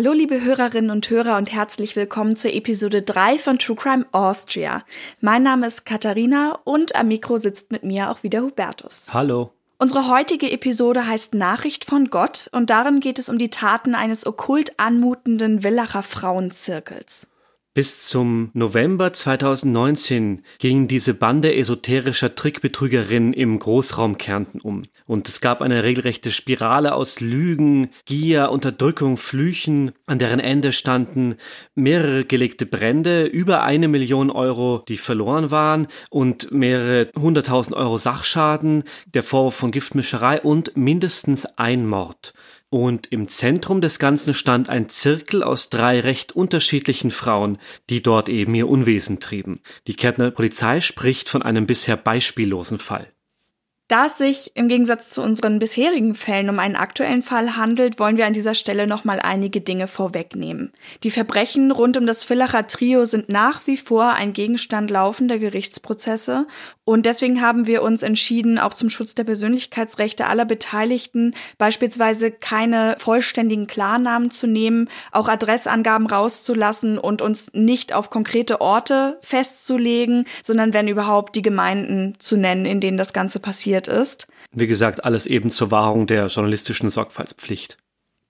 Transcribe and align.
Hallo 0.00 0.14
liebe 0.14 0.40
Hörerinnen 0.40 0.90
und 0.90 1.10
Hörer 1.10 1.36
und 1.36 1.52
herzlich 1.52 1.94
willkommen 1.94 2.34
zur 2.34 2.54
Episode 2.54 3.02
3 3.02 3.36
von 3.36 3.58
True 3.58 3.76
Crime 3.76 4.06
Austria. 4.12 4.82
Mein 5.20 5.42
Name 5.42 5.66
ist 5.66 5.84
Katharina 5.84 6.58
und 6.64 6.96
am 6.96 7.08
Mikro 7.08 7.36
sitzt 7.36 7.70
mit 7.70 7.82
mir 7.82 8.10
auch 8.10 8.22
wieder 8.22 8.40
Hubertus. 8.40 9.08
Hallo. 9.12 9.50
Unsere 9.76 10.08
heutige 10.08 10.50
Episode 10.50 11.06
heißt 11.06 11.34
Nachricht 11.34 11.84
von 11.84 12.08
Gott 12.08 12.48
und 12.52 12.70
darin 12.70 13.00
geht 13.00 13.18
es 13.18 13.28
um 13.28 13.36
die 13.36 13.50
Taten 13.50 13.94
eines 13.94 14.26
okkult 14.26 14.80
anmutenden 14.80 15.60
Villacher 15.60 16.02
Frauenzirkels. 16.02 17.28
Bis 17.72 18.08
zum 18.08 18.50
November 18.52 19.12
2019 19.12 20.42
ging 20.58 20.88
diese 20.88 21.14
Bande 21.14 21.54
esoterischer 21.54 22.34
Trickbetrügerinnen 22.34 23.32
im 23.32 23.60
Großraum 23.60 24.18
Kärnten 24.18 24.60
um. 24.60 24.86
Und 25.06 25.28
es 25.28 25.40
gab 25.40 25.62
eine 25.62 25.84
regelrechte 25.84 26.32
Spirale 26.32 26.94
aus 26.94 27.20
Lügen, 27.20 27.90
Gier, 28.06 28.50
Unterdrückung, 28.50 29.16
Flüchen, 29.16 29.92
an 30.06 30.18
deren 30.18 30.40
Ende 30.40 30.72
standen 30.72 31.36
mehrere 31.76 32.24
gelegte 32.24 32.66
Brände, 32.66 33.26
über 33.26 33.62
eine 33.62 33.86
Million 33.86 34.30
Euro, 34.30 34.84
die 34.88 34.96
verloren 34.96 35.52
waren 35.52 35.86
und 36.10 36.50
mehrere 36.50 37.08
hunderttausend 37.16 37.76
Euro 37.76 37.98
Sachschaden, 37.98 38.82
der 39.14 39.22
Vorwurf 39.22 39.54
von 39.54 39.70
Giftmischerei 39.70 40.40
und 40.40 40.76
mindestens 40.76 41.46
ein 41.56 41.86
Mord. 41.86 42.32
Und 42.70 43.08
im 43.08 43.26
Zentrum 43.26 43.80
des 43.80 43.98
Ganzen 43.98 44.32
stand 44.32 44.68
ein 44.68 44.88
Zirkel 44.88 45.42
aus 45.42 45.70
drei 45.70 45.98
recht 45.98 46.32
unterschiedlichen 46.32 47.10
Frauen, 47.10 47.58
die 47.90 48.00
dort 48.00 48.28
eben 48.28 48.54
ihr 48.54 48.68
Unwesen 48.68 49.18
trieben. 49.18 49.60
Die 49.88 49.94
Kärntner 49.94 50.30
Polizei 50.30 50.80
spricht 50.80 51.28
von 51.28 51.42
einem 51.42 51.66
bisher 51.66 51.96
beispiellosen 51.96 52.78
Fall. 52.78 53.12
Da 53.90 54.06
es 54.06 54.18
sich 54.18 54.52
im 54.54 54.68
Gegensatz 54.68 55.10
zu 55.10 55.20
unseren 55.20 55.58
bisherigen 55.58 56.14
Fällen 56.14 56.48
um 56.48 56.60
einen 56.60 56.76
aktuellen 56.76 57.24
Fall 57.24 57.56
handelt, 57.56 57.98
wollen 57.98 58.16
wir 58.16 58.24
an 58.24 58.32
dieser 58.32 58.54
Stelle 58.54 58.86
nochmal 58.86 59.18
einige 59.20 59.60
Dinge 59.60 59.88
vorwegnehmen. 59.88 60.72
Die 61.02 61.10
Verbrechen 61.10 61.72
rund 61.72 61.96
um 61.96 62.06
das 62.06 62.22
Villacher 62.22 62.68
Trio 62.68 63.04
sind 63.04 63.30
nach 63.30 63.66
wie 63.66 63.76
vor 63.76 64.12
ein 64.12 64.32
Gegenstand 64.32 64.92
laufender 64.92 65.40
Gerichtsprozesse 65.40 66.46
und 66.84 67.04
deswegen 67.06 67.40
haben 67.40 67.66
wir 67.68 67.82
uns 67.82 68.02
entschieden, 68.02 68.60
auch 68.60 68.74
zum 68.74 68.90
Schutz 68.90 69.14
der 69.14 69.24
Persönlichkeitsrechte 69.24 70.26
aller 70.26 70.44
Beteiligten 70.44 71.34
beispielsweise 71.58 72.30
keine 72.30 72.96
vollständigen 72.98 73.66
Klarnamen 73.66 74.30
zu 74.30 74.46
nehmen, 74.46 74.88
auch 75.10 75.28
Adressangaben 75.28 76.06
rauszulassen 76.06 76.96
und 76.96 77.22
uns 77.22 77.52
nicht 77.54 77.92
auf 77.92 78.10
konkrete 78.10 78.60
Orte 78.60 79.18
festzulegen, 79.20 80.26
sondern 80.44 80.74
wenn 80.74 80.86
überhaupt 80.86 81.34
die 81.34 81.42
Gemeinden 81.42 82.14
zu 82.18 82.36
nennen, 82.36 82.66
in 82.66 82.80
denen 82.80 82.98
das 82.98 83.12
Ganze 83.12 83.38
passiert 83.38 83.79
passiert 83.80 83.88
ist. 83.88 84.28
Wie 84.52 84.66
gesagt, 84.66 85.04
alles 85.04 85.26
eben 85.26 85.50
zur 85.50 85.70
Wahrung 85.70 86.06
der 86.06 86.26
journalistischen 86.26 86.90
Sorgfaltspflicht. 86.90 87.76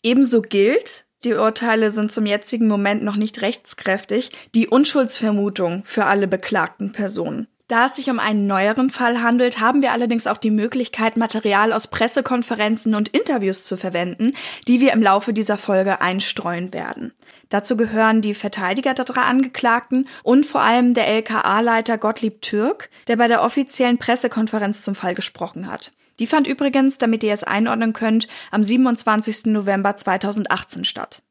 Ebenso 0.03 0.43
gilt, 0.43 1.07
die 1.25 1.35
Urteile 1.35 1.91
sind 1.91 2.13
zum 2.13 2.27
jetzigen 2.27 2.69
Moment 2.69 3.03
noch 3.03 3.17
nicht 3.17 3.43
rechtskräftig, 3.43 4.31
die 4.55 4.69
Unschuldsvermutung 4.69 5.83
für 5.85 6.07
alle 6.07 6.27
beklagten 6.27 6.93
Personen. 6.93 7.49
Da 7.71 7.87
es 7.87 7.95
sich 7.95 8.11
um 8.11 8.19
einen 8.19 8.49
neueren 8.49 8.91
Fall 8.91 9.23
handelt, 9.23 9.61
haben 9.61 9.81
wir 9.81 9.93
allerdings 9.93 10.27
auch 10.27 10.39
die 10.39 10.51
Möglichkeit, 10.51 11.17
Material 11.17 11.73
aus 11.73 11.87
Pressekonferenzen 11.87 12.97
und 12.97 13.11
Interviews 13.11 13.63
zu 13.63 13.77
verwenden, 13.77 14.33
die 14.67 14.81
wir 14.81 14.93
im 14.93 15.01
Laufe 15.01 15.33
dieser 15.33 15.57
Folge 15.57 16.01
einstreuen 16.01 16.75
werden. 16.75 17.13
Dazu 17.49 17.77
gehören 17.77 18.23
die 18.23 18.35
Verteidiger 18.35 18.93
der 18.93 19.05
drei 19.05 19.21
Angeklagten 19.21 20.09
und 20.25 20.47
vor 20.47 20.63
allem 20.63 20.95
der 20.95 21.07
LKA-Leiter 21.07 21.97
Gottlieb 21.97 22.43
Türk, 22.43 22.91
der 23.07 23.15
bei 23.15 23.29
der 23.29 23.45
offiziellen 23.45 23.99
Pressekonferenz 23.99 24.83
zum 24.83 24.97
Fall 24.97 25.15
gesprochen 25.15 25.71
hat. 25.71 25.93
Die 26.19 26.27
fand 26.27 26.49
übrigens, 26.49 26.99
damit 26.99 27.23
ihr 27.23 27.33
es 27.33 27.45
einordnen 27.45 27.93
könnt, 27.93 28.27
am 28.51 28.65
27. 28.65 29.47
November 29.47 29.95
2018 29.95 30.83
statt. 30.83 31.23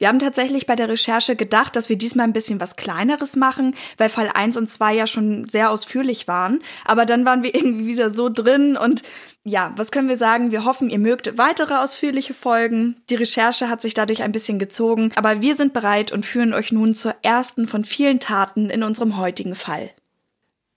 Wir 0.00 0.08
haben 0.08 0.18
tatsächlich 0.18 0.64
bei 0.64 0.76
der 0.76 0.88
Recherche 0.88 1.36
gedacht, 1.36 1.76
dass 1.76 1.90
wir 1.90 1.98
diesmal 1.98 2.24
ein 2.24 2.32
bisschen 2.32 2.58
was 2.58 2.76
Kleineres 2.76 3.36
machen, 3.36 3.76
weil 3.98 4.08
Fall 4.08 4.30
1 4.32 4.56
und 4.56 4.66
2 4.66 4.94
ja 4.94 5.06
schon 5.06 5.46
sehr 5.46 5.70
ausführlich 5.70 6.26
waren. 6.26 6.62
Aber 6.86 7.04
dann 7.04 7.26
waren 7.26 7.42
wir 7.42 7.54
irgendwie 7.54 7.86
wieder 7.86 8.08
so 8.08 8.30
drin 8.30 8.78
und 8.78 9.02
ja, 9.44 9.72
was 9.76 9.90
können 9.90 10.08
wir 10.08 10.16
sagen? 10.16 10.52
Wir 10.52 10.64
hoffen, 10.64 10.88
ihr 10.88 10.98
mögt 10.98 11.36
weitere 11.36 11.74
ausführliche 11.74 12.32
Folgen. 12.32 12.96
Die 13.10 13.14
Recherche 13.14 13.68
hat 13.68 13.82
sich 13.82 13.92
dadurch 13.92 14.22
ein 14.22 14.32
bisschen 14.32 14.58
gezogen, 14.58 15.12
aber 15.16 15.42
wir 15.42 15.54
sind 15.54 15.74
bereit 15.74 16.12
und 16.12 16.24
führen 16.24 16.54
euch 16.54 16.72
nun 16.72 16.94
zur 16.94 17.14
ersten 17.20 17.68
von 17.68 17.84
vielen 17.84 18.20
Taten 18.20 18.70
in 18.70 18.82
unserem 18.82 19.18
heutigen 19.18 19.54
Fall. 19.54 19.90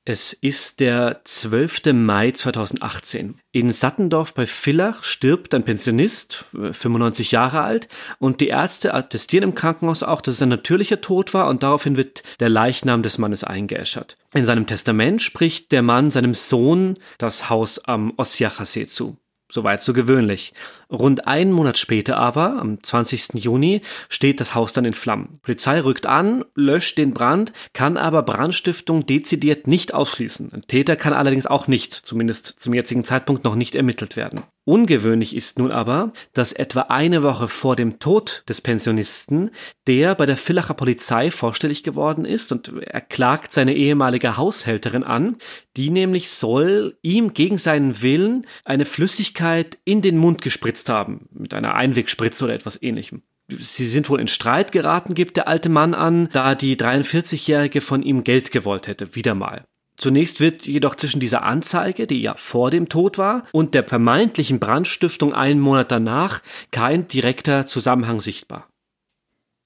Es 0.06 0.34
ist 0.34 0.82
der 0.82 1.22
12. 1.24 1.94
Mai 1.94 2.32
2018. 2.32 3.40
In 3.54 3.72
Sattendorf 3.72 4.34
bei 4.34 4.46
Villach 4.46 5.06
stirbt 5.06 5.54
ein 5.54 5.64
Pensionist, 5.64 6.44
95 6.52 7.32
Jahre 7.32 7.62
alt, 7.62 7.88
und 8.20 8.42
die 8.42 8.50
Ärzte 8.50 8.96
attestieren 8.96 9.44
im 9.52 9.56
Krankenhaus 9.56 10.04
auch, 10.04 10.20
dass 10.20 10.36
es 10.36 10.42
ein 10.42 10.50
natürlicher 10.50 11.00
Tod 11.00 11.34
war 11.34 11.48
und 11.48 11.64
daraufhin 11.64 11.96
wird 11.96 12.24
der 12.42 12.50
Leichnam 12.50 13.02
des 13.02 13.18
Mannes 13.18 13.46
eingeäschert. 13.46 14.18
In 14.34 14.46
seinem 14.46 14.68
Testament 14.68 15.22
spricht 15.22 15.72
der 15.72 15.84
Mann 15.84 16.12
seinem 16.12 16.34
Sohn 16.34 16.96
das 17.18 17.50
Haus 17.50 17.80
am 17.80 18.12
Ossiacher 18.18 18.66
See 18.66 18.88
zu. 18.88 19.16
Soweit 19.50 19.84
so 19.84 19.94
gewöhnlich. 19.94 20.54
Rund 20.94 21.28
einen 21.28 21.52
Monat 21.52 21.78
später 21.78 22.18
aber, 22.18 22.60
am 22.60 22.82
20. 22.82 23.34
Juni, 23.34 23.82
steht 24.10 24.40
das 24.40 24.54
Haus 24.54 24.74
dann 24.74 24.86
in 24.86 24.94
Flammen. 24.94 25.40
Polizei 25.42 25.82
rückt 25.82 26.06
an, 26.06 26.46
löscht 26.56 26.98
den 26.98 27.14
Brand, 27.14 27.52
kann 27.74 27.98
aber 27.98 28.24
Brandstiftung 28.24 29.06
dezidiert 29.06 29.68
nicht 29.68 29.94
ausschließen. 29.94 30.54
Ein 30.54 30.68
Täter 30.68 30.96
kann 30.96 31.14
allerdings 31.14 31.48
auch 31.48 31.68
nicht, 31.68 31.94
zumindest 31.94 32.46
zum 32.60 32.74
jetzigen 32.74 33.04
Zeitpunkt 33.04 33.44
noch 33.44 33.56
nicht 33.56 33.76
ermittelt 33.76 34.16
werden. 34.16 34.44
Ungewöhnlich 34.66 35.36
ist 35.36 35.60
nun 35.60 35.72
aber, 35.72 36.14
dass 36.32 36.54
etwa 36.54 36.82
eine 36.84 37.22
Woche 37.22 37.50
vor 37.50 37.76
dem 37.76 38.00
Tod 38.00 38.44
des 38.48 38.62
Pensionisten 38.62 39.52
der 39.88 40.16
bei 40.16 40.26
der 40.26 40.38
Villacher 40.38 40.74
Polizei 40.74 41.30
vorstellig 41.30 41.84
geworden 41.84 42.24
ist 42.24 42.54
und 42.54 42.72
er 42.80 43.02
klagt 43.02 43.52
seine 43.52 43.76
ehemalige 43.76 44.38
Haushälterin 44.38 45.04
an, 45.04 45.36
die 45.76 45.90
nämlich 45.90 46.30
soll 46.30 46.98
ihm 47.02 47.34
gegen 47.34 47.58
seinen 47.58 48.02
Willen 48.02 48.48
eine 48.64 48.86
Flüssigkeit 48.86 49.78
in 49.84 50.02
den 50.02 50.18
Mund 50.18 50.42
gespritzt 50.42 50.83
haben, 50.90 51.28
mit 51.32 51.54
einer 51.54 51.76
Einwegspritze 51.76 52.44
oder 52.44 52.54
etwas 52.54 52.82
ähnlichem. 52.82 53.24
Sie 53.50 53.86
sind 53.86 54.10
wohl 54.10 54.22
in 54.22 54.28
Streit 54.28 54.72
geraten, 54.72 55.14
gibt 55.14 55.38
der 55.38 55.48
alte 55.48 55.70
Mann 55.70 55.94
an, 55.94 56.30
da 56.32 56.56
die 56.56 56.76
43-Jährige 56.76 57.82
von 57.82 58.02
ihm 58.02 58.24
Geld 58.24 58.52
gewollt 58.52 58.88
hätte, 58.88 59.16
wieder 59.16 59.36
mal. 59.36 59.66
Zunächst 59.98 60.40
wird 60.40 60.66
jedoch 60.66 60.96
zwischen 60.96 61.20
dieser 61.20 61.44
Anzeige, 61.44 62.08
die 62.08 62.22
ja 62.22 62.34
vor 62.36 62.72
dem 62.72 62.90
Tod 62.90 63.18
war, 63.18 63.46
und 63.52 63.74
der 63.76 63.84
vermeintlichen 63.84 64.60
Brandstiftung 64.60 65.34
einen 65.34 65.60
Monat 65.60 65.92
danach 65.92 66.42
kein 66.72 67.08
direkter 67.08 67.66
Zusammenhang 67.66 68.20
sichtbar. 68.20 68.68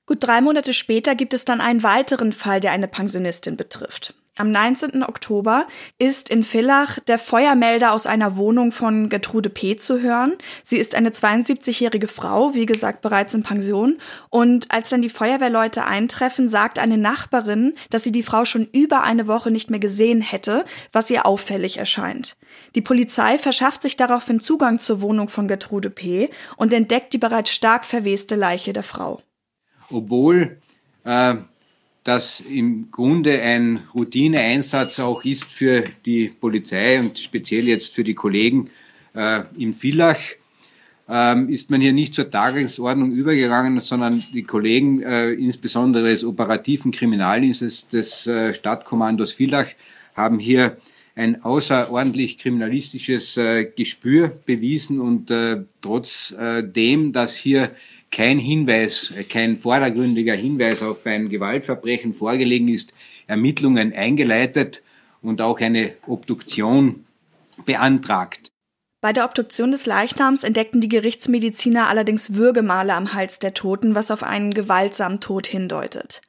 Gut 0.06 0.24
drei 0.24 0.42
Monate 0.42 0.74
später 0.74 1.16
gibt 1.16 1.34
es 1.34 1.46
dann 1.46 1.62
einen 1.62 1.84
weiteren 1.84 2.32
Fall, 2.34 2.60
der 2.60 2.72
eine 2.72 2.88
Pensionistin 2.88 3.58
betrifft. 3.58 4.16
Am 4.38 4.52
19. 4.52 5.04
Oktober 5.04 5.66
ist 5.98 6.30
in 6.30 6.44
Villach 6.44 7.00
der 7.00 7.18
Feuermelder 7.18 7.92
aus 7.92 8.06
einer 8.06 8.38
Wohnung 8.38 8.72
von 8.72 9.10
Gertrude 9.10 9.50
P. 9.50 9.78
zu 9.78 10.00
hören. 10.00 10.34
Sie 10.64 10.78
ist 10.78 10.94
eine 10.94 11.10
72-jährige 11.10 12.08
Frau, 12.08 12.54
wie 12.54 12.68
gesagt 12.68 13.02
bereits 13.02 13.34
in 13.34 13.42
Pension. 13.42 13.98
Und 14.30 14.72
als 14.72 14.92
dann 14.92 15.02
die 15.02 15.10
Feuerwehrleute 15.10 15.86
eintreffen, 15.86 16.48
sagt 16.48 16.78
eine 16.78 17.00
Nachbarin, 17.00 17.74
dass 17.90 18.04
sie 18.04 18.12
die 18.12 18.22
Frau 18.22 18.46
schon 18.46 18.68
über 18.72 19.02
eine 19.02 19.26
Woche 19.26 19.50
nicht 19.50 19.72
mehr 19.72 19.80
gesehen 19.80 20.22
hätte, 20.22 20.66
was 20.92 21.10
ihr 21.10 21.26
auffällig 21.26 21.78
erscheint. 21.78 22.38
Die 22.76 22.82
Polizei 22.82 23.40
verschafft 23.40 23.82
sich 23.82 23.98
daraufhin 23.98 24.40
Zugang 24.40 24.78
zur 24.78 25.02
Wohnung 25.02 25.30
von 25.30 25.48
Gertrude 25.48 25.90
P. 25.90 26.30
und 26.58 26.74
entdeckt 26.74 27.12
die 27.14 27.18
bereits 27.18 27.50
stark 27.50 27.86
verweste 27.86 28.36
Leiche 28.36 28.72
der 28.72 28.84
Frau. 28.84 29.20
Obwohl 29.90 30.60
äh 31.04 31.38
das 32.08 32.40
im 32.40 32.90
Grunde 32.90 33.42
ein 33.42 33.82
Routineeinsatz 33.94 35.00
auch 35.00 35.26
ist 35.26 35.44
für 35.44 35.84
die 36.06 36.30
Polizei 36.30 37.00
und 37.02 37.20
speziell 37.20 37.68
jetzt 37.68 37.94
für 37.94 38.06
die 38.06 38.14
Kollegen 38.14 38.70
äh, 39.14 39.42
in 39.58 39.74
Villach, 39.74 40.18
ähm, 41.10 41.50
ist 41.50 41.70
man 41.70 41.82
hier 41.82 41.92
nicht 41.92 42.14
zur 42.14 42.32
Tagesordnung 42.32 43.12
übergegangen, 43.12 43.82
sondern 43.82 44.24
die 44.34 44.44
Kollegen, 44.44 45.04
äh, 45.04 45.32
insbesondere 45.32 46.10
des 46.10 46.24
operativen 46.24 46.92
Kriminaldienstes 46.92 47.90
des 47.90 48.26
äh, 48.26 48.54
Stadtkommandos 48.54 49.34
Villach, 49.34 49.68
haben 50.16 50.40
hier 50.40 50.78
ein 51.16 51.44
außerordentlich 51.44 52.38
kriminalistisches 52.38 53.36
äh, 53.36 53.66
Gespür 53.66 54.30
bewiesen 54.46 55.02
und 55.02 55.30
äh, 55.30 55.64
trotzdem, 55.82 57.12
dass 57.12 57.36
hier 57.36 57.72
kein 58.12 58.40
Hinweis, 58.40 59.14
kein 59.30 59.58
vordergründiger 59.58 60.36
Hinweis 60.36 60.82
auf 60.82 61.06
ein 61.06 61.30
Gewaltverbrechen 61.30 62.14
vorgelegen 62.14 62.68
ist, 62.70 62.94
Ermittlungen 63.28 63.94
eingeleitet 63.94 64.82
und 65.22 65.42
auch 65.42 65.60
eine 65.60 65.94
Obduktion 66.08 67.06
beantragt. 67.66 68.52
Bei 69.02 69.14
der 69.14 69.26
Obduktion 69.26 69.72
des 69.72 69.86
Leichnams 69.86 70.44
entdeckten 70.44 70.82
die 70.82 70.90
Gerichtsmediziner 70.90 71.88
allerdings 71.88 72.34
Würgemale 72.34 72.94
am 72.94 73.14
Hals 73.14 73.40
der 73.40 73.54
Toten, 73.54 73.94
was 73.94 74.10
auf 74.10 74.24
einen 74.24 74.54
gewaltsamen 74.54 75.20
Tod 75.20 75.46
hindeutet. 75.46 76.22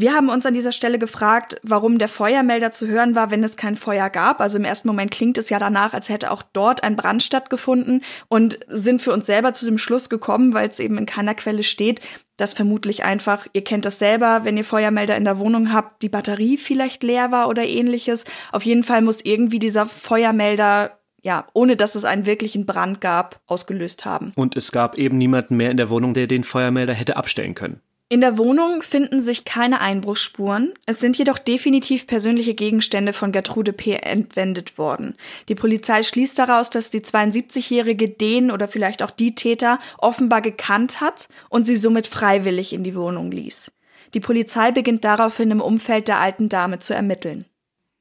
Wir 0.00 0.14
haben 0.14 0.30
uns 0.30 0.46
an 0.46 0.54
dieser 0.54 0.72
Stelle 0.72 0.98
gefragt, 0.98 1.60
warum 1.62 1.98
der 1.98 2.08
Feuermelder 2.08 2.70
zu 2.70 2.86
hören 2.86 3.14
war, 3.14 3.30
wenn 3.30 3.44
es 3.44 3.58
kein 3.58 3.74
Feuer 3.74 4.08
gab. 4.08 4.40
Also 4.40 4.56
im 4.56 4.64
ersten 4.64 4.88
Moment 4.88 5.10
klingt 5.10 5.36
es 5.36 5.50
ja 5.50 5.58
danach, 5.58 5.92
als 5.92 6.08
hätte 6.08 6.30
auch 6.30 6.42
dort 6.42 6.82
ein 6.82 6.96
Brand 6.96 7.22
stattgefunden 7.22 8.02
und 8.28 8.58
sind 8.66 9.02
für 9.02 9.12
uns 9.12 9.26
selber 9.26 9.52
zu 9.52 9.66
dem 9.66 9.76
Schluss 9.76 10.08
gekommen, 10.08 10.54
weil 10.54 10.66
es 10.66 10.80
eben 10.80 10.96
in 10.96 11.04
keiner 11.04 11.34
Quelle 11.34 11.62
steht, 11.64 12.00
dass 12.38 12.54
vermutlich 12.54 13.04
einfach, 13.04 13.46
ihr 13.52 13.62
kennt 13.62 13.84
das 13.84 13.98
selber, 13.98 14.46
wenn 14.46 14.56
ihr 14.56 14.64
Feuermelder 14.64 15.18
in 15.18 15.26
der 15.26 15.38
Wohnung 15.38 15.70
habt, 15.70 16.02
die 16.02 16.08
Batterie 16.08 16.56
vielleicht 16.56 17.02
leer 17.02 17.30
war 17.30 17.50
oder 17.50 17.66
ähnliches. 17.66 18.24
Auf 18.52 18.62
jeden 18.62 18.84
Fall 18.84 19.02
muss 19.02 19.22
irgendwie 19.22 19.58
dieser 19.58 19.84
Feuermelder 19.84 20.98
ja, 21.22 21.46
ohne 21.52 21.76
dass 21.76 21.94
es 21.94 22.06
einen 22.06 22.24
wirklichen 22.24 22.64
Brand 22.64 23.02
gab, 23.02 23.42
ausgelöst 23.46 24.06
haben. 24.06 24.32
Und 24.36 24.56
es 24.56 24.72
gab 24.72 24.96
eben 24.96 25.18
niemanden 25.18 25.58
mehr 25.58 25.70
in 25.70 25.76
der 25.76 25.90
Wohnung, 25.90 26.14
der 26.14 26.26
den 26.26 26.44
Feuermelder 26.44 26.94
hätte 26.94 27.18
abstellen 27.18 27.54
können. 27.54 27.82
In 28.12 28.20
der 28.20 28.38
Wohnung 28.38 28.82
finden 28.82 29.20
sich 29.20 29.44
keine 29.44 29.80
Einbruchsspuren. 29.80 30.74
Es 30.84 30.98
sind 30.98 31.16
jedoch 31.16 31.38
definitiv 31.38 32.08
persönliche 32.08 32.54
Gegenstände 32.54 33.12
von 33.12 33.30
Gertrude 33.30 33.72
P. 33.72 33.92
entwendet 33.92 34.78
worden. 34.78 35.14
Die 35.48 35.54
Polizei 35.54 36.02
schließt 36.02 36.36
daraus, 36.36 36.70
dass 36.70 36.90
die 36.90 37.02
72-Jährige 37.02 38.08
den 38.08 38.50
oder 38.50 38.66
vielleicht 38.66 39.04
auch 39.04 39.12
die 39.12 39.36
Täter 39.36 39.78
offenbar 39.98 40.42
gekannt 40.42 41.00
hat 41.00 41.28
und 41.50 41.66
sie 41.66 41.76
somit 41.76 42.08
freiwillig 42.08 42.72
in 42.72 42.82
die 42.82 42.96
Wohnung 42.96 43.30
ließ. 43.30 43.70
Die 44.14 44.20
Polizei 44.20 44.72
beginnt 44.72 45.04
daraufhin 45.04 45.52
im 45.52 45.60
Umfeld 45.60 46.08
der 46.08 46.18
alten 46.18 46.48
Dame 46.48 46.80
zu 46.80 46.92
ermitteln. 46.92 47.44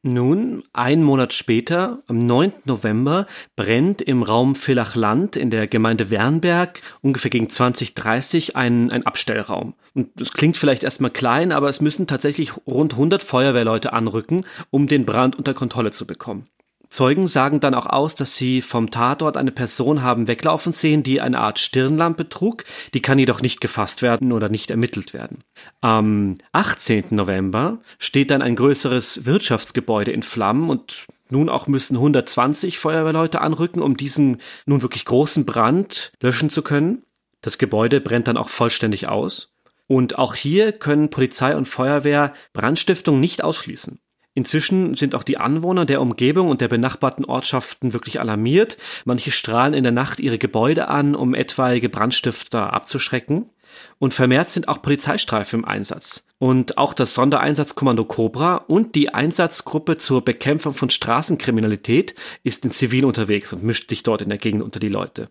Nun, 0.01 0.63
einen 0.71 1.03
Monat 1.03 1.33
später, 1.33 2.01
am 2.07 2.25
9. 2.25 2.53
November, 2.63 3.27
brennt 3.57 4.01
im 4.01 4.23
Raum 4.23 4.55
Villachland 4.55 5.35
in 5.35 5.49
der 5.49 5.67
Gemeinde 5.67 6.09
Wernberg 6.09 6.81
ungefähr 7.01 7.29
gegen 7.29 7.49
2030 7.49 8.55
ein, 8.55 8.91
ein 8.91 9.05
Abstellraum. 9.05 9.73
Und 9.93 10.09
das 10.15 10.31
klingt 10.31 10.55
vielleicht 10.55 10.85
erstmal 10.85 11.11
klein, 11.11 11.51
aber 11.51 11.67
es 11.67 11.81
müssen 11.81 12.07
tatsächlich 12.07 12.53
rund 12.65 12.93
100 12.93 13.21
Feuerwehrleute 13.23 13.91
anrücken, 13.91 14.45
um 14.69 14.87
den 14.87 15.05
Brand 15.05 15.37
unter 15.37 15.53
Kontrolle 15.53 15.91
zu 15.91 16.07
bekommen. 16.07 16.47
Zeugen 16.89 17.27
sagen 17.27 17.59
dann 17.59 17.75
auch 17.75 17.85
aus, 17.85 18.15
dass 18.15 18.35
sie 18.35 18.61
vom 18.61 18.89
Tatort 18.89 19.37
eine 19.37 19.51
Person 19.51 20.01
haben 20.01 20.27
weglaufen 20.27 20.73
sehen, 20.73 21.03
die 21.03 21.21
eine 21.21 21.39
Art 21.39 21.59
Stirnlampe 21.59 22.29
trug, 22.29 22.63
die 22.95 23.01
kann 23.01 23.19
jedoch 23.19 23.41
nicht 23.41 23.61
gefasst 23.61 24.01
werden 24.01 24.31
oder 24.31 24.49
nicht 24.49 24.71
ermittelt 24.71 25.13
werden. 25.13 25.39
Am 25.81 26.35
18. 26.51 27.05
November 27.11 27.79
steht 27.99 28.31
dann 28.31 28.41
ein 28.41 28.55
größeres 28.55 29.25
Wirtschaftsgebäude 29.25 30.11
in 30.11 30.23
Flammen 30.23 30.69
und 30.69 31.05
nun 31.29 31.49
auch 31.49 31.67
müssen 31.67 31.95
120 31.95 32.79
Feuerwehrleute 32.79 33.41
anrücken, 33.41 33.83
um 33.83 33.95
diesen 33.95 34.37
nun 34.65 34.81
wirklich 34.81 35.05
großen 35.05 35.45
Brand 35.45 36.11
löschen 36.21 36.49
zu 36.49 36.63
können. 36.63 37.03
Das 37.41 37.59
Gebäude 37.59 38.01
brennt 38.01 38.27
dann 38.27 38.37
auch 38.37 38.49
vollständig 38.49 39.07
aus. 39.07 39.53
Und 39.85 40.17
auch 40.17 40.35
hier 40.35 40.71
können 40.71 41.09
Polizei 41.09 41.55
und 41.55 41.67
Feuerwehr 41.67 42.33
Brandstiftung 42.53 43.19
nicht 43.19 43.43
ausschließen. 43.43 43.99
Inzwischen 44.39 44.95
sind 44.95 45.15
auch 45.15 45.23
die 45.23 45.37
Anwohner 45.37 45.85
der 45.85 45.99
Umgebung 45.99 46.47
und 46.47 46.61
der 46.61 46.69
benachbarten 46.69 47.25
Ortschaften 47.25 47.91
wirklich 47.91 48.21
alarmiert. 48.21 48.77
Manche 49.03 49.31
strahlen 49.31 49.73
in 49.73 49.83
der 49.83 49.91
Nacht 49.91 50.21
ihre 50.21 50.37
Gebäude 50.37 50.87
an, 50.87 51.13
um 51.13 51.35
etwaige 51.35 51.89
Brandstifter 51.89 52.71
abzuschrecken. 52.71 53.49
Und 53.97 54.13
vermehrt 54.13 54.49
sind 54.49 54.69
auch 54.69 54.81
Polizeistreifen 54.81 55.59
im 55.59 55.65
Einsatz. 55.65 56.23
Und 56.37 56.77
auch 56.77 56.93
das 56.93 57.15
Sondereinsatzkommando 57.15 58.05
Cobra 58.05 58.55
und 58.55 58.95
die 58.95 59.13
Einsatzgruppe 59.13 59.97
zur 59.97 60.23
Bekämpfung 60.23 60.73
von 60.73 60.89
Straßenkriminalität 60.89 62.15
ist 62.45 62.63
in 62.63 62.71
Zivil 62.71 63.03
unterwegs 63.03 63.51
und 63.51 63.65
mischt 63.65 63.89
sich 63.89 64.03
dort 64.03 64.21
in 64.21 64.29
der 64.29 64.37
Gegend 64.37 64.63
unter 64.63 64.79
die 64.79 64.87
Leute. 64.87 65.27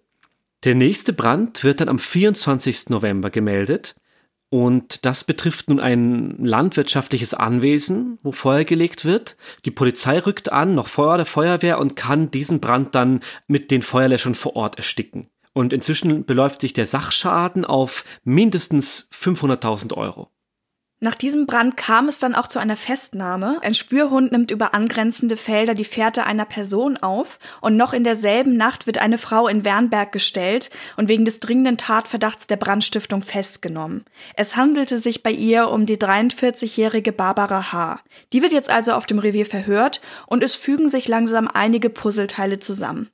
Der 0.65 0.75
nächste 0.75 1.15
Brand 1.15 1.65
wird 1.65 1.81
dann 1.81 1.89
am 1.89 1.99
24. 1.99 2.91
November 2.91 3.31
gemeldet. 3.31 3.95
Und 4.51 5.05
das 5.05 5.25
betrifft 5.25 5.69
nun 5.69 5.79
ein 5.79 6.37
landwirtschaftliches 6.39 7.35
Anwesen, 7.35 8.19
wo 8.23 8.33
Feuer 8.33 8.65
gelegt 8.65 9.05
wird. 9.05 9.37
Die 9.67 9.71
Polizei 9.71 10.19
rückt 10.21 10.53
an, 10.53 10.75
noch 10.75 10.87
vor 10.87 11.19
der 11.19 11.27
Feuerwehr 11.27 11.79
und 11.79 11.97
kann 11.97 12.31
diesen 12.31 12.61
Brand 12.61 12.95
dann 12.95 13.21
mit 13.47 13.71
den 13.71 13.83
Feuerlöschern 13.83 14.35
vor 14.35 14.57
Ort 14.57 14.77
ersticken. 14.77 15.29
Und 15.53 15.73
inzwischen 15.73 16.25
beläuft 16.25 16.63
sich 16.63 16.73
der 16.73 16.87
Sachschaden 16.87 17.65
auf 17.65 18.05
mindestens 18.25 19.11
500.000 19.13 19.95
Euro. 19.95 20.31
Nach 21.01 21.15
diesem 21.15 21.47
Brand 21.47 21.77
kam 21.77 22.09
es 22.09 22.19
dann 22.19 22.35
auch 22.35 22.49
zu 22.49 22.59
einer 22.59 22.77
Festnahme. 22.77 23.61
Ein 23.63 23.75
Spürhund 23.75 24.33
nimmt 24.33 24.51
über 24.51 24.75
angrenzende 24.75 25.37
Felder 25.37 25.75
die 25.75 25.85
Fährte 25.85 26.25
einer 26.25 26.45
Person 26.45 26.97
auf 26.97 27.39
und 27.61 27.77
noch 27.77 27.93
in 27.93 28.03
derselben 28.03 28.57
Nacht 28.57 28.89
wird 28.89 28.99
eine 28.99 29.17
Frau 29.17 29.47
in 29.47 29.65
Wernberg 29.65 30.11
gestellt 30.11 30.71
und 30.97 31.09
wegen 31.09 31.25
des 31.25 31.39
dringenden 31.39 31.77
Tatverdachts 31.77 32.49
der 32.49 32.57
Brandstiftung 32.57 33.23
festgenommen. 33.23 34.05
Es 34.35 34.57
handelte 34.57 34.99
sich 34.99 35.23
bei 35.23 35.31
ihr 35.31 35.69
um 35.69 35.87
die 35.87 35.99
43-jährige 35.99 37.13
Barbara 37.13 37.71
H. 37.73 38.01
Die 38.33 38.43
wird 38.43 38.53
jetzt 38.53 38.69
also 38.69 38.93
auf 38.95 39.07
dem 39.07 39.21
Revier 39.21 39.47
verhört 39.47 40.01
und 40.27 40.43
es 40.43 40.57
fügen 40.57 40.89
sich 40.89 41.07
langsam 41.07 41.47
einige 41.47 41.91
Puzzleteile 41.91 42.59
zusammen. 42.59 43.09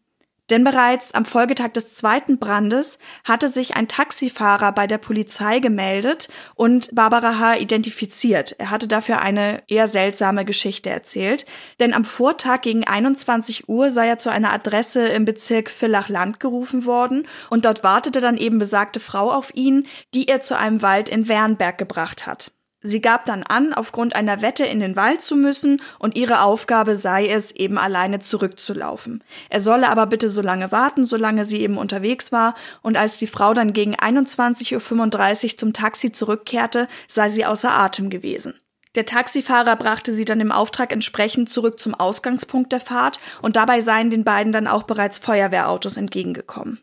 Denn 0.50 0.62
bereits 0.62 1.14
am 1.14 1.24
Folgetag 1.24 1.72
des 1.72 1.94
zweiten 1.94 2.38
Brandes 2.38 2.98
hatte 3.24 3.48
sich 3.48 3.76
ein 3.76 3.88
Taxifahrer 3.88 4.72
bei 4.72 4.86
der 4.86 4.98
Polizei 4.98 5.58
gemeldet 5.58 6.28
und 6.54 6.94
Barbara 6.94 7.38
H. 7.38 7.56
identifiziert. 7.56 8.54
Er 8.58 8.70
hatte 8.70 8.86
dafür 8.86 9.22
eine 9.22 9.62
eher 9.68 9.88
seltsame 9.88 10.44
Geschichte 10.44 10.90
erzählt. 10.90 11.46
Denn 11.80 11.94
am 11.94 12.04
Vortag 12.04 12.60
gegen 12.60 12.84
21 12.84 13.70
Uhr 13.70 13.90
sei 13.90 14.06
er 14.06 14.18
zu 14.18 14.28
einer 14.28 14.52
Adresse 14.52 15.06
im 15.08 15.24
Bezirk 15.24 15.70
Villach-Land 15.70 16.40
gerufen 16.40 16.84
worden 16.84 17.26
und 17.48 17.64
dort 17.64 17.82
wartete 17.82 18.20
dann 18.20 18.36
eben 18.36 18.58
besagte 18.58 19.00
Frau 19.00 19.32
auf 19.32 19.54
ihn, 19.54 19.86
die 20.12 20.28
er 20.28 20.42
zu 20.42 20.58
einem 20.58 20.82
Wald 20.82 21.08
in 21.08 21.28
Wernberg 21.28 21.78
gebracht 21.78 22.26
hat. 22.26 22.52
Sie 22.86 23.00
gab 23.00 23.24
dann 23.24 23.44
an, 23.44 23.72
aufgrund 23.72 24.14
einer 24.14 24.42
Wette 24.42 24.66
in 24.66 24.78
den 24.78 24.94
Wald 24.94 25.22
zu 25.22 25.36
müssen 25.36 25.80
und 25.98 26.16
ihre 26.16 26.42
Aufgabe 26.42 26.96
sei 26.96 27.26
es, 27.26 27.50
eben 27.50 27.78
alleine 27.78 28.18
zurückzulaufen. 28.18 29.24
Er 29.48 29.62
solle 29.62 29.88
aber 29.88 30.04
bitte 30.04 30.28
so 30.28 30.42
lange 30.42 30.70
warten, 30.70 31.04
solange 31.04 31.46
sie 31.46 31.62
eben 31.62 31.78
unterwegs 31.78 32.30
war 32.30 32.54
und 32.82 32.98
als 32.98 33.16
die 33.16 33.26
Frau 33.26 33.54
dann 33.54 33.72
gegen 33.72 33.94
21.35 33.94 35.44
Uhr 35.44 35.56
zum 35.56 35.72
Taxi 35.72 36.12
zurückkehrte, 36.12 36.86
sei 37.08 37.30
sie 37.30 37.46
außer 37.46 37.72
Atem 37.72 38.10
gewesen. 38.10 38.52
Der 38.96 39.06
Taxifahrer 39.06 39.76
brachte 39.76 40.12
sie 40.12 40.26
dann 40.26 40.42
im 40.42 40.52
Auftrag 40.52 40.92
entsprechend 40.92 41.48
zurück 41.48 41.80
zum 41.80 41.94
Ausgangspunkt 41.94 42.70
der 42.70 42.80
Fahrt 42.80 43.18
und 43.40 43.56
dabei 43.56 43.80
seien 43.80 44.10
den 44.10 44.24
beiden 44.24 44.52
dann 44.52 44.66
auch 44.66 44.82
bereits 44.82 45.16
Feuerwehrautos 45.16 45.96
entgegengekommen. 45.96 46.80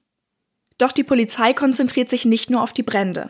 Doch 0.80 0.94
die 0.94 1.04
Polizei 1.04 1.54
konzentriert 1.54 2.10
sich 2.10 2.26
nicht 2.26 2.50
nur 2.50 2.64
auf 2.64 2.74
die 2.74 2.82
Brände. 2.82 3.30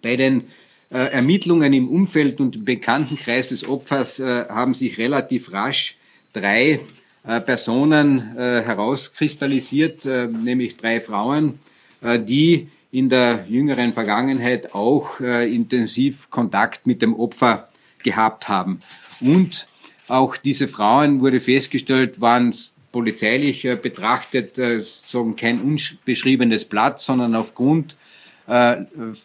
Bei 0.00 0.16
den 0.16 0.48
Ermittlungen 0.96 1.72
im 1.72 1.88
Umfeld 1.88 2.40
und 2.40 2.56
im 2.56 2.64
Bekanntenkreis 2.64 3.48
des 3.48 3.68
Opfers 3.68 4.20
äh, 4.20 4.46
haben 4.48 4.74
sich 4.74 4.96
relativ 4.98 5.52
rasch 5.52 5.96
drei 6.32 6.80
äh, 7.24 7.40
Personen 7.40 8.36
herauskristallisiert, 8.36 10.04
nämlich 10.04 10.76
drei 10.76 11.00
Frauen, 11.00 11.58
die 12.00 12.68
in 12.90 13.08
der 13.10 13.44
jüngeren 13.48 13.92
Vergangenheit 13.92 14.72
auch 14.72 15.20
intensiv 15.20 16.30
Kontakt 16.30 16.86
mit 16.86 17.02
dem 17.02 17.14
Opfer 17.14 17.68
gehabt 18.02 18.48
haben. 18.48 18.80
Und 19.20 19.66
auch 20.06 20.36
diese 20.36 20.68
Frauen 20.68 21.20
wurde 21.20 21.40
festgestellt, 21.40 22.20
waren 22.20 22.54
polizeilich 22.92 23.68
betrachtet 23.82 24.54
sozusagen 24.56 25.36
kein 25.36 25.60
unbeschriebenes 25.60 26.64
Blatt, 26.64 27.00
sondern 27.00 27.34
aufgrund 27.34 27.92
äh, 27.92 27.96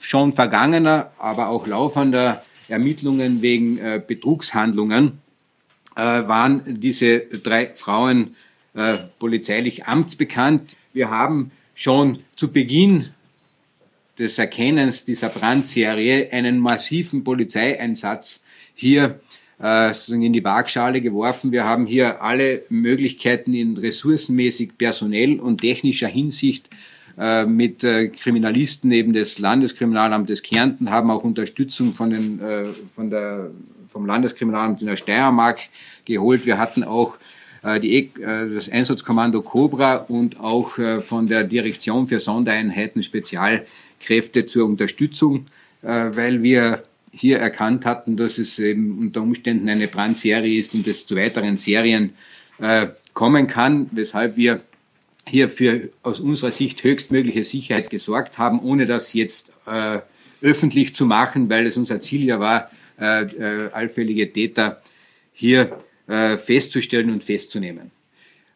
schon 0.02 0.34
vergangener, 0.34 1.12
aber 1.18 1.48
auch 1.48 1.66
laufender 1.66 2.44
Ermittlungen 2.68 3.42
wegen 3.42 3.78
äh, 3.78 4.02
Betrugshandlungen 4.06 5.20
äh, 5.96 6.02
waren 6.02 6.82
diese 6.82 7.20
drei 7.20 7.74
Frauen 7.76 8.36
polizeilich 9.20 9.86
amtsbekannt. 9.86 10.76
Wir 10.94 11.12
haben 11.12 11.52
schon 11.76 12.24
zu 12.36 12.52
Beginn 12.52 13.10
des 14.18 14.40
Erkennens 14.40 15.06
dieser 15.06 15.30
Brandserie 15.30 16.32
einen 16.32 16.58
massiven 16.58 17.24
Polizeieinsatz 17.24 18.42
hier 18.74 19.20
in 19.60 20.34
die 20.34 20.44
Waagschale 20.44 21.02
geworfen. 21.02 21.52
Wir 21.52 21.66
haben 21.66 21.86
hier 21.86 22.24
alle 22.24 22.64
Möglichkeiten 22.70 23.54
in 23.54 23.78
ressourcenmäßig, 23.78 24.76
personell 24.76 25.40
und 25.40 25.62
technischer 25.62 26.08
Hinsicht 26.08 26.68
äh, 27.16 27.46
mit 27.46 27.84
äh, 27.84 28.08
Kriminalisten 28.08 28.92
eben 28.92 29.14
des 29.14 29.38
Landeskriminalamtes 29.38 30.42
Kärnten, 30.42 30.90
haben 30.90 31.12
auch 31.12 31.24
Unterstützung 31.24 31.94
von, 31.94 32.10
den, 32.10 32.40
äh, 32.42 32.66
von 32.96 33.12
der 33.12 33.52
vom 33.90 34.08
Landeskriminalamt 34.08 34.82
in 34.82 34.88
der 34.88 34.96
Steiermark 34.96 35.60
geholt. 36.06 36.48
Wir 36.48 36.58
hatten 36.58 36.84
auch 36.84 37.16
die, 37.82 37.96
äh, 37.96 38.10
das 38.52 38.68
Einsatzkommando 38.68 39.44
Cobra 39.44 39.98
und 39.98 40.40
auch 40.40 40.72
von 41.02 41.28
der 41.28 41.44
Direktion 41.44 42.08
für 42.08 42.20
Sondereinheiten 42.20 43.04
Spezialkräfte 43.04 44.48
zur 44.48 44.66
Unterstützung, 44.66 45.46
weil 45.82 46.44
wir 46.44 46.84
hier 47.12 47.38
erkannt 47.38 47.86
hatten, 47.86 48.18
dass 48.18 48.38
es 48.38 48.60
eben 48.60 48.98
unter 49.00 49.22
Umständen 49.22 49.70
eine 49.70 49.88
Brandserie 49.88 50.58
ist 50.58 50.74
und 50.74 50.88
es 50.88 51.06
zu 51.06 51.16
weiteren 51.16 51.58
Serien 51.58 52.16
kommen 53.14 53.48
kann, 53.48 53.90
weshalb 53.92 54.36
wir 54.36 54.60
hier 55.28 55.50
für 55.50 55.90
aus 56.02 56.20
unserer 56.20 56.52
Sicht 56.52 56.84
höchstmögliche 56.84 57.44
Sicherheit 57.44 57.90
gesorgt 57.90 58.38
haben, 58.38 58.60
ohne 58.60 58.86
das 58.86 59.14
jetzt 59.14 59.52
äh, 59.66 60.00
öffentlich 60.42 60.96
zu 60.96 61.06
machen, 61.06 61.50
weil 61.50 61.66
es 61.66 61.78
unser 61.78 62.02
Ziel 62.02 62.24
ja 62.24 62.40
war, 62.40 62.70
äh, 63.00 63.24
äh, 63.24 63.70
allfällige 63.72 64.32
Täter 64.32 64.82
hier 65.32 65.80
äh, 66.08 66.38
festzustellen 66.38 67.10
und 67.10 67.24
festzunehmen. 67.24 67.92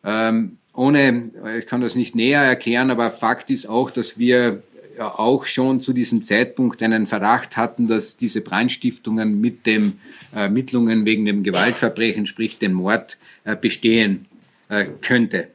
Ähm, 0.03 0.57
ohne, 0.73 1.31
ich 1.59 1.65
kann 1.65 1.81
das 1.81 1.95
nicht 1.95 2.13
näher 2.13 2.43
erklären, 2.43 2.91
aber 2.91 3.09
Fakt 3.09 3.49
ist 3.49 3.67
auch, 3.67 3.89
dass 3.89 4.19
wir 4.19 4.61
ja 4.97 5.17
auch 5.17 5.45
schon 5.45 5.81
zu 5.81 5.93
diesem 5.93 6.23
Zeitpunkt 6.23 6.81
einen 6.83 7.07
Verdacht 7.07 7.57
hatten, 7.57 7.87
dass 7.87 8.17
diese 8.17 8.41
Brandstiftungen 8.41 9.39
mit 9.39 9.65
den 9.65 9.99
Ermittlungen 10.31 11.05
wegen 11.05 11.25
dem 11.25 11.43
Gewaltverbrechen, 11.43 12.25
sprich 12.25 12.57
den 12.57 12.73
Mord, 12.73 13.17
äh, 13.43 13.55
bestehen 13.55 14.25
äh, 14.69 14.85
könnte. 15.01 15.49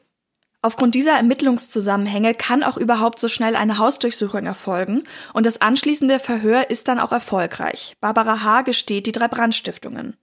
Aufgrund 0.65 0.95
dieser 0.95 1.17
Ermittlungszusammenhänge 1.17 2.35
kann 2.35 2.63
auch 2.63 2.77
überhaupt 2.77 3.19
so 3.19 3.27
schnell 3.27 3.57
eine 3.57 3.79
Hausdurchsuchung 3.79 4.47
erfolgen 4.47 5.03
und 5.35 5.45
das 5.45 5.61
anschließende 5.61 6.21
Verhör 6.21 6.71
ist 6.71 6.87
dann 6.87 7.01
auch 7.01 7.11
erfolgreich. 7.11 7.97
Barbara 8.01 8.45
H. 8.45 8.63
gesteht 8.63 9.07
die 9.07 9.13
drei 9.13 9.27
Brandstiftungen. 9.27 10.17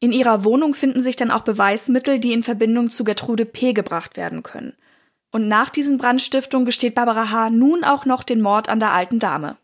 In 0.00 0.12
ihrer 0.12 0.44
Wohnung 0.44 0.74
finden 0.74 1.02
sich 1.02 1.16
dann 1.16 1.30
auch 1.30 1.42
Beweismittel, 1.42 2.18
die 2.18 2.32
in 2.32 2.42
Verbindung 2.42 2.88
zu 2.88 3.04
Gertrude 3.04 3.44
P. 3.44 3.74
gebracht 3.74 4.16
werden 4.16 4.42
können. 4.42 4.74
Und 5.30 5.48
nach 5.48 5.68
diesen 5.68 5.98
Brandstiftungen 5.98 6.64
gesteht 6.64 6.94
Barbara 6.94 7.30
H. 7.30 7.50
nun 7.50 7.84
auch 7.84 8.06
noch 8.06 8.22
den 8.22 8.40
Mord 8.40 8.70
an 8.70 8.80
der 8.80 8.92
alten 8.92 9.18
Dame. 9.18 9.58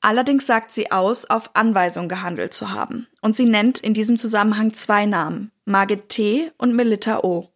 Allerdings 0.00 0.46
sagt 0.46 0.70
sie 0.70 0.92
aus, 0.92 1.28
auf 1.28 1.50
Anweisung 1.54 2.08
gehandelt 2.08 2.54
zu 2.54 2.70
haben. 2.70 3.06
Und 3.20 3.36
sie 3.36 3.46
nennt 3.46 3.80
in 3.80 3.92
diesem 3.92 4.16
Zusammenhang 4.16 4.72
zwei 4.72 5.04
Namen, 5.04 5.50
Margit 5.66 6.08
T. 6.08 6.52
und 6.56 6.74
Melita 6.74 7.20
O. 7.20 7.50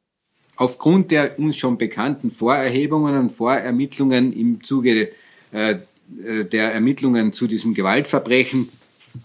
Aufgrund 0.63 1.11
der 1.11 1.41
uns 1.41 1.57
schon 1.57 1.77
bekannten 1.77 2.31
Vorerhebungen 2.31 3.19
und 3.19 3.33
Vorermittlungen 3.33 4.33
im 4.33 4.63
Zuge 4.63 5.11
äh, 5.51 5.79
der 6.07 6.73
Ermittlungen 6.73 7.33
zu 7.33 7.49
diesem 7.49 7.75
Gewaltverbrechen 7.75 8.69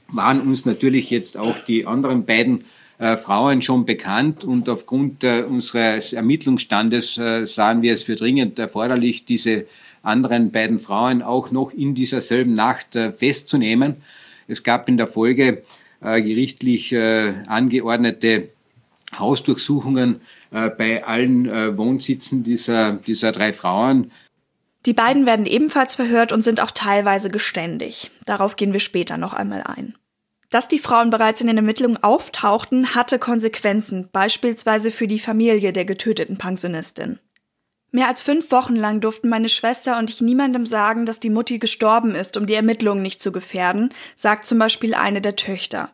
waren 0.08 0.42
uns 0.42 0.66
natürlich 0.66 1.12
jetzt 1.12 1.38
auch 1.38 1.60
die 1.60 1.86
anderen 1.86 2.26
beiden 2.26 2.64
äh, 2.98 3.18
Frauen 3.18 3.62
schon 3.62 3.86
bekannt 3.86 4.46
und 4.46 4.68
aufgrund 4.68 5.24
äh, 5.24 5.44
unseres 5.44 6.12
Ermittlungsstandes 6.12 7.20
äh, 7.20 7.46
sahen 7.46 7.84
wir 7.84 7.94
es 7.94 8.02
für 8.02 8.16
dringend 8.16 8.58
erforderlich, 8.58 9.26
diese 9.26 9.68
anderen 10.02 10.50
beiden 10.50 10.80
Frauen 10.80 11.22
auch 11.22 11.52
noch 11.52 11.72
in 11.72 11.94
dieser 11.94 12.22
selben 12.22 12.56
Nacht 12.56 12.96
äh, 12.96 13.12
festzunehmen. 13.12 13.98
Es 14.48 14.64
gab 14.64 14.90
in 14.90 14.98
der 14.98 15.06
Folge 15.06 15.62
äh, 16.02 16.20
gerichtlich 16.20 16.96
angeordnete 16.98 18.50
Hausdurchsuchungen 19.18 20.22
äh, 20.52 20.70
bei 20.70 21.04
allen 21.06 21.48
äh, 21.48 21.78
Wohnsitzen 21.78 22.44
dieser, 22.44 22.94
dieser 22.94 23.32
drei 23.32 23.54
Frauen. 23.54 24.12
Die 24.86 24.94
beiden 24.94 25.26
werden 25.26 25.46
ebenfalls 25.46 25.96
verhört 25.96 26.32
und 26.32 26.42
sind 26.42 26.62
auch 26.62 26.72
teilweise 26.72 27.30
geständig. 27.30 28.12
Darauf 28.26 28.56
gehen 28.56 28.74
wir 28.74 28.80
später 28.80 29.18
noch 29.18 29.34
einmal 29.34 29.64
ein. 29.64 29.96
Dass 30.50 30.70
die 30.70 30.80
Frauen 30.80 31.10
bereits 31.10 31.42
in 31.42 31.48
den 31.48 31.58
Ermittlungen 31.58 32.02
auftauchten, 32.02 32.96
hatte 32.96 33.20
Konsequenzen, 33.20 34.10
beispielsweise 34.12 34.92
für 34.92 35.08
die 35.08 35.20
Familie 35.20 35.74
der 35.74 35.84
getöteten 35.84 36.38
Pensionistin. 36.38 37.20
Mehr 37.98 38.10
als 38.10 38.22
fünf 38.22 38.52
Wochen 38.52 38.76
lang 38.76 39.02
durften 39.02 39.28
meine 39.28 39.50
Schwester 39.50 39.98
und 39.98 40.12
ich 40.12 40.22
niemandem 40.22 40.68
sagen, 40.68 41.08
dass 41.08 41.20
die 41.20 41.32
Mutti 41.32 41.58
gestorben 41.58 42.14
ist, 42.14 42.38
um 42.38 42.46
die 42.46 42.54
Ermittlungen 42.54 43.02
nicht 43.02 43.20
zu 43.20 43.32
gefährden, 43.32 43.92
sagt 44.16 44.46
zum 44.46 44.60
Beispiel 44.60 44.94
eine 44.94 45.20
der 45.20 45.36
Töchter. 45.36 45.90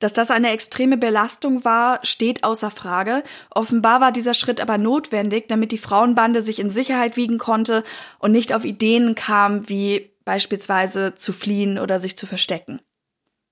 Dass 0.00 0.12
das 0.12 0.32
eine 0.32 0.50
extreme 0.50 0.96
Belastung 0.96 1.64
war, 1.64 2.00
steht 2.02 2.42
außer 2.42 2.72
Frage. 2.72 3.22
Offenbar 3.50 4.00
war 4.00 4.10
dieser 4.10 4.34
Schritt 4.34 4.60
aber 4.60 4.78
notwendig, 4.78 5.46
damit 5.46 5.70
die 5.70 5.78
Frauenbande 5.78 6.42
sich 6.42 6.58
in 6.58 6.70
Sicherheit 6.70 7.16
wiegen 7.16 7.38
konnte 7.38 7.84
und 8.18 8.32
nicht 8.32 8.52
auf 8.52 8.64
Ideen 8.64 9.14
kam, 9.14 9.68
wie 9.68 10.10
beispielsweise 10.24 11.14
zu 11.14 11.32
fliehen 11.32 11.78
oder 11.78 12.00
sich 12.00 12.16
zu 12.16 12.26
verstecken. 12.26 12.80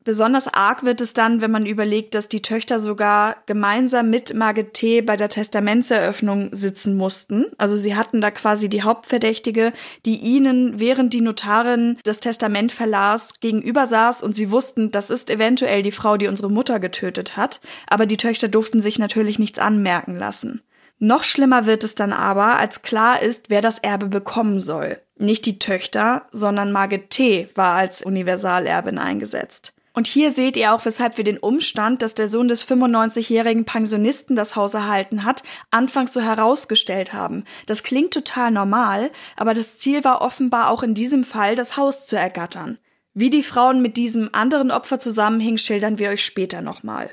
Besonders 0.04 0.49
arg 0.49 0.85
wird 0.85 1.00
es 1.00 1.14
dann, 1.14 1.40
wenn 1.40 1.52
man 1.52 1.64
überlegt, 1.64 2.14
dass 2.14 2.28
die 2.28 2.42
Töchter 2.42 2.80
sogar 2.80 3.37
gemeinsam 3.47 4.11
mit 4.11 4.35
Margit 4.35 4.75
T. 4.75 5.00
bei 5.00 5.16
der 5.16 5.28
Testamentseröffnung 5.28 6.49
sitzen 6.52 6.97
mussten. 6.97 7.47
Also 7.56 7.76
sie 7.76 7.94
hatten 7.94 8.21
da 8.21 8.32
quasi 8.32 8.68
die 8.68 8.82
Hauptverdächtige, 8.82 9.73
die 10.04 10.16
ihnen, 10.16 10.80
während 10.80 11.12
die 11.12 11.21
Notarin 11.21 11.99
das 12.02 12.18
Testament 12.18 12.73
verlas, 12.73 13.35
gegenüber 13.40 13.87
saß 13.87 14.25
und 14.25 14.35
sie 14.35 14.50
wussten, 14.50 14.90
das 14.90 15.11
ist 15.11 15.30
eventuell 15.30 15.82
die 15.82 15.92
Frau, 15.92 16.16
die 16.16 16.26
unsere 16.26 16.50
Mutter 16.50 16.80
getötet 16.80 17.37
hat. 17.37 17.61
Aber 17.87 18.06
die 18.06 18.16
Töchter 18.16 18.49
durften 18.49 18.80
sich 18.80 18.99
natürlich 18.99 19.38
nichts 19.38 19.61
anmerken 19.61 20.16
lassen. 20.16 20.62
Noch 20.99 21.25
schlimmer 21.25 21.66
wird 21.66 21.85
es 21.85 21.94
dann 21.94 22.12
aber, 22.12 22.59
als 22.59 22.82
klar 22.82 23.23
ist, 23.23 23.50
wer 23.50 23.61
das 23.61 23.78
Erbe 23.78 24.06
bekommen 24.06 24.61
soll. 24.61 25.00
Nicht 25.16 25.47
die 25.47 25.59
Töchter, 25.59 26.26
sondern 26.32 26.73
Margit 26.73 27.11
T. 27.11 27.49
war 27.54 27.75
als 27.75 28.02
Universalerbin 28.02 28.99
eingesetzt. 28.99 29.75
Und 29.95 30.07
hier 30.07 30.33
seht 30.33 30.57
ihr 30.57 30.75
auch, 30.75 30.85
weshalb 30.87 31.19
wir 31.19 31.25
den 31.25 31.39
Umstand, 31.39 32.01
dass 32.01 32.15
der 32.15 32.29
Sohn 32.29 32.49
des 32.49 32.67
95-jährigen 32.67 33.65
Pensionisten 33.65 34.37
das 34.37 34.57
Haus 34.57 34.73
erhalten 34.73 35.25
hat, 35.25 35.43
anfangs 35.71 36.13
so 36.15 36.21
herausgestellt 36.21 37.13
haben. 37.13 37.45
Das 37.67 37.83
klingt 37.83 38.15
total 38.15 38.51
normal, 38.51 39.11
aber 39.37 39.53
das 39.53 39.79
Ziel 39.79 40.03
war 40.03 40.23
offenbar 40.23 40.71
auch 40.71 40.83
in 40.83 40.95
diesem 40.95 41.25
Fall, 41.25 41.57
das 41.57 41.77
Haus 41.77 42.07
zu 42.07 42.17
ergattern. 42.17 42.79
Wie 43.13 43.29
die 43.29 43.43
Frauen 43.43 43.83
mit 43.83 43.99
diesem 43.99 44.31
anderen 44.33 44.71
Opfer 44.71 44.99
zusammenhingen, 44.99 45.59
schildern 45.59 45.99
wir 45.99 46.09
euch 46.09 46.25
später 46.25 46.63
nochmal. 46.63 47.11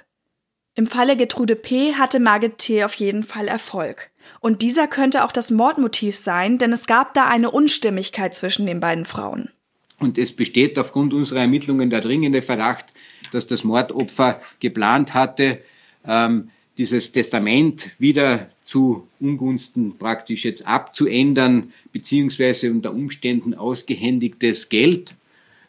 Im 0.75 0.87
Falle 0.87 1.17
Gertrude 1.17 1.57
P. 1.57 1.95
hatte 1.95 2.21
Margit 2.21 2.59
T. 2.59 2.85
auf 2.85 2.93
jeden 2.93 3.23
Fall 3.23 3.49
Erfolg. 3.49 4.11
Und 4.39 4.61
dieser 4.61 4.87
könnte 4.87 5.25
auch 5.25 5.33
das 5.33 5.51
Mordmotiv 5.51 6.15
sein, 6.15 6.57
denn 6.57 6.71
es 6.71 6.87
gab 6.87 7.13
da 7.13 7.25
eine 7.25 7.51
Unstimmigkeit 7.51 8.33
zwischen 8.33 8.65
den 8.65 8.79
beiden 8.79 9.03
Frauen. 9.03 9.49
Und 9.99 10.17
es 10.17 10.31
besteht 10.31 10.79
aufgrund 10.79 11.13
unserer 11.13 11.41
Ermittlungen 11.41 11.89
der 11.89 12.01
dringende 12.01 12.41
Verdacht, 12.41 12.85
dass 13.31 13.47
das 13.47 13.63
Mordopfer 13.63 14.41
geplant 14.59 15.13
hatte, 15.13 15.59
ähm, 16.05 16.49
dieses 16.77 17.11
Testament 17.11 17.91
wieder 17.99 18.49
zu 18.63 19.07
Ungunsten 19.19 19.97
praktisch 19.97 20.45
jetzt 20.45 20.65
abzuändern, 20.65 21.73
beziehungsweise 21.91 22.71
unter 22.71 22.93
Umständen 22.93 23.53
ausgehändigtes 23.53 24.69
Geld. 24.69 25.15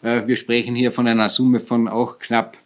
Äh, 0.03 0.27
wir 0.29 0.37
sprechen 0.37 0.77
hier 0.77 0.93
von 0.93 1.09
einer 1.09 1.29
Summe 1.29 1.59
von 1.59 1.89
auch 1.89 2.21
knapp, 2.21 2.57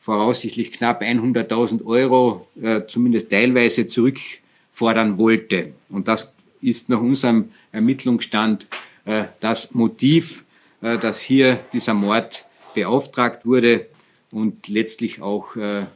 voraussichtlich 0.00 0.72
knapp 0.72 1.02
100.000 1.02 1.84
Euro, 1.86 2.46
äh, 2.60 2.82
zumindest 2.86 3.30
teilweise 3.30 3.88
zurückfordern 3.88 5.16
wollte. 5.16 5.72
Und 5.88 6.06
das 6.06 6.34
ist 6.60 6.90
nach 6.90 7.00
unserem 7.00 7.50
Ermittlungsstand 7.72 8.66
äh, 9.06 9.24
das 9.40 9.72
Motiv, 9.72 10.44
dass 10.80 11.20
hier 11.20 11.60
dieser 11.72 11.94
Mord 11.94 12.46
beauftragt 12.74 13.44
wurde 13.44 13.86
und 14.30 14.68
letztlich 14.68 15.20
auch 15.20 15.56
äh, 15.56 15.80
äh, 15.82 15.86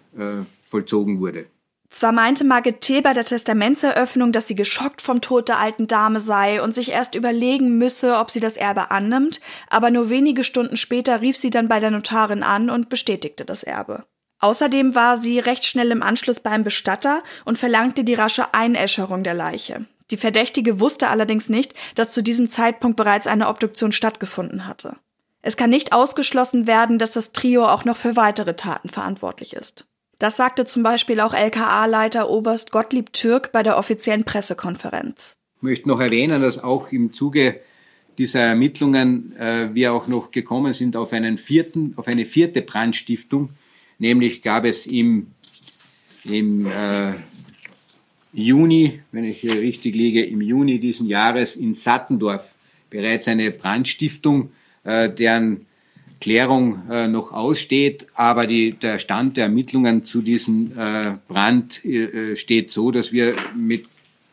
vollzogen 0.68 1.20
wurde. 1.20 1.46
Zwar 1.90 2.10
meinte 2.10 2.42
Margit 2.42 2.80
T. 2.80 3.00
bei 3.02 3.12
der 3.12 3.24
Testamentseröffnung, 3.24 4.32
dass 4.32 4.48
sie 4.48 4.56
geschockt 4.56 5.00
vom 5.00 5.20
Tod 5.20 5.48
der 5.48 5.60
alten 5.60 5.86
Dame 5.86 6.18
sei 6.18 6.60
und 6.60 6.74
sich 6.74 6.90
erst 6.90 7.14
überlegen 7.14 7.78
müsse, 7.78 8.16
ob 8.16 8.32
sie 8.32 8.40
das 8.40 8.56
Erbe 8.56 8.90
annimmt, 8.90 9.40
aber 9.70 9.90
nur 9.92 10.10
wenige 10.10 10.42
Stunden 10.42 10.76
später 10.76 11.22
rief 11.22 11.36
sie 11.36 11.50
dann 11.50 11.68
bei 11.68 11.78
der 11.78 11.92
Notarin 11.92 12.42
an 12.42 12.68
und 12.68 12.88
bestätigte 12.88 13.44
das 13.44 13.62
Erbe. 13.62 14.04
Außerdem 14.40 14.96
war 14.96 15.16
sie 15.16 15.38
recht 15.38 15.64
schnell 15.64 15.92
im 15.92 16.02
Anschluss 16.02 16.40
beim 16.40 16.64
Bestatter 16.64 17.22
und 17.44 17.58
verlangte 17.58 18.02
die 18.02 18.14
rasche 18.14 18.52
Einäscherung 18.52 19.22
der 19.22 19.34
Leiche. 19.34 19.86
Die 20.10 20.16
Verdächtige 20.16 20.80
wusste 20.80 21.08
allerdings 21.08 21.48
nicht, 21.48 21.74
dass 21.94 22.12
zu 22.12 22.22
diesem 22.22 22.48
Zeitpunkt 22.48 22.96
bereits 22.96 23.26
eine 23.26 23.48
Obduktion 23.48 23.92
stattgefunden 23.92 24.66
hatte. 24.66 24.96
Es 25.40 25.56
kann 25.56 25.70
nicht 25.70 25.92
ausgeschlossen 25.92 26.66
werden, 26.66 26.98
dass 26.98 27.12
das 27.12 27.32
Trio 27.32 27.66
auch 27.66 27.84
noch 27.84 27.96
für 27.96 28.16
weitere 28.16 28.54
Taten 28.54 28.88
verantwortlich 28.88 29.54
ist. 29.54 29.86
Das 30.18 30.36
sagte 30.36 30.64
zum 30.64 30.82
Beispiel 30.82 31.20
auch 31.20 31.34
LKA-Leiter 31.34 32.30
Oberst 32.30 32.70
Gottlieb 32.70 33.12
Türk 33.12 33.52
bei 33.52 33.62
der 33.62 33.76
offiziellen 33.76 34.24
Pressekonferenz. 34.24 35.36
Ich 35.56 35.62
möchte 35.62 35.88
noch 35.88 36.00
erwähnen, 36.00 36.40
dass 36.40 36.62
auch 36.62 36.92
im 36.92 37.12
Zuge 37.12 37.60
dieser 38.16 38.40
Ermittlungen 38.40 39.36
äh, 39.36 39.74
wir 39.74 39.92
auch 39.92 40.06
noch 40.06 40.30
gekommen 40.30 40.72
sind 40.72 40.96
auf 40.96 41.12
einen 41.12 41.36
vierten, 41.36 41.94
auf 41.96 42.06
eine 42.06 42.24
vierte 42.26 42.62
Brandstiftung. 42.62 43.50
Nämlich 43.98 44.42
gab 44.42 44.64
es 44.64 44.86
im, 44.86 45.32
im 46.24 46.66
äh, 46.66 47.14
Juni, 48.34 49.00
wenn 49.12 49.24
ich 49.24 49.38
hier 49.38 49.60
richtig 49.60 49.94
liege, 49.94 50.24
im 50.24 50.40
Juni 50.40 50.80
diesen 50.80 51.06
Jahres 51.06 51.56
in 51.56 51.74
Sattendorf 51.74 52.52
bereits 52.90 53.28
eine 53.28 53.50
Brandstiftung, 53.52 54.50
äh, 54.82 55.08
deren 55.08 55.66
Klärung 56.20 56.82
äh, 56.90 57.06
noch 57.06 57.32
aussteht. 57.32 58.06
Aber 58.14 58.46
die, 58.46 58.72
der 58.72 58.98
Stand 58.98 59.36
der 59.36 59.44
Ermittlungen 59.44 60.04
zu 60.04 60.20
diesem 60.20 60.72
äh, 60.76 61.14
Brand 61.28 61.84
äh, 61.84 62.34
steht 62.34 62.70
so, 62.70 62.90
dass 62.90 63.12
wir 63.12 63.36
mit 63.56 63.86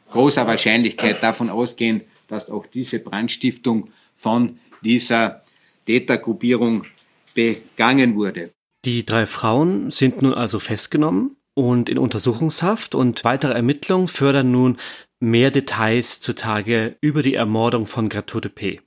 großer 0.09 0.47
Wahrscheinlichkeit 0.47 1.21
davon 1.21 1.49
ausgehen, 1.49 2.01
dass 2.27 2.49
auch 2.49 2.65
diese 2.65 2.99
Brandstiftung 2.99 3.89
von 4.15 4.59
dieser 4.81 5.43
Tätergruppierung 5.85 6.85
begangen 7.33 8.15
wurde. 8.15 8.51
Die 8.83 9.05
drei 9.05 9.27
Frauen 9.27 9.91
sind 9.91 10.21
nun 10.21 10.33
also 10.33 10.59
festgenommen 10.59 11.35
und 11.53 11.89
in 11.89 11.97
Untersuchungshaft 11.97 12.95
und 12.95 13.23
weitere 13.23 13.53
Ermittlungen 13.53 14.07
fördern 14.07 14.51
nun 14.51 14.77
mehr 15.19 15.51
Details 15.51 16.19
zutage 16.19 16.97
über 17.01 17.21
die 17.21 17.35
Ermordung 17.35 17.87
von 17.87 18.09
Gertrude 18.09 18.49
P. 18.49 18.79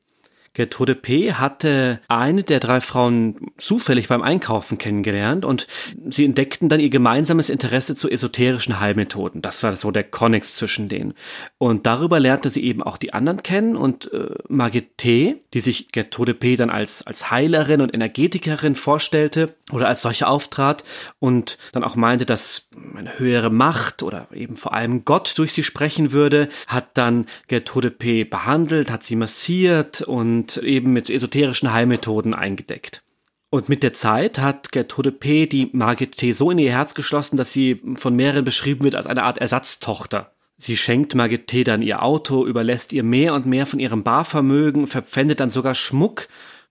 Gertrude 0.55 0.95
P. 0.95 1.33
hatte 1.33 2.01
eine 2.09 2.45
der 2.45 2.61
drei 2.61 2.81
Frauen 2.81 3.51
zufällig 3.59 4.09
beim 4.09 4.23
Einkaufen 4.23 4.79
kennengelernt 4.79 5.45
und 5.45 5.67
sie 6.09 6.25
entdeckten 6.25 6.69
dann 6.69 6.79
ihr 6.79 6.91
gemeinsames 6.91 7.51
Interesse 7.51 7.97
zu 7.97 8.09
esoterischen 8.09 8.79
Heilmethoden. 8.79 9.43
Das 9.43 9.63
war 9.65 9.75
so 9.77 9.91
der 9.91 10.05
Konnex 10.05 10.55
zwischen 10.55 10.89
denen. 10.89 11.15
Und 11.59 11.87
darüber 11.87 12.21
lernte 12.21 12.51
sie 12.51 12.63
eben 12.63 12.83
auch 12.83 12.97
die 12.97 13.13
anderen 13.13 13.43
kennen 13.43 13.75
und 13.77 14.13
äh, 14.13 14.29
Margit 14.49 14.97
T., 14.97 15.43
die 15.53 15.61
sich 15.61 15.91
Gertrude 15.91 16.35
P. 16.35 16.55
dann 16.55 16.71
als, 16.71 17.05
als 17.05 17.33
Heilerin 17.33 17.81
und 17.81 17.93
Energetikerin 17.93 18.77
vorstellte 18.77 19.57
oder 19.73 19.89
als 19.89 20.03
solche 20.03 20.29
auftrat 20.29 20.85
und 21.19 21.59
dann 21.73 21.83
auch 21.83 21.97
meinte, 21.97 22.27
dass 22.27 22.69
eine 22.97 23.19
höhere 23.19 23.51
Macht 23.51 24.03
oder 24.03 24.29
eben 24.33 24.57
vor 24.57 24.73
allem 24.73 25.05
Gott 25.05 25.35
durch 25.37 25.53
sie 25.53 25.65
sprechen 25.65 26.13
würde, 26.13 26.49
hat 26.69 26.97
dann 26.97 27.27
Gertrude 27.49 27.91
P. 27.91 28.25
behandelt, 28.25 28.91
hat 28.91 29.03
sie 29.03 29.17
massiert 29.17 30.03
und 30.03 30.44
und 30.45 30.59
eben 30.59 30.93
mit 30.93 31.09
esoterischen 31.09 31.73
Heilmethoden 31.73 32.35
eingedeckt. 32.35 33.03
Und 33.51 33.69
mit 33.69 33.83
der 33.83 33.93
Zeit 33.95 34.39
hat 34.39 34.73
Gertrude 34.73 35.13
P. 35.13 35.47
die 35.47 35.71
Margit 35.73 36.17
T. 36.17 36.33
so 36.33 36.51
in 36.51 36.59
ihr 36.59 36.73
Herz 36.73 36.95
geschlossen, 36.95 37.37
dass 37.37 37.53
sie 37.53 37.81
von 37.95 38.15
mehreren 38.15 38.45
beschrieben 38.45 38.83
wird 38.85 38.95
als 38.95 39.07
eine 39.07 39.23
Art 39.23 39.39
Ersatztochter. 39.39 40.33
Sie 40.59 40.77
schenkt 40.77 41.15
Margit 41.15 41.47
T. 41.47 41.65
dann 41.65 41.81
ihr 41.81 42.03
Auto, 42.03 42.45
überlässt 42.45 42.93
ihr 42.93 43.05
mehr 43.05 43.33
und 43.33 43.47
mehr 43.47 43.65
von 43.65 43.79
ihrem 43.79 44.03
Barvermögen, 44.03 44.87
verpfändet 44.87 45.41
dann 45.41 45.51
sogar 45.51 45.75
Schmuck, 45.75 46.29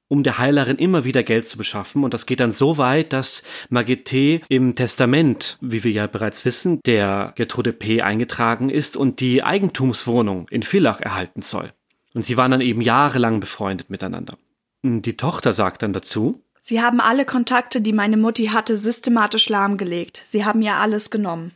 um 0.08 0.24
der 0.24 0.38
Heilerin 0.38 0.78
immer 0.78 1.06
wieder 1.06 1.24
Geld 1.24 1.48
zu 1.48 1.58
beschaffen. 1.58 2.04
Und 2.04 2.14
das 2.14 2.26
geht 2.26 2.42
dann 2.42 2.52
so 2.52 2.78
weit, 2.78 3.14
dass 3.14 3.44
Margit 3.70 4.06
T. 4.06 4.42
im 4.50 4.76
Testament, 4.76 5.58
wie 5.62 5.84
wir 5.84 5.92
ja 5.92 6.08
bereits 6.08 6.46
wissen, 6.46 6.80
der 6.86 7.34
Gertrude 7.36 7.74
P. 7.74 8.02
eingetragen 8.02 8.70
ist 8.70 8.98
und 8.98 9.20
die 9.20 9.42
Eigentumswohnung 9.42 10.48
in 10.50 10.62
Villach 10.62 11.00
erhalten 11.00 11.42
soll. 11.42 11.74
Und 12.14 12.26
sie 12.26 12.38
waren 12.38 12.52
dann 12.52 12.62
eben 12.62 12.82
jahrelang 12.82 13.40
befreundet 13.40 13.90
miteinander. 13.90 14.38
Die 14.84 15.18
Tochter 15.18 15.54
sagt 15.54 15.82
dann 15.82 15.94
dazu, 15.94 16.42
Sie 16.66 16.82
haben 16.82 17.02
alle 17.02 17.26
Kontakte, 17.26 17.82
die 17.82 17.92
meine 17.92 18.16
Mutti 18.16 18.46
hatte, 18.46 18.78
systematisch 18.78 19.50
lahmgelegt. 19.50 20.22
Sie 20.26 20.46
haben 20.46 20.62
ihr 20.62 20.76
alles 20.76 21.10
genommen. 21.10 21.52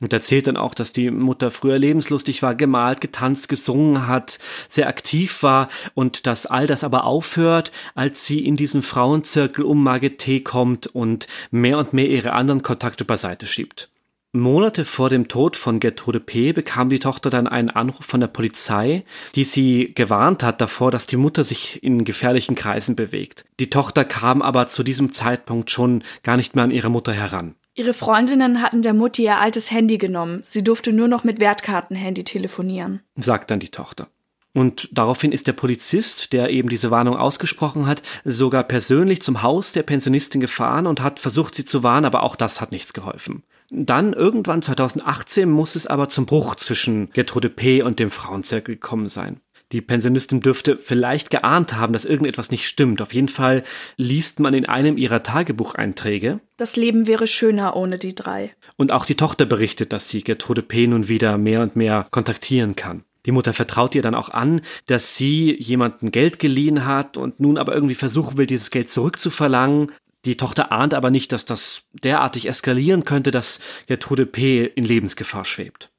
Und 0.00 0.12
erzählt 0.12 0.48
dann 0.48 0.56
auch, 0.56 0.74
dass 0.74 0.92
die 0.92 1.12
Mutter 1.12 1.52
früher 1.52 1.78
lebenslustig 1.78 2.42
war, 2.42 2.56
gemalt, 2.56 3.00
getanzt, 3.00 3.48
gesungen 3.48 4.08
hat, 4.08 4.40
sehr 4.68 4.88
aktiv 4.88 5.44
war 5.44 5.68
und 5.94 6.26
dass 6.26 6.46
all 6.46 6.66
das 6.66 6.82
aber 6.82 7.04
aufhört, 7.04 7.70
als 7.94 8.26
sie 8.26 8.44
in 8.44 8.56
diesen 8.56 8.82
Frauenzirkel 8.82 9.64
um 9.64 9.80
Margit 9.84 10.18
T. 10.18 10.40
kommt 10.40 10.88
und 10.88 11.28
mehr 11.52 11.78
und 11.78 11.92
mehr 11.92 12.08
ihre 12.08 12.32
anderen 12.32 12.62
Kontakte 12.62 13.04
beiseite 13.04 13.46
schiebt. 13.46 13.91
Monate 14.34 14.86
vor 14.86 15.10
dem 15.10 15.28
Tod 15.28 15.56
von 15.56 15.78
Gertrude 15.78 16.18
P. 16.18 16.54
bekam 16.54 16.88
die 16.88 16.98
Tochter 16.98 17.28
dann 17.28 17.46
einen 17.46 17.68
Anruf 17.68 18.06
von 18.06 18.20
der 18.20 18.28
Polizei, 18.28 19.04
die 19.34 19.44
sie 19.44 19.92
gewarnt 19.94 20.42
hat 20.42 20.62
davor, 20.62 20.90
dass 20.90 21.06
die 21.06 21.18
Mutter 21.18 21.44
sich 21.44 21.82
in 21.82 22.04
gefährlichen 22.04 22.54
Kreisen 22.54 22.96
bewegt. 22.96 23.44
Die 23.60 23.68
Tochter 23.68 24.06
kam 24.06 24.40
aber 24.40 24.68
zu 24.68 24.84
diesem 24.84 25.12
Zeitpunkt 25.12 25.70
schon 25.70 26.02
gar 26.22 26.38
nicht 26.38 26.54
mehr 26.54 26.64
an 26.64 26.70
ihre 26.70 26.88
Mutter 26.88 27.12
heran. 27.12 27.56
Ihre 27.74 27.92
Freundinnen 27.92 28.62
hatten 28.62 28.80
der 28.80 28.94
Mutti 28.94 29.24
ihr 29.24 29.38
altes 29.38 29.70
Handy 29.70 29.98
genommen. 29.98 30.40
Sie 30.44 30.64
durfte 30.64 30.94
nur 30.94 31.08
noch 31.08 31.24
mit 31.24 31.38
Wertkartenhandy 31.38 32.24
telefonieren, 32.24 33.02
sagt 33.16 33.50
dann 33.50 33.60
die 33.60 33.68
Tochter. 33.68 34.08
Und 34.54 34.88
daraufhin 34.92 35.32
ist 35.32 35.46
der 35.46 35.54
Polizist, 35.54 36.32
der 36.32 36.50
eben 36.50 36.68
diese 36.68 36.90
Warnung 36.90 37.16
ausgesprochen 37.16 37.86
hat, 37.86 38.02
sogar 38.24 38.64
persönlich 38.64 39.22
zum 39.22 39.42
Haus 39.42 39.72
der 39.72 39.82
Pensionistin 39.82 40.40
gefahren 40.40 40.86
und 40.86 41.00
hat 41.00 41.20
versucht, 41.20 41.54
sie 41.54 41.64
zu 41.64 41.82
warnen, 41.82 42.04
aber 42.04 42.22
auch 42.22 42.36
das 42.36 42.60
hat 42.60 42.70
nichts 42.70 42.92
geholfen. 42.92 43.42
Dann 43.70 44.12
irgendwann 44.12 44.60
2018 44.60 45.50
muss 45.50 45.76
es 45.76 45.86
aber 45.86 46.08
zum 46.08 46.26
Bruch 46.26 46.56
zwischen 46.56 47.10
Gertrude 47.12 47.48
P. 47.48 47.82
und 47.82 47.98
dem 47.98 48.10
Frauenzirkel 48.10 48.74
gekommen 48.74 49.08
sein. 49.08 49.40
Die 49.72 49.80
Pensionistin 49.80 50.40
dürfte 50.40 50.76
vielleicht 50.76 51.30
geahnt 51.30 51.72
haben, 51.72 51.94
dass 51.94 52.04
irgendetwas 52.04 52.50
nicht 52.50 52.68
stimmt. 52.68 53.00
Auf 53.00 53.14
jeden 53.14 53.28
Fall 53.28 53.62
liest 53.96 54.38
man 54.38 54.52
in 54.52 54.66
einem 54.66 54.98
ihrer 54.98 55.22
Tagebucheinträge. 55.22 56.40
Das 56.58 56.76
Leben 56.76 57.06
wäre 57.06 57.26
schöner 57.26 57.74
ohne 57.74 57.96
die 57.96 58.14
drei. 58.14 58.54
Und 58.76 58.92
auch 58.92 59.06
die 59.06 59.14
Tochter 59.14 59.46
berichtet, 59.46 59.94
dass 59.94 60.10
sie 60.10 60.22
Gertrude 60.22 60.60
P. 60.60 60.86
nun 60.86 61.08
wieder 61.08 61.38
mehr 61.38 61.62
und 61.62 61.74
mehr 61.74 62.06
kontaktieren 62.10 62.76
kann. 62.76 63.04
Die 63.26 63.32
Mutter 63.32 63.52
vertraut 63.52 63.94
ihr 63.94 64.02
dann 64.02 64.14
auch 64.14 64.28
an, 64.28 64.62
dass 64.86 65.16
sie 65.16 65.54
jemanden 65.60 66.10
Geld 66.10 66.38
geliehen 66.38 66.84
hat 66.84 67.16
und 67.16 67.40
nun 67.40 67.58
aber 67.58 67.74
irgendwie 67.74 67.94
versuchen 67.94 68.36
will, 68.36 68.46
dieses 68.46 68.70
Geld 68.70 68.90
zurückzuverlangen. 68.90 69.92
Die 70.24 70.36
Tochter 70.36 70.72
ahnt 70.72 70.94
aber 70.94 71.10
nicht, 71.10 71.32
dass 71.32 71.44
das 71.44 71.84
derartig 71.92 72.48
eskalieren 72.48 73.04
könnte, 73.04 73.30
dass 73.30 73.60
Gertrude 73.86 74.26
P. 74.26 74.64
in 74.64 74.84
Lebensgefahr 74.84 75.44
schwebt. 75.44 75.90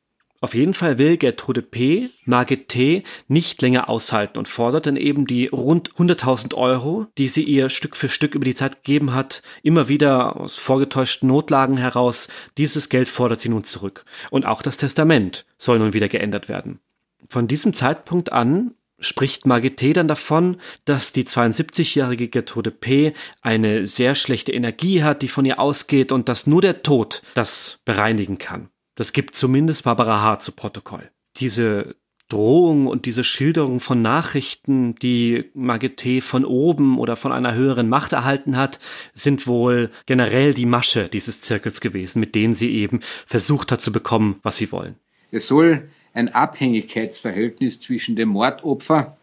Auf 0.44 0.56
jeden 0.56 0.74
Fall 0.74 0.98
will 0.98 1.16
Gertrude 1.16 1.62
P. 1.62 2.10
Margit 2.26 2.68
T. 2.68 3.04
nicht 3.30 3.62
länger 3.62 3.88
aushalten 3.88 4.38
und 4.38 4.50
fordert 4.50 4.88
dann 4.88 4.98
eben 4.98 5.26
die 5.26 5.48
rund 5.48 5.94
100.000 5.94 6.54
Euro, 6.56 7.08
die 7.18 7.30
sie 7.30 7.44
ihr 7.44 7.70
Stück 7.70 7.96
für 7.96 8.10
Stück 8.10 8.36
über 8.36 8.44
die 8.44 8.54
Zeit 8.54 8.84
gegeben 8.84 9.14
hat, 9.14 9.42
immer 9.62 9.88
wieder 9.88 10.36
aus 10.36 10.58
vorgetäuschten 10.58 11.30
Notlagen 11.30 11.78
heraus. 11.78 12.28
Dieses 12.58 12.90
Geld 12.90 13.08
fordert 13.08 13.40
sie 13.40 13.48
nun 13.48 13.64
zurück. 13.64 14.04
Und 14.32 14.46
auch 14.46 14.62
das 14.62 14.76
Testament 14.76 15.46
soll 15.58 15.80
nun 15.80 15.94
wieder 15.94 16.10
geändert 16.10 16.50
werden. 16.50 16.82
Von 17.30 17.48
diesem 17.48 17.74
Zeitpunkt 17.74 18.32
an 18.32 18.76
spricht 19.00 19.46
Margit 19.46 19.78
T. 19.78 19.94
dann 19.94 20.08
davon, 20.08 20.58
dass 20.86 21.12
die 21.12 21.26
72-jährige 21.26 22.30
Gertrude 22.30 22.72
P. 22.72 23.14
eine 23.42 23.86
sehr 23.86 24.16
schlechte 24.16 24.54
Energie 24.54 25.04
hat, 25.04 25.22
die 25.22 25.28
von 25.28 25.46
ihr 25.46 25.60
ausgeht 25.60 26.12
und 26.12 26.30
dass 26.30 26.48
nur 26.48 26.62
der 26.62 26.84
Tod 26.84 27.22
das 27.34 27.80
bereinigen 27.86 28.38
kann. 28.38 28.70
Das 28.96 29.14
gibt 29.14 29.36
zumindest 29.36 29.84
Barbara 29.84 30.22
H. 30.22 30.40
zu 30.40 30.52
Protokoll. 30.52 31.10
Diese 31.38 31.96
Drohung 32.30 32.88
und 32.88 33.06
diese 33.06 33.24
Schilderung 33.24 33.80
von 33.80 34.02
Nachrichten, 34.02 34.96
die 34.96 35.52
Margit 35.54 35.98
T. 35.98 36.22
von 36.22 36.46
oben 36.46 36.98
oder 36.98 37.16
von 37.16 37.32
einer 37.32 37.54
höheren 37.54 37.90
Macht 37.90 38.14
erhalten 38.14 38.58
hat, 38.58 38.80
sind 39.14 39.46
wohl 39.46 39.92
generell 40.06 40.54
die 40.54 40.66
Masche 40.66 41.10
dieses 41.10 41.42
Zirkels 41.42 41.82
gewesen, 41.82 42.20
mit 42.20 42.34
denen 42.34 42.56
sie 42.56 42.72
eben 42.72 43.02
versucht 43.26 43.72
hat 43.72 43.82
zu 43.82 43.92
bekommen, 43.92 44.40
was 44.42 44.58
sie 44.58 44.72
wollen. 44.72 44.96
Es 45.32 45.48
soll 45.48 45.90
ein 46.14 46.30
Abhängigkeitsverhältnis 46.30 47.80
zwischen 47.80 48.16
dem 48.16 48.30
Mordopfer 48.30 49.18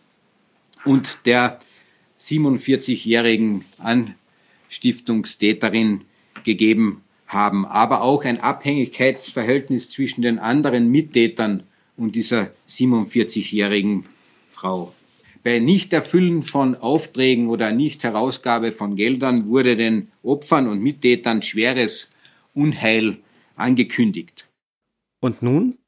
und 0.85 1.19
der 1.25 1.59
47-jährigen 2.21 3.65
Anstiftungstäterin 3.79 6.03
gegeben 6.45 7.03
haben, 7.27 7.65
aber 7.65 8.03
auch 8.03 8.25
ein 8.25 8.41
Abhängigkeitsverhältnis 8.41 9.91
zwischen 9.91 10.23
den 10.23 10.39
anderen 10.39 10.91
Mittätern 10.91 11.65
und 11.97 12.15
dieser 12.17 12.51
47-jährigen 12.69 14.07
Frau. 14.51 14.93
Bei 15.43 15.59
Nichterfüllen 15.59 16.43
von 16.43 16.75
Aufträgen 16.75 17.49
oder 17.49 17.73
Nichtherausgabe 17.73 18.73
von 18.73 18.97
Geldern 18.97 19.47
wurde 19.47 19.77
den 19.77 20.09
Opfern 20.23 20.69
und 20.69 20.83
Mittätern 20.83 21.41
schweres 21.41 22.13
Unheil 22.53 23.19
angekündigt. 23.57 24.49
Und 25.21 25.41
nun 25.41 25.79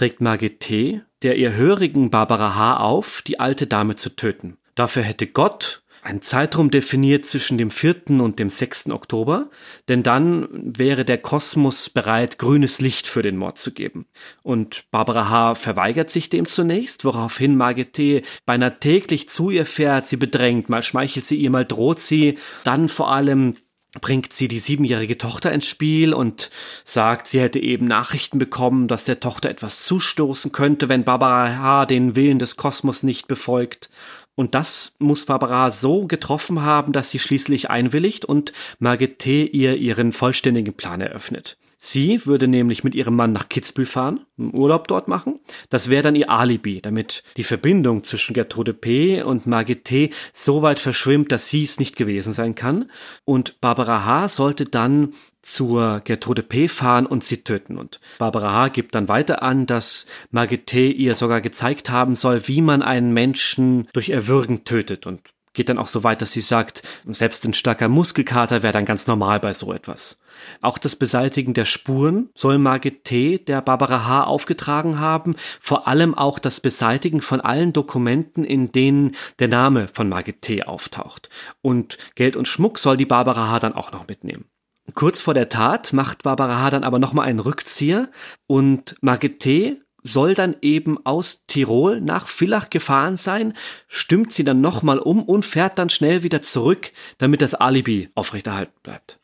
trägt 0.00 0.22
Margit 0.22 0.60
T. 0.60 1.02
der 1.20 1.36
ihr 1.36 1.52
hörigen 1.56 2.08
Barbara 2.08 2.54
H. 2.54 2.78
auf, 2.78 3.20
die 3.20 3.38
alte 3.38 3.66
Dame 3.66 3.96
zu 3.96 4.16
töten. 4.16 4.56
Dafür 4.74 5.02
hätte 5.02 5.26
Gott 5.26 5.82
einen 6.00 6.22
Zeitraum 6.22 6.70
definiert 6.70 7.26
zwischen 7.26 7.58
dem 7.58 7.70
4. 7.70 8.08
und 8.22 8.38
dem 8.38 8.48
6. 8.48 8.92
Oktober, 8.92 9.50
denn 9.88 10.02
dann 10.02 10.48
wäre 10.50 11.04
der 11.04 11.18
Kosmos 11.18 11.90
bereit, 11.90 12.38
grünes 12.38 12.80
Licht 12.80 13.08
für 13.08 13.20
den 13.20 13.36
Mord 13.36 13.58
zu 13.58 13.74
geben. 13.74 14.06
Und 14.42 14.84
Barbara 14.90 15.28
H. 15.28 15.54
verweigert 15.56 16.08
sich 16.08 16.30
dem 16.30 16.46
zunächst, 16.46 17.04
woraufhin 17.04 17.54
Margit 17.54 17.92
T. 17.92 18.22
beinahe 18.46 18.80
täglich 18.80 19.28
zu 19.28 19.50
ihr 19.50 19.66
fährt, 19.66 20.08
sie 20.08 20.16
bedrängt, 20.16 20.70
mal 20.70 20.82
schmeichelt 20.82 21.26
sie 21.26 21.36
ihr, 21.36 21.50
mal 21.50 21.66
droht 21.66 22.00
sie, 22.00 22.38
dann 22.64 22.88
vor 22.88 23.12
allem 23.12 23.56
bringt 24.00 24.32
sie 24.32 24.46
die 24.46 24.60
siebenjährige 24.60 25.18
Tochter 25.18 25.50
ins 25.52 25.66
Spiel 25.66 26.14
und 26.14 26.50
sagt, 26.84 27.26
sie 27.26 27.40
hätte 27.40 27.58
eben 27.58 27.86
Nachrichten 27.86 28.38
bekommen, 28.38 28.86
dass 28.86 29.04
der 29.04 29.20
Tochter 29.20 29.50
etwas 29.50 29.84
zustoßen 29.84 30.52
könnte, 30.52 30.88
wenn 30.88 31.04
Barbara 31.04 31.56
H. 31.58 31.86
den 31.86 32.14
Willen 32.14 32.38
des 32.38 32.56
Kosmos 32.56 33.02
nicht 33.02 33.26
befolgt. 33.26 33.90
Und 34.36 34.54
das 34.54 34.94
muss 34.98 35.26
Barbara 35.26 35.70
so 35.70 36.06
getroffen 36.06 36.62
haben, 36.62 36.92
dass 36.92 37.10
sie 37.10 37.18
schließlich 37.18 37.68
einwilligt 37.68 38.24
und 38.24 38.52
Margit 38.78 39.18
T. 39.18 39.44
ihr 39.44 39.76
ihren 39.76 40.12
vollständigen 40.12 40.74
Plan 40.74 41.00
eröffnet. 41.00 41.58
Sie 41.82 42.26
würde 42.26 42.46
nämlich 42.46 42.84
mit 42.84 42.94
ihrem 42.94 43.16
Mann 43.16 43.32
nach 43.32 43.48
Kitzbühel 43.48 43.86
fahren, 43.86 44.26
einen 44.38 44.54
Urlaub 44.54 44.86
dort 44.86 45.08
machen. 45.08 45.40
Das 45.70 45.88
wäre 45.88 46.02
dann 46.02 46.14
ihr 46.14 46.28
Alibi, 46.28 46.82
damit 46.82 47.24
die 47.38 47.42
Verbindung 47.42 48.04
zwischen 48.04 48.34
Gertrude 48.34 48.74
P. 48.74 49.22
und 49.22 49.46
Margit 49.46 49.86
T. 49.86 50.10
so 50.34 50.60
weit 50.60 50.78
verschwimmt, 50.78 51.32
dass 51.32 51.48
sie 51.48 51.64
es 51.64 51.78
nicht 51.80 51.96
gewesen 51.96 52.34
sein 52.34 52.54
kann. 52.54 52.90
Und 53.24 53.62
Barbara 53.62 54.04
H. 54.04 54.28
sollte 54.28 54.66
dann 54.66 55.14
zur 55.40 56.00
Gertrude 56.00 56.42
P. 56.42 56.68
fahren 56.68 57.06
und 57.06 57.24
sie 57.24 57.44
töten. 57.44 57.78
Und 57.78 57.98
Barbara 58.18 58.52
H. 58.52 58.68
gibt 58.68 58.94
dann 58.94 59.08
weiter 59.08 59.42
an, 59.42 59.64
dass 59.64 60.04
Margit 60.30 60.66
T. 60.66 60.90
ihr 60.90 61.14
sogar 61.14 61.40
gezeigt 61.40 61.88
haben 61.88 62.14
soll, 62.14 62.46
wie 62.46 62.60
man 62.60 62.82
einen 62.82 63.14
Menschen 63.14 63.88
durch 63.94 64.10
Erwürgen 64.10 64.64
tötet 64.64 65.06
und 65.06 65.22
geht 65.54 65.68
dann 65.68 65.78
auch 65.78 65.86
so 65.86 66.04
weit, 66.04 66.22
dass 66.22 66.32
sie 66.32 66.40
sagt, 66.40 66.82
selbst 67.06 67.44
ein 67.44 67.54
starker 67.54 67.88
Muskelkater 67.88 68.62
wäre 68.62 68.72
dann 68.72 68.84
ganz 68.84 69.06
normal 69.06 69.40
bei 69.40 69.52
so 69.52 69.72
etwas. 69.72 70.18
Auch 70.60 70.78
das 70.78 70.96
Beseitigen 70.96 71.54
der 71.54 71.64
Spuren 71.64 72.30
soll 72.34 72.58
Margit 72.58 73.04
T. 73.04 73.38
der 73.38 73.62
Barbara 73.62 74.06
H. 74.06 74.24
aufgetragen 74.24 75.00
haben, 75.00 75.34
vor 75.60 75.88
allem 75.88 76.14
auch 76.14 76.38
das 76.38 76.60
Beseitigen 76.60 77.20
von 77.20 77.40
allen 77.40 77.72
Dokumenten, 77.72 78.44
in 78.44 78.72
denen 78.72 79.16
der 79.38 79.48
Name 79.48 79.88
von 79.88 80.08
Margit 80.08 80.42
T. 80.42 80.62
auftaucht. 80.62 81.28
Und 81.62 81.98
Geld 82.14 82.36
und 82.36 82.48
Schmuck 82.48 82.78
soll 82.78 82.96
die 82.96 83.06
Barbara 83.06 83.48
H. 83.50 83.58
dann 83.60 83.74
auch 83.74 83.92
noch 83.92 84.08
mitnehmen. 84.08 84.46
Kurz 84.94 85.20
vor 85.20 85.34
der 85.34 85.48
Tat 85.48 85.92
macht 85.92 86.22
Barbara 86.22 86.60
H. 86.60 86.70
dann 86.70 86.84
aber 86.84 86.98
nochmal 86.98 87.26
einen 87.26 87.38
Rückzieher 87.38 88.08
und 88.46 88.96
Margit 89.00 89.40
T 89.40 89.80
soll 90.02 90.34
dann 90.34 90.56
eben 90.62 91.04
aus 91.04 91.44
Tirol 91.46 92.00
nach 92.00 92.26
Villach 92.26 92.70
gefahren 92.70 93.16
sein, 93.16 93.54
stimmt 93.86 94.32
sie 94.32 94.44
dann 94.44 94.60
nochmal 94.60 94.98
um 94.98 95.22
und 95.22 95.44
fährt 95.44 95.78
dann 95.78 95.90
schnell 95.90 96.22
wieder 96.22 96.42
zurück, 96.42 96.92
damit 97.18 97.42
das 97.42 97.54
Alibi 97.54 98.10
aufrechterhalten 98.14 98.78
bleibt. 98.82 99.19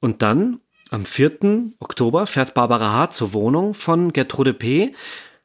Und 0.00 0.22
dann, 0.22 0.60
am 0.90 1.04
4. 1.04 1.72
Oktober, 1.80 2.26
fährt 2.26 2.54
Barbara 2.54 2.92
H. 2.92 3.10
zur 3.10 3.32
Wohnung 3.32 3.74
von 3.74 4.12
Gertrude 4.12 4.54
P., 4.54 4.94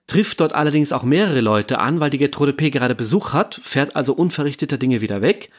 trifft 0.05 0.41
dort 0.41 0.53
allerdings 0.53 0.91
auch 0.91 1.03
mehrere 1.03 1.39
Leute 1.39 1.79
an, 1.79 1.99
weil 1.99 2.09
die 2.09 2.17
Gertrude 2.17 2.53
P. 2.53 2.69
gerade 2.69 2.95
Besuch 2.95 3.33
hat, 3.33 3.59
fährt 3.63 3.95
also 3.95 4.13
unverrichteter 4.13 4.77
Dinge 4.77 5.01
wieder 5.01 5.21
weg 5.21 5.49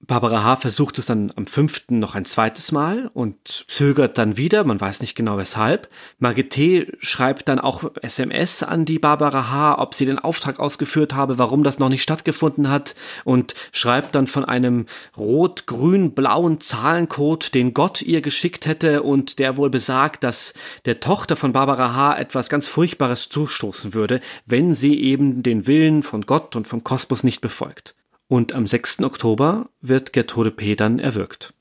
Barbara 0.00 0.44
H. 0.44 0.56
versucht 0.56 0.98
es 0.98 1.06
dann 1.06 1.32
am 1.36 1.46
fünften 1.46 1.98
noch 1.98 2.14
ein 2.14 2.26
zweites 2.26 2.70
Mal 2.70 3.10
und 3.14 3.64
zögert 3.66 4.18
dann 4.18 4.36
wieder, 4.36 4.62
man 4.62 4.80
weiß 4.80 5.00
nicht 5.00 5.16
genau 5.16 5.38
weshalb. 5.38 5.88
Margit 6.18 6.50
T. 6.50 6.92
schreibt 7.00 7.48
dann 7.48 7.58
auch 7.58 7.90
SMS 8.02 8.62
an 8.62 8.84
die 8.84 8.98
Barbara 8.98 9.50
H., 9.50 9.78
ob 9.78 9.94
sie 9.94 10.04
den 10.04 10.18
Auftrag 10.18 10.60
ausgeführt 10.60 11.14
habe, 11.14 11.38
warum 11.38 11.64
das 11.64 11.78
noch 11.78 11.88
nicht 11.88 12.02
stattgefunden 12.02 12.68
hat 12.68 12.94
und 13.24 13.54
schreibt 13.72 14.14
dann 14.14 14.28
von 14.28 14.44
einem 14.44 14.86
rot-grün-blauen 15.16 16.60
Zahlencode, 16.60 17.54
den 17.54 17.72
Gott 17.74 18.02
ihr 18.02 18.20
geschickt 18.20 18.66
hätte 18.66 19.02
und 19.02 19.38
der 19.40 19.56
wohl 19.56 19.70
besagt, 19.70 20.22
dass 20.22 20.54
der 20.84 21.00
Tochter 21.00 21.34
von 21.36 21.52
Barbara 21.52 21.94
H. 21.94 22.18
etwas 22.18 22.48
ganz 22.48 22.68
Furchtbares 22.68 23.28
zustoßen 23.30 23.94
würde, 23.94 24.20
wenn 24.44 24.74
sie 24.74 25.00
eben 25.00 25.42
den 25.42 25.66
Willen 25.66 26.04
von 26.04 26.22
Gott 26.22 26.54
und 26.54 26.68
vom 26.68 26.84
Kosmos 26.84 27.24
nicht 27.24 27.40
befolgt 27.40 27.95
und 28.28 28.54
am 28.54 28.66
6. 28.66 29.02
Oktober 29.02 29.68
wird 29.80 30.12
Gertrude 30.12 30.50
P. 30.50 30.76
dann 30.76 30.98
erwürgt. 30.98 31.54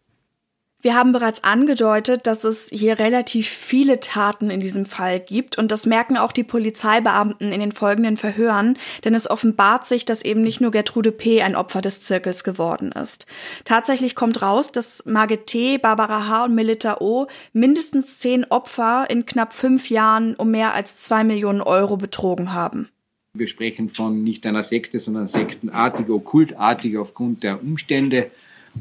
Wir 0.85 0.93
haben 0.93 1.13
bereits 1.13 1.43
angedeutet, 1.43 2.27
dass 2.27 2.43
es 2.43 2.69
hier 2.71 2.99
relativ 2.99 3.49
viele 3.49 3.99
Taten 3.99 4.51
in 4.51 4.59
diesem 4.59 4.85
Fall 4.85 5.19
gibt 5.19 5.57
und 5.57 5.71
das 5.71 5.87
merken 5.87 6.15
auch 6.15 6.31
die 6.31 6.43
Polizeibeamten 6.43 7.51
in 7.51 7.59
den 7.59 7.71
folgenden 7.71 8.17
Verhören, 8.17 8.77
denn 9.03 9.15
es 9.15 9.27
offenbart 9.27 9.87
sich, 9.87 10.05
dass 10.05 10.21
eben 10.21 10.43
nicht 10.43 10.61
nur 10.61 10.69
Gertrude 10.69 11.11
P. 11.11 11.41
ein 11.41 11.55
Opfer 11.55 11.81
des 11.81 12.01
Zirkels 12.01 12.43
geworden 12.43 12.91
ist. 12.91 13.25
Tatsächlich 13.63 14.13
kommt 14.13 14.43
raus, 14.43 14.71
dass 14.71 15.03
Margit 15.07 15.47
T., 15.47 15.79
Barbara 15.79 16.27
H. 16.27 16.45
und 16.45 16.53
Melita 16.53 16.97
O. 16.99 17.25
mindestens 17.51 18.19
zehn 18.19 18.45
Opfer 18.45 19.09
in 19.09 19.25
knapp 19.25 19.53
fünf 19.53 19.89
Jahren 19.89 20.35
um 20.35 20.51
mehr 20.51 20.75
als 20.75 21.01
zwei 21.01 21.23
Millionen 21.23 21.61
Euro 21.61 21.97
betrogen 21.97 22.53
haben. 22.53 22.91
Wir 23.37 23.47
sprechen 23.47 23.89
von 23.89 24.23
nicht 24.23 24.45
einer 24.45 24.63
Sekte, 24.63 24.99
sondern 24.99 25.27
sektenartig, 25.27 26.09
okkultartig 26.09 26.97
aufgrund 26.97 27.43
der 27.43 27.61
Umstände. 27.61 28.31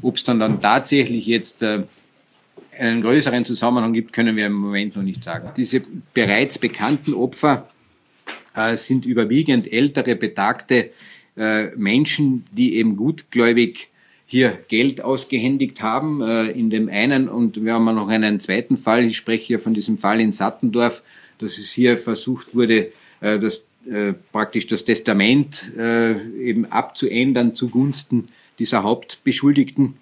Ob 0.01 0.15
es 0.15 0.23
dann, 0.23 0.39
dann 0.39 0.61
tatsächlich 0.61 1.25
jetzt 1.25 1.61
äh, 1.61 1.83
einen 2.77 3.01
größeren 3.01 3.45
Zusammenhang 3.45 3.91
gibt, 3.91 4.13
können 4.13 4.37
wir 4.37 4.47
im 4.47 4.53
Moment 4.53 4.95
noch 4.95 5.03
nicht 5.03 5.23
sagen. 5.23 5.49
Diese 5.57 5.81
bereits 6.13 6.57
bekannten 6.57 7.13
Opfer 7.13 7.67
äh, 8.55 8.77
sind 8.77 9.05
überwiegend 9.05 9.71
ältere, 9.71 10.15
betagte 10.15 10.91
äh, 11.35 11.67
Menschen, 11.75 12.45
die 12.51 12.75
eben 12.75 12.95
gutgläubig 12.95 13.89
hier 14.25 14.57
Geld 14.69 15.01
ausgehändigt 15.01 15.83
haben. 15.83 16.23
In 16.23 16.71
dem 16.71 16.89
einen, 16.89 17.29
und 17.29 17.63
wir 17.63 17.75
haben 17.75 17.85
noch 17.85 18.07
einen 18.07 18.39
zweiten 18.39 18.75
Fall, 18.75 19.05
ich 19.05 19.17
spreche 19.17 19.45
hier 19.45 19.59
von 19.59 19.75
diesem 19.75 19.99
Fall 19.99 20.19
in 20.19 20.31
Sattendorf, 20.31 21.03
dass 21.37 21.59
es 21.59 21.71
hier 21.71 21.95
versucht 21.99 22.55
wurde, 22.55 22.91
das 23.19 23.61
äh, 23.89 24.13
praktisch 24.31 24.67
das 24.67 24.83
Testament 24.83 25.71
äh, 25.77 26.13
eben 26.39 26.65
abzuändern 26.65 27.55
zugunsten 27.55 28.29
dieser 28.59 28.83
Hauptbeschuldigten. 28.83 29.95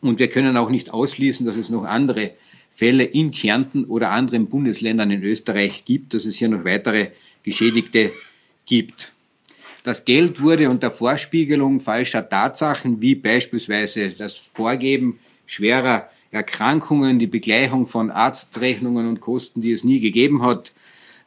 Und 0.00 0.18
wir 0.18 0.28
können 0.28 0.56
auch 0.56 0.70
nicht 0.70 0.92
ausschließen, 0.92 1.46
dass 1.46 1.56
es 1.56 1.70
noch 1.70 1.84
andere 1.84 2.32
Fälle 2.74 3.04
in 3.04 3.30
Kärnten 3.30 3.84
oder 3.84 4.10
anderen 4.10 4.46
Bundesländern 4.46 5.10
in 5.10 5.22
Österreich 5.22 5.84
gibt, 5.84 6.14
dass 6.14 6.26
es 6.26 6.36
hier 6.36 6.48
noch 6.48 6.64
weitere 6.64 7.08
Geschädigte 7.42 8.12
gibt. 8.66 9.12
Das 9.82 10.04
Geld 10.04 10.42
wurde 10.42 10.68
unter 10.68 10.90
Vorspiegelung 10.90 11.80
falscher 11.80 12.28
Tatsachen 12.28 13.00
wie 13.00 13.14
beispielsweise 13.14 14.10
das 14.10 14.36
Vorgeben 14.36 15.20
schwerer 15.46 16.10
Erkrankungen, 16.32 17.18
die 17.18 17.28
Begleichung 17.28 17.86
von 17.86 18.10
Arztrechnungen 18.10 19.08
und 19.08 19.20
Kosten, 19.20 19.62
die 19.62 19.72
es 19.72 19.84
nie 19.84 20.00
gegeben 20.00 20.42
hat, 20.42 20.72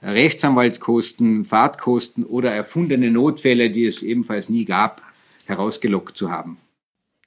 Rechtsanwaltskosten, 0.01 1.43
Fahrtkosten 1.45 2.25
oder 2.25 2.51
erfundene 2.51 3.11
Notfälle, 3.11 3.69
die 3.69 3.85
es 3.85 4.01
ebenfalls 4.01 4.49
nie 4.49 4.65
gab, 4.65 5.01
herausgelockt 5.45 6.17
zu 6.17 6.31
haben. 6.31 6.57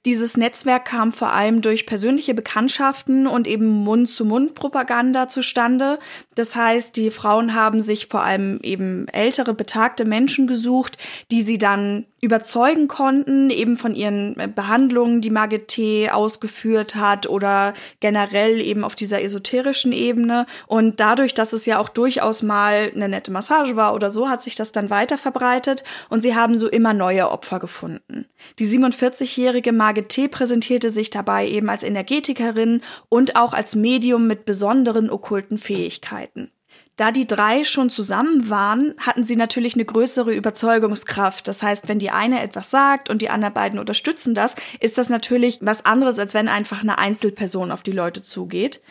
Dieses 0.05 0.37
Netzwerk 0.37 0.87
kam 0.87 1.13
vor 1.13 1.33
allem 1.33 1.63
durch 1.63 1.87
persönliche 1.87 2.35
Bekanntschaften 2.35 3.29
und 3.29 3.47
eben 3.47 3.69
Mund-zu-Mund-Propaganda 3.85 5.29
zustande. 5.29 6.01
Das 6.35 6.57
heißt, 6.57 6.97
die 6.97 7.11
Frauen 7.11 7.55
haben 7.55 7.83
sich 7.83 8.09
vor 8.09 8.25
allem 8.25 8.59
eben 8.65 9.07
ältere, 9.09 9.55
betagte 9.55 10.05
Menschen 10.05 10.49
gesucht, 10.49 10.99
die 11.31 11.43
sie 11.43 11.57
dann 11.57 12.07
überzeugen 12.25 12.87
konnten, 12.87 13.51
eben 13.51 13.77
von 13.77 13.97
ihren 13.97 14.39
äh, 14.39 14.47
Behandlungen, 14.47 15.21
die 15.21 15.31
Margit 15.31 15.67
T. 15.69 16.09
ausgeführt 16.09 16.95
hat 16.95 17.29
oder 17.29 17.75
generell 17.99 18.61
eben 18.61 18.85
auf 18.85 18.95
dieser 18.95 19.21
esoterischen 19.21 19.93
Ebene. 19.93 20.47
Und 20.69 21.01
dadurch, 21.01 21.35
dass 21.35 21.53
es 21.53 21.67
ja 21.67 21.79
auch 21.79 21.89
durchaus 21.89 22.43
mal 22.43 22.93
eine 22.95 23.09
nette 23.09 23.33
Massage 23.33 23.75
war 23.75 23.93
oder 23.93 24.13
so, 24.13 24.29
hat 24.29 24.41
sich 24.41 24.55
das 24.55 24.71
dann 24.71 24.89
weiter 24.89 25.19
verbreitet 25.19 25.83
und 26.11 26.23
sie 26.23 26.37
haben 26.37 26.55
so 26.55 26.69
immer 26.69 26.95
neue 26.95 27.29
Opfer 27.29 27.59
gefunden. 27.59 28.27
Die 28.61 28.67
47-jährige 28.67 29.73
Margit 29.73 30.11
T. 30.11 30.29
präsentierte 30.29 30.91
sich 30.91 31.11
dabei 31.11 31.49
eben 31.49 31.69
als 31.69 31.83
Energetikerin 31.83 32.83
und 33.09 33.35
auch 33.35 33.53
als 33.53 33.75
Medium 33.75 34.29
mit 34.29 34.45
besonderen 34.45 35.11
okkulten 35.11 35.59
Fähigkeiten. 35.59 36.53
Da 36.97 37.11
die 37.11 37.27
drei 37.27 37.65
schon 37.65 37.89
zusammen 37.89 38.51
waren, 38.51 38.95
hatten 38.99 39.25
sie 39.25 39.37
natürlich 39.37 39.75
eine 39.75 39.85
größere 39.85 40.33
Überzeugungskraft. 40.35 41.49
Das 41.49 41.63
heißt, 41.63 41.89
wenn 41.89 41.99
die 41.99 42.11
eine 42.11 42.43
etwas 42.43 42.71
sagt 42.71 43.09
und 43.09 43.23
die 43.23 43.31
anderen 43.31 43.55
beiden 43.55 43.79
unterstützen 43.79 44.35
das, 44.35 44.57
ist 44.79 44.99
das 44.99 45.09
natürlich 45.09 45.59
was 45.63 45.87
anderes, 45.87 46.19
als 46.19 46.35
wenn 46.35 46.49
einfach 46.49 46.83
eine 46.83 46.99
Einzelperson 46.99 47.71
auf 47.71 47.83
die 47.83 47.93
Leute 47.93 48.23
zugeht. 48.23 48.83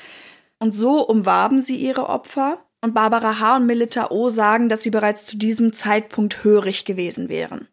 Und 0.58 0.74
so 0.74 1.06
umwarben 1.06 1.62
sie 1.62 1.76
ihre 1.76 2.10
Opfer. 2.10 2.66
Und 2.84 2.96
Barbara 2.96 3.40
H. 3.40 3.58
und 3.58 3.68
Melita 3.68 4.10
O. 4.10 4.30
sagen, 4.30 4.68
dass 4.68 4.82
sie 4.82 4.90
bereits 4.90 5.28
zu 5.28 5.38
diesem 5.38 5.72
Zeitpunkt 5.72 6.44
hörig 6.44 6.84
gewesen 6.86 7.30
wären. 7.30 7.68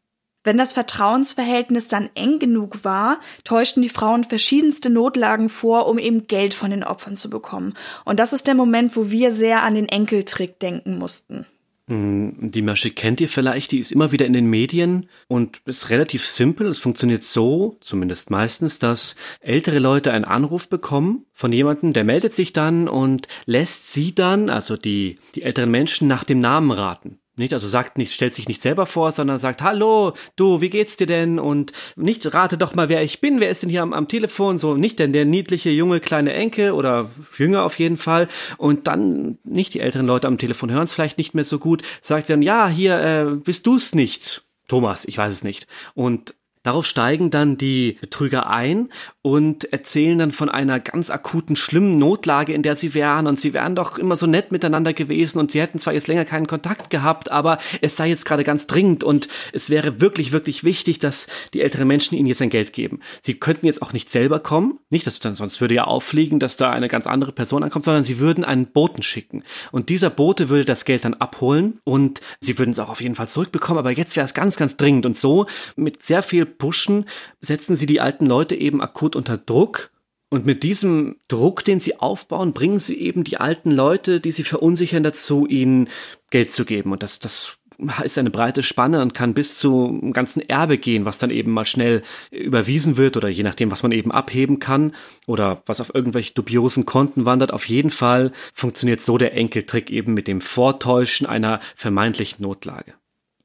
Wenn 0.44 0.56
das 0.56 0.72
Vertrauensverhältnis 0.72 1.88
dann 1.88 2.10
eng 2.14 2.38
genug 2.38 2.84
war, 2.84 3.20
täuschten 3.44 3.82
die 3.82 3.88
Frauen 3.88 4.24
verschiedenste 4.24 4.88
Notlagen 4.88 5.48
vor, 5.48 5.86
um 5.88 5.98
eben 5.98 6.22
Geld 6.22 6.54
von 6.54 6.70
den 6.70 6.84
Opfern 6.84 7.16
zu 7.16 7.28
bekommen. 7.28 7.74
Und 8.04 8.20
das 8.20 8.32
ist 8.32 8.46
der 8.46 8.54
Moment, 8.54 8.96
wo 8.96 9.10
wir 9.10 9.32
sehr 9.32 9.62
an 9.62 9.74
den 9.74 9.88
Enkeltrick 9.88 10.58
denken 10.60 10.98
mussten. 10.98 11.46
Hm, 11.88 12.50
die 12.50 12.60
Masche 12.60 12.90
kennt 12.90 13.20
ihr 13.20 13.30
vielleicht, 13.30 13.72
die 13.72 13.78
ist 13.78 13.92
immer 13.92 14.12
wieder 14.12 14.26
in 14.26 14.34
den 14.34 14.44
Medien 14.44 15.08
und 15.26 15.62
ist 15.64 15.88
relativ 15.88 16.26
simpel. 16.26 16.68
Es 16.68 16.78
funktioniert 16.78 17.24
so, 17.24 17.78
zumindest 17.80 18.30
meistens, 18.30 18.78
dass 18.78 19.16
ältere 19.40 19.78
Leute 19.78 20.12
einen 20.12 20.26
Anruf 20.26 20.68
bekommen 20.68 21.24
von 21.32 21.50
jemandem, 21.50 21.94
der 21.94 22.04
meldet 22.04 22.34
sich 22.34 22.52
dann 22.52 22.88
und 22.88 23.26
lässt 23.46 23.92
sie 23.92 24.14
dann, 24.14 24.50
also 24.50 24.76
die, 24.76 25.18
die 25.34 25.42
älteren 25.42 25.70
Menschen, 25.70 26.08
nach 26.08 26.24
dem 26.24 26.40
Namen 26.40 26.70
raten. 26.70 27.20
Nicht, 27.38 27.52
also 27.52 27.66
sagt 27.66 27.98
nicht, 27.98 28.12
stellt 28.12 28.34
sich 28.34 28.48
nicht 28.48 28.62
selber 28.62 28.86
vor, 28.86 29.12
sondern 29.12 29.38
sagt, 29.38 29.62
hallo, 29.62 30.12
du, 30.36 30.60
wie 30.60 30.70
geht's 30.70 30.96
dir 30.96 31.06
denn? 31.06 31.38
Und 31.38 31.72
nicht, 31.96 32.34
rate 32.34 32.58
doch 32.58 32.74
mal, 32.74 32.88
wer 32.88 33.02
ich 33.02 33.20
bin, 33.20 33.40
wer 33.40 33.50
ist 33.50 33.62
denn 33.62 33.70
hier 33.70 33.82
am, 33.82 33.92
am 33.92 34.08
Telefon? 34.08 34.58
So, 34.58 34.74
nicht 34.74 34.98
denn 34.98 35.12
der 35.12 35.24
niedliche, 35.24 35.70
junge, 35.70 36.00
kleine 36.00 36.32
Enkel 36.32 36.72
oder 36.72 37.10
jünger 37.36 37.64
auf 37.64 37.78
jeden 37.78 37.96
Fall. 37.96 38.28
Und 38.56 38.86
dann, 38.86 39.38
nicht 39.44 39.74
die 39.74 39.80
älteren 39.80 40.06
Leute 40.06 40.26
am 40.26 40.38
Telefon 40.38 40.70
hören 40.70 40.84
es 40.84 40.94
vielleicht 40.94 41.18
nicht 41.18 41.34
mehr 41.34 41.44
so 41.44 41.58
gut, 41.58 41.82
sagt 42.02 42.30
dann, 42.30 42.42
ja, 42.42 42.68
hier, 42.68 43.00
äh, 43.00 43.36
bist 43.36 43.66
du's 43.66 43.94
nicht? 43.94 44.44
Thomas, 44.68 45.06
ich 45.06 45.16
weiß 45.16 45.32
es 45.32 45.42
nicht. 45.42 45.66
Und 45.94 46.34
Darauf 46.68 46.84
steigen 46.84 47.30
dann 47.30 47.56
die 47.56 47.96
Betrüger 47.98 48.50
ein 48.50 48.90
und 49.22 49.72
erzählen 49.72 50.18
dann 50.18 50.32
von 50.32 50.50
einer 50.50 50.80
ganz 50.80 51.08
akuten, 51.08 51.56
schlimmen 51.56 51.96
Notlage, 51.96 52.52
in 52.52 52.62
der 52.62 52.76
sie 52.76 52.92
wären. 52.92 53.26
Und 53.26 53.40
sie 53.40 53.54
wären 53.54 53.74
doch 53.74 53.96
immer 53.96 54.16
so 54.16 54.26
nett 54.26 54.52
miteinander 54.52 54.92
gewesen 54.92 55.38
und 55.38 55.50
sie 55.50 55.62
hätten 55.62 55.78
zwar 55.78 55.94
jetzt 55.94 56.08
länger 56.08 56.26
keinen 56.26 56.46
Kontakt 56.46 56.90
gehabt, 56.90 57.30
aber 57.32 57.56
es 57.80 57.96
sei 57.96 58.10
jetzt 58.10 58.26
gerade 58.26 58.44
ganz 58.44 58.66
dringend 58.66 59.02
und 59.02 59.28
es 59.54 59.70
wäre 59.70 60.02
wirklich, 60.02 60.32
wirklich 60.32 60.62
wichtig, 60.62 60.98
dass 60.98 61.28
die 61.54 61.62
älteren 61.62 61.88
Menschen 61.88 62.18
ihnen 62.18 62.26
jetzt 62.26 62.42
ein 62.42 62.50
Geld 62.50 62.74
geben. 62.74 63.00
Sie 63.22 63.32
könnten 63.32 63.64
jetzt 63.64 63.80
auch 63.80 63.94
nicht 63.94 64.10
selber 64.10 64.38
kommen, 64.38 64.78
nicht, 64.90 65.06
dass 65.06 65.18
dann 65.20 65.34
sonst 65.34 65.62
würde 65.62 65.74
ja 65.74 65.84
auffliegen, 65.84 66.38
dass 66.38 66.58
da 66.58 66.70
eine 66.70 66.88
ganz 66.88 67.06
andere 67.06 67.32
Person 67.32 67.62
ankommt, 67.62 67.86
sondern 67.86 68.04
sie 68.04 68.18
würden 68.18 68.44
einen 68.44 68.66
Boten 68.66 69.02
schicken. 69.02 69.42
Und 69.72 69.88
dieser 69.88 70.10
Bote 70.10 70.50
würde 70.50 70.66
das 70.66 70.84
Geld 70.84 71.06
dann 71.06 71.14
abholen 71.14 71.78
und 71.84 72.20
sie 72.40 72.58
würden 72.58 72.72
es 72.72 72.78
auch 72.78 72.90
auf 72.90 73.00
jeden 73.00 73.14
Fall 73.14 73.28
zurückbekommen, 73.28 73.78
aber 73.78 73.90
jetzt 73.90 74.16
wäre 74.16 74.26
es 74.26 74.34
ganz, 74.34 74.56
ganz 74.58 74.76
dringend. 74.76 75.06
Und 75.06 75.16
so 75.16 75.46
mit 75.76 76.02
sehr 76.02 76.22
viel 76.22 76.44
Pushen 76.58 77.06
setzen 77.40 77.76
sie 77.76 77.86
die 77.86 78.00
alten 78.00 78.26
Leute 78.26 78.54
eben 78.54 78.82
akut 78.82 79.16
unter 79.16 79.38
Druck. 79.38 79.90
Und 80.30 80.44
mit 80.44 80.62
diesem 80.62 81.16
Druck, 81.28 81.64
den 81.64 81.80
sie 81.80 82.00
aufbauen, 82.00 82.52
bringen 82.52 82.80
sie 82.80 82.98
eben 82.98 83.24
die 83.24 83.38
alten 83.38 83.70
Leute, 83.70 84.20
die 84.20 84.30
sie 84.30 84.44
verunsichern, 84.44 85.02
dazu, 85.02 85.46
ihnen 85.46 85.88
Geld 86.28 86.52
zu 86.52 86.66
geben. 86.66 86.92
Und 86.92 87.02
das, 87.02 87.18
das 87.18 87.58
ist 88.04 88.18
eine 88.18 88.30
breite 88.30 88.62
Spanne 88.62 89.00
und 89.00 89.14
kann 89.14 89.34
bis 89.34 89.58
zu 89.58 89.86
einem 89.86 90.12
ganzen 90.12 90.40
Erbe 90.40 90.78
gehen, 90.78 91.04
was 91.04 91.18
dann 91.18 91.30
eben 91.30 91.52
mal 91.52 91.64
schnell 91.64 92.02
überwiesen 92.30 92.96
wird 92.96 93.16
oder 93.16 93.28
je 93.28 93.44
nachdem, 93.44 93.70
was 93.70 93.82
man 93.82 93.92
eben 93.92 94.10
abheben 94.10 94.58
kann 94.58 94.94
oder 95.26 95.62
was 95.66 95.80
auf 95.80 95.94
irgendwelche 95.94 96.34
dubiosen 96.34 96.84
Konten 96.84 97.24
wandert. 97.24 97.52
Auf 97.52 97.68
jeden 97.68 97.90
Fall 97.90 98.32
funktioniert 98.52 99.00
so 99.00 99.16
der 99.16 99.34
Enkeltrick 99.34 99.90
eben 99.90 100.12
mit 100.12 100.26
dem 100.26 100.40
Vortäuschen 100.40 101.26
einer 101.26 101.60
vermeintlichen 101.76 102.42
Notlage. 102.42 102.94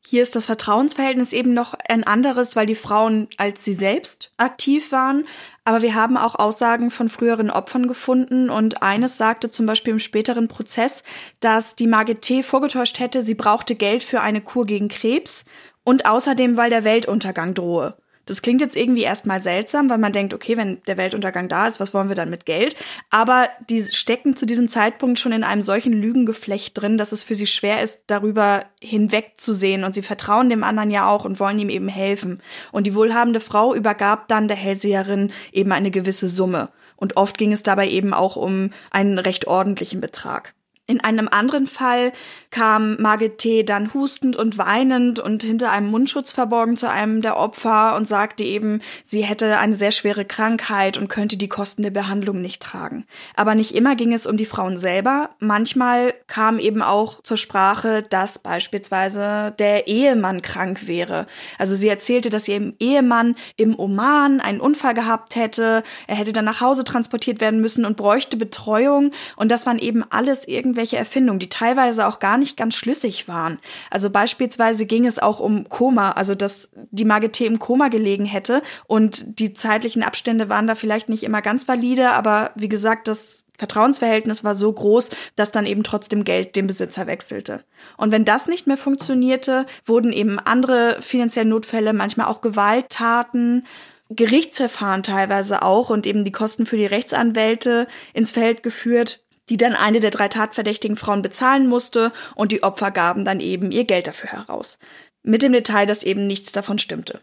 Hier 0.06 0.22
ist 0.22 0.36
das 0.36 0.46
Vertrauensverhältnis 0.46 1.32
eben 1.32 1.54
noch 1.54 1.74
ein 1.88 2.04
anderes, 2.04 2.56
weil 2.56 2.66
die 2.66 2.76
Frauen 2.76 3.30
als 3.38 3.64
sie 3.64 3.74
selbst 3.74 4.32
aktiv 4.38 4.92
waren. 4.92 5.26
Aber 5.64 5.82
wir 5.82 5.96
haben 5.96 6.18
auch 6.18 6.36
Aussagen 6.36 6.92
von 6.92 7.08
früheren 7.08 7.50
Opfern 7.50 7.88
gefunden 7.88 8.50
und 8.50 8.84
eines 8.84 9.18
sagte 9.18 9.50
zum 9.50 9.66
Beispiel 9.66 9.94
im 9.94 10.00
späteren 10.00 10.50
Prozess, 10.50 11.04
dass 11.40 11.76
die 11.76 11.88
Margit 11.88 12.22
T. 12.22 12.44
vorgetäuscht 12.44 13.00
hätte, 13.00 13.22
sie 13.22 13.36
brauchte 13.36 13.76
Geld 13.76 14.04
für 14.04 14.20
eine 14.20 14.42
Kur 14.42 14.66
gegen 14.66 14.90
Krebs 14.90 15.46
und 15.86 16.06
außerdem, 16.06 16.58
weil 16.58 16.70
der 16.70 16.84
Weltuntergang 16.84 17.54
drohe. 17.54 17.96
Das 18.26 18.42
klingt 18.42 18.62
jetzt 18.62 18.76
irgendwie 18.76 19.04
erstmal 19.04 19.42
seltsam, 19.42 19.90
weil 19.90 19.98
man 19.98 20.14
denkt, 20.14 20.34
okay, 20.34 20.56
wenn 20.56 20.82
der 20.88 20.98
Weltuntergang 20.98 21.50
da 21.50 21.68
ist, 21.68 21.80
was 21.80 21.94
wollen 21.94 22.08
wir 22.08 22.16
dann 22.16 22.30
mit 22.30 22.46
Geld? 22.46 22.76
Aber 23.10 23.50
die 23.70 23.84
stecken 23.84 24.36
zu 24.36 24.46
diesem 24.46 24.70
Zeitpunkt 24.70 25.20
schon 25.20 25.34
in 25.34 25.44
einem 25.44 25.62
solchen 25.62 25.94
Lügengeflecht 25.94 26.80
drin, 26.80 26.98
dass 26.98 27.12
es 27.12 27.24
für 27.24 27.36
sie 27.36 27.48
schwer 27.48 27.82
ist, 27.82 28.02
darüber 28.08 28.66
hinwegzusehen. 28.82 29.84
Und 29.84 29.94
sie 29.94 30.02
vertrauen 30.02 30.50
dem 30.50 30.64
anderen 30.64 30.90
ja 30.90 31.10
auch 31.10 31.26
und 31.26 31.40
wollen 31.40 31.60
ihm 31.60 31.70
eben 31.70 31.90
helfen. 31.90 32.42
Und 32.72 32.88
die 32.88 32.96
wohlhabende 32.96 33.42
Frau 33.42 33.76
übergab 33.76 34.28
dann 34.30 34.48
der 34.48 34.58
Hellseherin 34.58 35.32
eben 35.52 35.72
eine 35.74 35.92
gewisse 35.92 36.30
Summe. 36.30 36.70
Und 36.96 37.18
oft 37.18 37.38
ging 37.38 37.52
es 37.52 37.64
dabei 37.64 37.90
eben 37.90 38.14
auch 38.14 38.38
um 38.38 38.70
einen 38.90 39.20
recht 39.20 39.48
ordentlichen 39.48 40.00
Betrag. 40.00 40.54
In 40.86 41.00
einem 41.00 41.30
anderen 41.30 41.66
Fall 41.66 42.12
kam 42.52 42.98
Margit 43.02 43.38
T. 43.38 43.64
dann 43.64 43.94
hustend 43.94 44.36
und 44.36 44.58
weinend 44.58 45.18
und 45.18 45.42
hinter 45.42 45.72
einem 45.72 45.90
Mundschutz 45.90 46.34
verborgen 46.34 46.76
zu 46.76 46.90
einem 46.90 47.22
der 47.22 47.38
Opfer 47.38 47.96
und 47.96 48.06
sagte 48.06 48.44
eben, 48.44 48.82
sie 49.06 49.22
hätte 49.22 49.60
eine 49.60 49.76
sehr 49.76 49.92
schwere 49.92 50.26
Krankheit 50.26 50.98
und 50.98 51.08
könnte 51.08 51.38
die 51.38 51.48
Kosten 51.48 51.84
der 51.84 51.92
Behandlung 51.92 52.42
nicht 52.42 52.62
tragen. 52.62 53.06
Aber 53.38 53.56
nicht 53.56 53.74
immer 53.74 53.96
ging 53.96 54.12
es 54.12 54.26
um 54.26 54.36
die 54.36 54.44
Frauen 54.44 54.76
selber. 54.76 55.30
Manchmal 55.40 56.14
kam 56.28 56.60
eben 56.60 56.82
auch 56.82 57.24
zur 57.24 57.38
Sprache, 57.38 58.04
dass 58.04 58.40
beispielsweise 58.40 59.54
der 59.60 59.88
Ehemann 59.88 60.42
krank 60.42 60.86
wäre. 60.86 61.28
Also 61.58 61.76
sie 61.76 61.88
erzählte, 61.88 62.30
dass 62.30 62.50
ihr 62.50 62.74
Ehemann 62.82 63.36
im 63.56 63.80
Oman 63.80 64.42
einen 64.42 64.60
Unfall 64.60 64.96
gehabt 64.96 65.38
hätte. 65.38 65.82
Er 66.08 66.16
hätte 66.18 66.34
dann 66.34 66.44
nach 66.44 66.60
Hause 66.60 66.84
transportiert 66.84 67.40
werden 67.40 67.62
müssen 67.62 67.86
und 67.86 67.96
bräuchte 67.96 68.36
Betreuung. 68.36 69.12
Und 69.38 69.50
das 69.50 69.66
waren 69.66 69.80
eben 69.80 70.04
alles 70.10 70.46
irgendwie 70.46 70.73
irgendwelche 70.74 70.98
Erfindungen, 70.98 71.40
die 71.40 71.50
teilweise 71.50 72.08
auch 72.08 72.18
gar 72.18 72.40
nicht 72.40 72.58
ganz 72.58 72.76
schlüssig 72.76 73.28
waren. 73.28 73.60
Also 73.92 74.10
beispielsweise 74.10 74.88
ging 74.88 75.06
es 75.06 75.20
auch 75.20 75.40
um 75.40 75.70
Koma, 75.70 76.14
also 76.14 76.34
dass 76.34 76.72
die 76.90 77.06
Magete 77.06 77.46
im 77.46 77.60
Koma 77.60 77.90
gelegen 77.90 78.26
hätte 78.26 78.64
und 78.88 79.40
die 79.40 79.54
zeitlichen 79.54 80.02
Abstände 80.02 80.50
waren 80.50 80.66
da 80.66 80.74
vielleicht 80.74 81.10
nicht 81.10 81.24
immer 81.24 81.44
ganz 81.44 81.68
valide, 81.68 82.12
aber 82.12 82.52
wie 82.56 82.70
gesagt, 82.70 83.08
das 83.08 83.44
Vertrauensverhältnis 83.60 84.44
war 84.44 84.56
so 84.56 84.74
groß, 84.74 85.12
dass 85.36 85.52
dann 85.52 85.68
eben 85.68 85.84
trotzdem 85.84 86.24
Geld 86.24 86.56
den 86.56 86.66
Besitzer 86.66 87.06
wechselte. 87.06 87.64
Und 87.98 88.12
wenn 88.12 88.26
das 88.26 88.48
nicht 88.48 88.66
mehr 88.66 88.78
funktionierte, 88.78 89.68
wurden 89.86 90.12
eben 90.12 90.40
andere 90.40 90.98
finanzielle 91.02 91.50
Notfälle, 91.50 91.94
manchmal 91.94 92.28
auch 92.28 92.42
Gewalttaten, 92.42 93.68
Gerichtsverfahren 94.10 95.04
teilweise 95.04 95.62
auch 95.62 95.92
und 95.92 96.08
eben 96.08 96.26
die 96.26 96.32
Kosten 96.32 96.66
für 96.66 96.78
die 96.78 96.86
Rechtsanwälte 96.88 97.88
ins 98.14 98.32
Feld 98.32 98.64
geführt 98.64 99.23
die 99.50 99.58
dann 99.58 99.74
eine 99.74 100.00
der 100.00 100.12
drei 100.12 100.28
tatverdächtigen 100.28 100.96
Frauen 100.96 101.22
bezahlen 101.22 101.68
musste 101.68 102.12
und 102.36 102.52
die 102.52 102.64
Opfer 102.64 102.92
gaben 102.92 103.26
dann 103.26 103.40
eben 103.40 103.72
ihr 103.72 103.86
Geld 103.86 104.08
dafür 104.08 104.32
heraus. 104.32 104.80
Mit 105.22 105.44
dem 105.44 105.54
Detail, 105.54 105.86
dass 105.86 106.04
eben 106.04 106.28
nichts 106.28 106.52
davon 106.52 106.80
stimmte. 106.80 107.22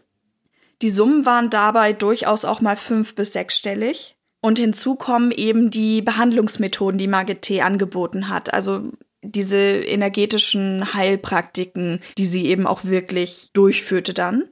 Die 0.81 0.89
Summen 0.89 1.25
waren 1.25 1.49
dabei 1.49 1.93
durchaus 1.93 2.45
auch 2.45 2.61
mal 2.61 2.75
fünf- 2.75 3.15
bis 3.15 3.33
sechsstellig. 3.33 4.15
Und 4.43 4.57
hinzu 4.57 4.95
kommen 4.95 5.31
eben 5.31 5.69
die 5.69 6.01
Behandlungsmethoden, 6.01 6.97
die 6.97 7.07
Margit 7.07 7.43
T. 7.43 7.61
angeboten 7.61 8.27
hat. 8.27 8.51
Also 8.53 8.91
diese 9.21 9.57
energetischen 9.57 10.95
Heilpraktiken, 10.95 11.99
die 12.17 12.25
sie 12.25 12.47
eben 12.47 12.65
auch 12.65 12.83
wirklich 12.83 13.51
durchführte 13.53 14.15
dann. 14.15 14.45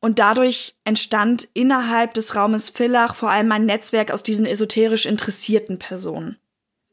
Und 0.00 0.18
dadurch 0.18 0.76
entstand 0.84 1.48
innerhalb 1.54 2.14
des 2.14 2.34
Raumes 2.34 2.70
Villach 2.70 3.14
vor 3.14 3.30
allem 3.30 3.50
ein 3.52 3.66
Netzwerk 3.66 4.10
aus 4.10 4.24
diesen 4.24 4.46
esoterisch 4.46 5.06
interessierten 5.06 5.78
Personen. 5.78 6.36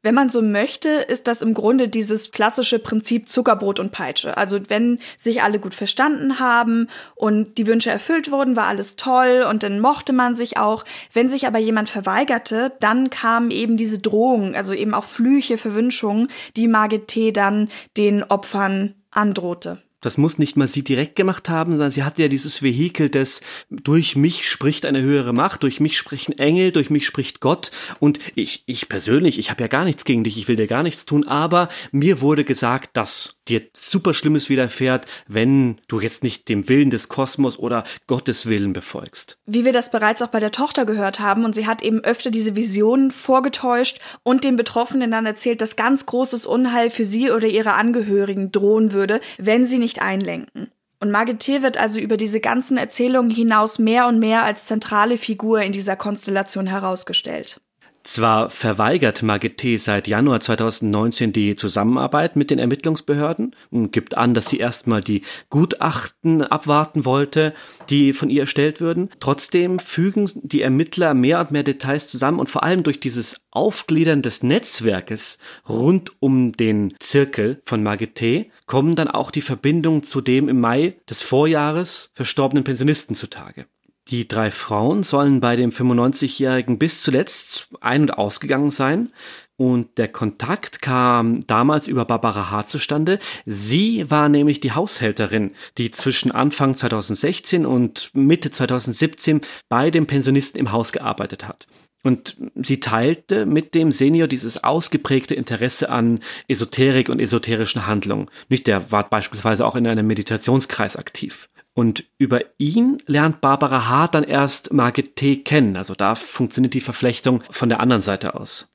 Wenn 0.05 0.13
man 0.13 0.29
so 0.29 0.43
möchte, 0.43 0.89
ist 0.89 1.25
das 1.25 1.41
im 1.41 1.55
Grunde 1.55 1.89
dieses 1.89 2.29
klassische 2.29 2.77
Prinzip 2.77 3.27
Zuckerbrot 3.27 3.79
und 3.79 3.91
Peitsche. 3.91 4.37
Also 4.37 4.59
wenn 4.67 4.99
sich 5.17 5.41
alle 5.41 5.57
gut 5.57 5.73
verstanden 5.73 6.37
haben 6.37 6.89
und 7.15 7.57
die 7.57 7.65
Wünsche 7.65 7.89
erfüllt 7.89 8.29
wurden, 8.29 8.55
war 8.55 8.67
alles 8.67 8.97
toll 8.97 9.43
und 9.49 9.63
dann 9.63 9.79
mochte 9.79 10.13
man 10.13 10.35
sich 10.35 10.57
auch. 10.57 10.85
Wenn 11.11 11.27
sich 11.27 11.47
aber 11.47 11.57
jemand 11.57 11.89
verweigerte, 11.89 12.71
dann 12.79 13.09
kamen 13.09 13.49
eben 13.49 13.77
diese 13.77 13.97
Drohungen, 13.97 14.55
also 14.55 14.73
eben 14.73 14.93
auch 14.93 15.05
Flüche, 15.05 15.57
Verwünschungen, 15.57 16.27
die 16.55 16.67
Margit 16.67 17.07
T. 17.07 17.31
dann 17.31 17.69
den 17.97 18.21
Opfern 18.21 18.93
androhte. 19.09 19.81
Das 20.05 20.17
muss 20.17 20.37
nicht 20.37 20.55
mal 20.55 20.67
sie 20.67 20.83
direkt 20.83 21.15
gemacht 21.15 21.49
haben, 21.49 21.71
sondern 21.71 21.91
sie 21.91 22.03
hatte 22.03 22.21
ja 22.21 22.27
dieses 22.27 22.61
Vehikel 22.61 23.09
des 23.09 23.41
durch 23.71 24.15
mich 24.15 24.47
spricht 24.47 24.85
eine 24.85 25.01
höhere 25.01 25.33
Macht, 25.33 25.63
durch 25.63 25.79
mich 25.79 25.97
sprechen 25.97 26.37
Engel, 26.37 26.71
durch 26.71 26.91
mich 26.91 27.07
spricht 27.07 27.39
Gott. 27.39 27.71
Und 27.99 28.19
ich 28.35 28.63
ich 28.67 28.87
persönlich, 28.87 29.39
ich 29.39 29.49
habe 29.49 29.63
ja 29.63 29.67
gar 29.67 29.83
nichts 29.83 30.05
gegen 30.05 30.23
dich, 30.23 30.37
ich 30.37 30.47
will 30.47 30.57
dir 30.57 30.67
gar 30.67 30.83
nichts 30.83 31.05
tun, 31.05 31.27
aber 31.27 31.69
mir 31.91 32.21
wurde 32.21 32.43
gesagt, 32.43 32.95
dass 32.95 33.34
dir 33.47 33.61
super 33.73 34.13
Schlimmes 34.13 34.49
widerfährt, 34.49 35.05
wenn 35.27 35.77
du 35.87 35.99
jetzt 35.99 36.23
nicht 36.23 36.49
dem 36.49 36.67
Willen 36.69 36.89
des 36.89 37.09
Kosmos 37.09 37.59
oder 37.59 37.83
Gottes 38.07 38.45
Willen 38.47 38.73
befolgst. 38.73 39.37
Wie 39.45 39.65
wir 39.65 39.73
das 39.73 39.91
bereits 39.91 40.21
auch 40.21 40.27
bei 40.27 40.39
der 40.39 40.51
Tochter 40.51 40.85
gehört 40.85 41.19
haben, 41.19 41.45
und 41.45 41.55
sie 41.55 41.67
hat 41.67 41.81
eben 41.81 42.03
öfter 42.03 42.31
diese 42.31 42.55
Visionen 42.55 43.11
vorgetäuscht 43.11 43.99
und 44.23 44.43
den 44.43 44.55
Betroffenen 44.55 45.11
dann 45.11 45.25
erzählt, 45.25 45.61
dass 45.61 45.75
ganz 45.75 46.05
großes 46.05 46.45
Unheil 46.45 46.89
für 46.89 47.05
sie 47.05 47.31
oder 47.31 47.47
ihre 47.47 47.73
Angehörigen 47.73 48.51
drohen 48.51 48.93
würde, 48.93 49.21
wenn 49.37 49.65
sie 49.65 49.79
nicht 49.79 50.01
einlenken. 50.01 50.71
Und 50.99 51.11
Margit 51.11 51.47
wird 51.61 51.77
also 51.77 51.99
über 51.99 52.17
diese 52.17 52.39
ganzen 52.39 52.77
Erzählungen 52.77 53.29
hinaus 53.29 53.77
mehr 53.77 54.07
und 54.07 54.17
mehr 54.17 54.43
als 54.43 54.65
zentrale 54.65 55.17
Figur 55.17 55.61
in 55.61 55.71
dieser 55.71 55.95
Konstellation 55.95 56.65
herausgestellt. 56.65 57.61
Zwar 58.05 58.51
verweigert 58.51 59.23
Magete 59.23 59.79
seit 59.79 60.07
Januar 60.07 60.39
2019 60.39 61.33
die 61.33 61.55
Zusammenarbeit 61.55 62.35
mit 62.35 62.51
den 62.51 62.59
Ermittlungsbehörden 62.59 63.55
und 63.71 63.91
gibt 63.91 64.15
an, 64.15 64.35
dass 64.35 64.47
sie 64.47 64.59
erstmal 64.59 65.01
die 65.01 65.23
Gutachten 65.49 66.43
abwarten 66.43 67.03
wollte, 67.03 67.55
die 67.89 68.13
von 68.13 68.29
ihr 68.29 68.41
erstellt 68.41 68.79
würden. 68.79 69.09
Trotzdem 69.19 69.79
fügen 69.79 70.29
die 70.35 70.61
Ermittler 70.61 71.15
mehr 71.15 71.39
und 71.39 71.49
mehr 71.49 71.63
Details 71.63 72.07
zusammen 72.07 72.39
und 72.39 72.47
vor 72.47 72.61
allem 72.61 72.83
durch 72.83 72.99
dieses 72.99 73.41
Aufgliedern 73.49 74.21
des 74.21 74.43
Netzwerkes 74.43 75.39
rund 75.67 76.11
um 76.19 76.51
den 76.51 76.93
Zirkel 76.99 77.59
von 77.65 77.81
Magete 77.81 78.45
kommen 78.67 78.95
dann 78.95 79.07
auch 79.07 79.31
die 79.31 79.41
Verbindungen 79.41 80.03
zu 80.03 80.21
dem 80.21 80.47
im 80.47 80.61
Mai 80.61 80.95
des 81.09 81.23
Vorjahres 81.23 82.11
verstorbenen 82.13 82.63
Pensionisten 82.63 83.15
zutage. 83.15 83.65
Die 84.09 84.27
drei 84.27 84.51
Frauen 84.51 85.01
sollen 85.01 85.39
bei 85.39 85.55
dem 85.55 85.71
95-Jährigen 85.71 86.77
bis 86.77 87.01
zuletzt 87.01 87.69
ein- 87.81 88.01
und 88.01 88.17
ausgegangen 88.17 88.69
sein. 88.69 89.11
Und 89.57 89.97
der 89.97 90.09
Kontakt 90.09 90.81
kam 90.81 91.39
damals 91.47 91.87
über 91.87 92.05
Barbara 92.05 92.51
H. 92.51 92.65
zustande. 92.65 93.19
Sie 93.45 94.11
war 94.11 94.29
nämlich 94.29 94.59
die 94.59 94.73
Haushälterin, 94.73 95.51
die 95.77 95.91
zwischen 95.91 96.31
Anfang 96.31 96.75
2016 96.75 97.65
und 97.65 98.11
Mitte 98.13 98.51
2017 98.51 99.41
bei 99.69 99.89
dem 99.89 100.07
Pensionisten 100.07 100.59
im 100.59 100.71
Haus 100.71 100.91
gearbeitet 100.91 101.47
hat. 101.47 101.67
Und 102.03 102.37
sie 102.53 102.79
teilte 102.79 103.47
mit 103.47 103.73
dem 103.73 103.91
Senior 103.91 104.27
dieses 104.27 104.63
ausgeprägte 104.63 105.33
Interesse 105.33 105.89
an 105.89 106.19
Esoterik 106.47 107.09
und 107.09 107.19
esoterischen 107.19 107.87
Handlungen. 107.87 108.29
Nicht, 108.49 108.67
der 108.67 108.91
war 108.91 109.09
beispielsweise 109.09 109.65
auch 109.65 109.75
in 109.75 109.87
einem 109.87 110.05
Meditationskreis 110.05 110.97
aktiv. 110.97 111.49
Und 111.75 112.05
über 112.17 112.39
ihn 112.57 112.97
lernt 113.05 113.41
Barbara 113.41 113.89
H. 113.89 114.07
dann 114.07 114.23
erst 114.23 114.71
Margit 114.71 115.17
T. 115.17 115.43
kennen. 115.43 115.75
Also 115.75 115.93
da 115.93 116.15
funktioniert 116.15 116.73
die 116.73 116.81
Verflechtung 116.81 117.43
von 117.49 117.67
der 117.67 117.81
anderen 117.81 118.01
Seite 118.01 118.33
aus. 118.33 118.69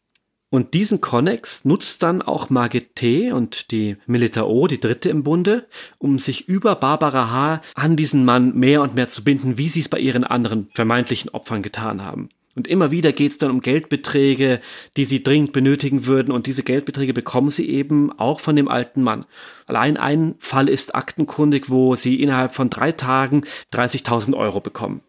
Und 0.51 0.75
diesen 0.75 1.01
Konnex 1.01 1.65
nutzt 1.65 2.03
dann 2.03 2.21
auch 2.21 2.51
Margit 2.51 2.97
T. 2.97 3.33
und 3.33 3.71
die 3.71 3.97
Milita 4.07 4.43
O., 4.43 4.67
die 4.67 4.81
dritte 4.81 5.09
im 5.09 5.23
Bunde, 5.23 5.67
um 5.99 6.19
sich 6.19 6.47
über 6.47 6.75
Barbara 6.75 7.31
H. 7.31 7.63
an 7.75 7.97
diesen 7.97 8.25
Mann 8.25 8.55
mehr 8.55 8.83
und 8.83 8.95
mehr 8.95 9.09
zu 9.09 9.25
binden, 9.25 9.57
wie 9.57 9.71
sie 9.71 9.81
es 9.81 9.89
bei 9.89 9.99
ihren 9.99 10.25
anderen 10.25 10.69
vermeintlichen 10.75 11.31
Opfern 11.31 11.63
getan 11.63 12.03
haben. 12.03 12.29
Und 12.57 12.67
immer 12.67 12.91
wieder 12.91 13.13
geht 13.13 13.31
es 13.31 13.39
dann 13.39 13.51
um 13.51 13.61
Geldbeträge, 13.61 14.61
die 14.97 15.05
sie 15.05 15.23
dringend 15.23 15.53
benötigen 15.53 16.07
würden. 16.07 16.33
Und 16.33 16.47
diese 16.47 16.63
Geldbeträge 16.63 17.15
bekommen 17.15 17.51
sie 17.51 17.69
eben 17.69 18.11
auch 18.19 18.41
von 18.41 18.57
dem 18.57 18.69
alten 18.69 19.03
Mann. 19.03 19.25
Allein 19.67 19.97
ein 19.97 20.35
Fall 20.39 20.69
ist 20.69 20.95
aktenkundig, 20.95 21.71
wo 21.71 21.95
sie 21.95 22.21
innerhalb 22.21 22.55
von 22.55 22.69
drei 22.69 22.93
Tagen 22.93 23.43
30.000 23.73 24.37
Euro 24.37 24.61
bekommen. 24.61 25.03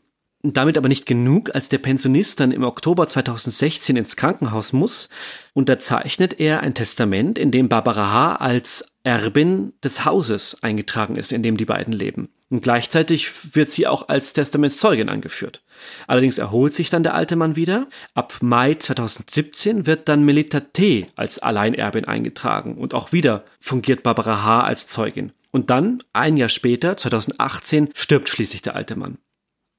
Damit 0.44 0.78
aber 0.78 0.88
nicht 0.88 1.06
genug, 1.06 1.54
als 1.54 1.70
der 1.70 1.78
Pensionist 1.78 2.40
dann 2.40 2.52
im 2.52 2.64
Oktober 2.64 3.08
2016 3.08 3.96
ins 3.96 4.16
Krankenhaus 4.16 4.74
muss, 4.74 5.08
unterzeichnet 5.54 6.40
er 6.40 6.62
ein 6.62 6.74
Testament, 6.74 7.38
in 7.38 7.52
dem 7.52 7.70
Barbara 7.70 8.12
H. 8.12 8.36
als 8.38 8.86
Erbin 9.04 9.74
des 9.84 10.04
Hauses 10.04 10.58
eingetragen 10.62 11.16
ist, 11.16 11.32
in 11.32 11.44
dem 11.44 11.58
die 11.58 11.66
beiden 11.66 11.94
leben. 11.94 12.30
Und 12.52 12.64
gleichzeitig 12.64 13.56
wird 13.56 13.70
sie 13.70 13.88
auch 13.88 14.10
als 14.10 14.34
Testamentszeugin 14.34 15.08
angeführt. 15.08 15.64
Allerdings 16.06 16.38
erholt 16.38 16.76
sich 16.76 16.90
dann 16.90 17.02
der 17.02 17.16
alte 17.16 17.38
Mann 17.38 17.56
wieder. 17.56 17.88
Ab 18.14 18.40
Mai 18.42 18.74
2017 18.76 19.88
wird 19.88 20.10
dann 20.10 20.26
Melita 20.26 20.60
T. 20.60 21.06
als 21.16 21.40
Alleinerbin 21.40 22.06
eingetragen 22.06 22.76
und 22.76 22.94
auch 22.94 23.14
wieder 23.14 23.46
fungiert 23.62 24.04
Barbara 24.04 24.44
H. 24.44 24.64
als 24.64 24.88
Zeugin. 24.88 25.32
Und 25.52 25.70
dann, 25.70 26.04
ein 26.12 26.36
Jahr 26.36 26.50
später, 26.50 26.98
2018, 26.98 27.92
stirbt 27.94 28.28
schließlich 28.28 28.62
der 28.62 28.76
alte 28.76 28.98
Mann. 28.98 29.18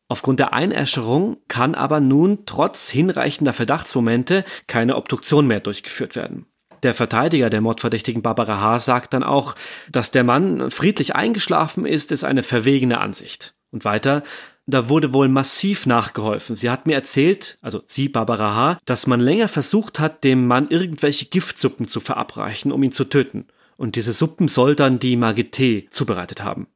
Aufgrund 0.08 0.40
der 0.40 0.54
Einäscherung 0.54 1.36
kann 1.48 1.74
aber 1.74 2.00
nun 2.00 2.46
trotz 2.46 2.88
hinreichender 2.88 3.52
Verdachtsmomente 3.52 4.46
keine 4.66 4.96
Obduktion 4.96 5.46
mehr 5.46 5.60
durchgeführt 5.60 6.16
werden. 6.16 6.46
Der 6.82 6.94
Verteidiger 6.94 7.48
der 7.48 7.60
Mordverdächtigen 7.60 8.22
Barbara 8.22 8.60
H. 8.60 8.80
sagt 8.80 9.14
dann 9.14 9.22
auch, 9.22 9.54
dass 9.90 10.10
der 10.10 10.24
Mann 10.24 10.70
friedlich 10.70 11.14
eingeschlafen 11.14 11.86
ist, 11.86 12.10
ist 12.10 12.24
eine 12.24 12.42
verwegene 12.42 13.00
Ansicht. 13.00 13.54
Und 13.70 13.84
weiter, 13.84 14.22
da 14.66 14.88
wurde 14.88 15.12
wohl 15.12 15.28
massiv 15.28 15.86
nachgeholfen. 15.86 16.56
Sie 16.56 16.70
hat 16.70 16.86
mir 16.86 16.94
erzählt, 16.94 17.58
also 17.62 17.82
sie, 17.86 18.08
Barbara 18.08 18.54
H., 18.54 18.78
dass 18.84 19.06
man 19.06 19.20
länger 19.20 19.48
versucht 19.48 20.00
hat, 20.00 20.24
dem 20.24 20.46
Mann 20.46 20.68
irgendwelche 20.68 21.26
Giftsuppen 21.26 21.88
zu 21.88 22.00
verabreichen, 22.00 22.72
um 22.72 22.82
ihn 22.82 22.92
zu 22.92 23.04
töten. 23.04 23.46
Und 23.76 23.96
diese 23.96 24.12
Suppen 24.12 24.48
soll 24.48 24.76
dann 24.76 24.98
die 24.98 25.16
Magité 25.16 25.88
zubereitet 25.90 26.44
haben. 26.44 26.68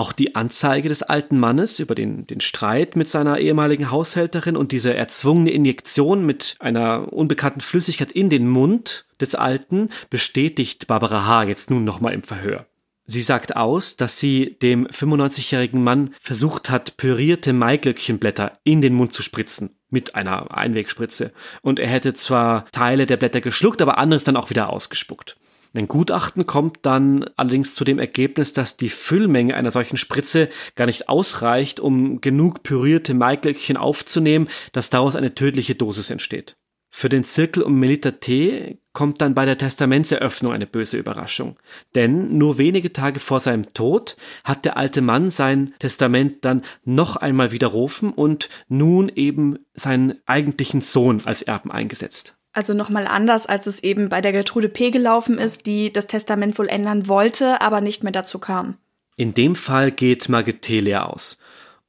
Auch 0.00 0.12
die 0.12 0.34
Anzeige 0.34 0.88
des 0.88 1.02
alten 1.02 1.38
Mannes 1.38 1.78
über 1.78 1.94
den, 1.94 2.26
den 2.26 2.40
Streit 2.40 2.96
mit 2.96 3.06
seiner 3.06 3.38
ehemaligen 3.38 3.90
Haushälterin 3.90 4.56
und 4.56 4.72
diese 4.72 4.94
erzwungene 4.94 5.50
Injektion 5.50 6.24
mit 6.24 6.56
einer 6.58 7.12
unbekannten 7.12 7.60
Flüssigkeit 7.60 8.10
in 8.10 8.30
den 8.30 8.48
Mund 8.48 9.04
des 9.20 9.34
Alten 9.34 9.90
bestätigt 10.08 10.86
Barbara 10.86 11.26
H. 11.26 11.42
jetzt 11.42 11.70
nun 11.70 11.84
nochmal 11.84 12.14
im 12.14 12.22
Verhör. 12.22 12.64
Sie 13.04 13.20
sagt 13.20 13.56
aus, 13.56 13.98
dass 13.98 14.18
sie 14.18 14.56
dem 14.62 14.86
95-jährigen 14.86 15.84
Mann 15.84 16.14
versucht 16.18 16.70
hat, 16.70 16.96
pürierte 16.96 17.52
Maiglöckchenblätter 17.52 18.52
in 18.64 18.80
den 18.80 18.94
Mund 18.94 19.12
zu 19.12 19.22
spritzen. 19.22 19.76
Mit 19.90 20.14
einer 20.14 20.56
Einwegspritze. 20.56 21.30
Und 21.60 21.78
er 21.78 21.88
hätte 21.88 22.14
zwar 22.14 22.64
Teile 22.72 23.04
der 23.04 23.18
Blätter 23.18 23.42
geschluckt, 23.42 23.82
aber 23.82 23.98
anderes 23.98 24.24
dann 24.24 24.38
auch 24.38 24.48
wieder 24.48 24.70
ausgespuckt. 24.70 25.36
Ein 25.72 25.86
Gutachten 25.86 26.46
kommt 26.46 26.78
dann 26.82 27.24
allerdings 27.36 27.76
zu 27.76 27.84
dem 27.84 28.00
Ergebnis, 28.00 28.52
dass 28.52 28.76
die 28.76 28.88
Füllmenge 28.88 29.54
einer 29.54 29.70
solchen 29.70 29.96
Spritze 29.96 30.48
gar 30.74 30.86
nicht 30.86 31.08
ausreicht, 31.08 31.78
um 31.78 32.20
genug 32.20 32.64
pürierte 32.64 33.14
Maiglöckchen 33.14 33.76
aufzunehmen, 33.76 34.48
dass 34.72 34.90
daraus 34.90 35.14
eine 35.14 35.34
tödliche 35.34 35.76
Dosis 35.76 36.10
entsteht. 36.10 36.56
Für 36.92 37.08
den 37.08 37.22
Zirkel 37.22 37.62
um 37.62 37.78
Melita 37.78 38.10
T. 38.10 38.78
kommt 38.92 39.20
dann 39.20 39.34
bei 39.34 39.46
der 39.46 39.56
Testamentseröffnung 39.56 40.52
eine 40.52 40.66
böse 40.66 40.98
Überraschung. 40.98 41.56
Denn 41.94 42.36
nur 42.36 42.58
wenige 42.58 42.92
Tage 42.92 43.20
vor 43.20 43.38
seinem 43.38 43.68
Tod 43.68 44.16
hat 44.42 44.64
der 44.64 44.76
alte 44.76 45.00
Mann 45.00 45.30
sein 45.30 45.72
Testament 45.78 46.44
dann 46.44 46.62
noch 46.84 47.14
einmal 47.14 47.52
widerrufen 47.52 48.12
und 48.12 48.48
nun 48.68 49.08
eben 49.08 49.60
seinen 49.72 50.14
eigentlichen 50.26 50.80
Sohn 50.80 51.22
als 51.24 51.42
Erben 51.42 51.70
eingesetzt. 51.70 52.34
Also 52.52 52.74
nochmal 52.74 53.06
anders, 53.06 53.46
als 53.46 53.66
es 53.66 53.82
eben 53.82 54.08
bei 54.08 54.20
der 54.20 54.32
Gertrude 54.32 54.68
P. 54.68 54.90
gelaufen 54.90 55.38
ist, 55.38 55.66
die 55.66 55.92
das 55.92 56.06
Testament 56.06 56.58
wohl 56.58 56.68
ändern 56.68 57.06
wollte, 57.06 57.60
aber 57.60 57.80
nicht 57.80 58.02
mehr 58.02 58.12
dazu 58.12 58.38
kam. 58.38 58.76
In 59.16 59.34
dem 59.34 59.54
Fall 59.54 59.92
geht 59.92 60.28
Margit 60.28 60.62
T. 60.62 60.80
leer 60.80 61.08
aus. 61.08 61.38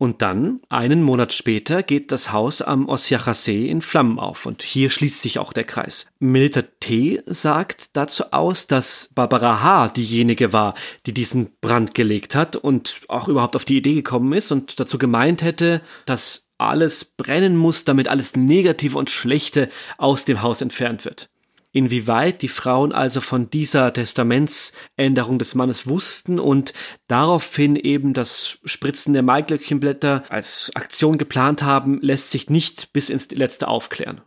Und 0.01 0.23
dann, 0.23 0.61
einen 0.67 1.03
Monat 1.03 1.31
später, 1.31 1.83
geht 1.83 2.11
das 2.11 2.31
Haus 2.31 2.63
am 2.63 2.89
Osjacher 2.89 3.35
See 3.35 3.69
in 3.69 3.83
Flammen 3.83 4.17
auf 4.17 4.47
und 4.47 4.63
hier 4.63 4.89
schließt 4.89 5.21
sich 5.21 5.37
auch 5.37 5.53
der 5.53 5.63
Kreis. 5.63 6.07
Milita 6.17 6.63
T. 6.79 7.21
sagt 7.27 7.95
dazu 7.95 8.31
aus, 8.31 8.65
dass 8.65 9.11
Barbara 9.13 9.61
H. 9.61 9.89
diejenige 9.89 10.53
war, 10.53 10.73
die 11.05 11.13
diesen 11.13 11.51
Brand 11.61 11.93
gelegt 11.93 12.33
hat 12.33 12.55
und 12.55 13.01
auch 13.09 13.27
überhaupt 13.27 13.55
auf 13.55 13.63
die 13.63 13.77
Idee 13.77 13.93
gekommen 13.93 14.33
ist 14.33 14.51
und 14.51 14.79
dazu 14.79 14.97
gemeint 14.97 15.43
hätte, 15.43 15.81
dass 16.07 16.50
alles 16.61 17.05
brennen 17.05 17.55
muss, 17.55 17.83
damit 17.83 18.07
alles 18.07 18.35
Negative 18.35 18.97
und 18.97 19.09
Schlechte 19.09 19.69
aus 19.97 20.25
dem 20.25 20.41
Haus 20.41 20.61
entfernt 20.61 21.05
wird. 21.05 21.29
Inwieweit 21.73 22.41
die 22.41 22.49
Frauen 22.49 22.91
also 22.91 23.21
von 23.21 23.49
dieser 23.49 23.93
Testamentsänderung 23.93 25.39
des 25.39 25.55
Mannes 25.55 25.87
wussten 25.87 26.37
und 26.37 26.73
daraufhin 27.07 27.77
eben 27.77 28.13
das 28.13 28.59
Spritzen 28.65 29.13
der 29.13 29.23
Maiglöckchenblätter 29.23 30.23
als 30.27 30.71
Aktion 30.75 31.17
geplant 31.17 31.63
haben, 31.63 32.01
lässt 32.01 32.31
sich 32.31 32.49
nicht 32.49 32.91
bis 32.91 33.09
ins 33.09 33.31
Letzte 33.31 33.69
aufklären. 33.69 34.21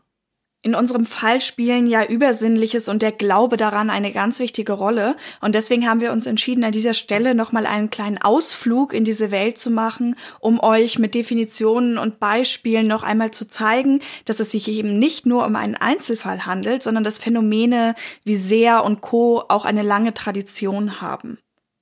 In 0.65 0.75
unserem 0.75 1.05
Fall 1.05 1.43
spielen 1.43 1.87
ja 1.87 2.07
Übersinnliches 2.07 2.89
und 2.89 3.03
der 3.03 3.13
Glaube 3.13 3.59
daran 3.59 3.91
eine 3.91 4.13
ganz 4.13 4.39
wichtige 4.39 4.73
Rolle. 4.73 5.15
Und 5.43 5.55
deswegen 5.55 5.87
haben 5.87 6.01
wir 6.01 6.11
uns 6.11 6.25
entschieden, 6.25 6.65
an 6.65 6.73
dieser 6.73 6.95
Stelle 6.95 7.35
nochmal 7.35 7.67
einen 7.67 7.91
kleinen 7.91 8.17
Ausflug 8.17 8.95
in 8.95 9.05
diese 9.05 9.31
Welt 9.31 9.59
zu 9.59 9.71
machen, 9.71 10.17
um 10.41 10.59
euch 10.59 10.99
mit 10.99 11.15
Definitionen 11.15 11.99
und 11.99 12.19
Beispielen 12.19 12.87
noch 12.87 13.03
einmal 13.03 13.31
zu 13.31 13.47
zeigen, 13.47 14.01
dass 14.25 14.41
es 14.41 14.53
sich 14.53 14.67
eben 14.69 14.99
nicht 14.99 15.27
nur 15.27 15.45
um 15.45 15.55
einen 15.55 15.77
Einzelfall 15.77 16.47
handelt, 16.47 16.83
sondern 16.83 17.05
dass 17.05 17.19
Phänomene 17.19 17.95
wie 18.25 18.37
Seher 18.37 18.85
und 18.85 19.03
Co. 19.03 19.45
auch 19.47 19.67
eine 19.67 19.83
lange 19.83 20.15
Tradition 20.15 21.03
haben. 21.03 21.37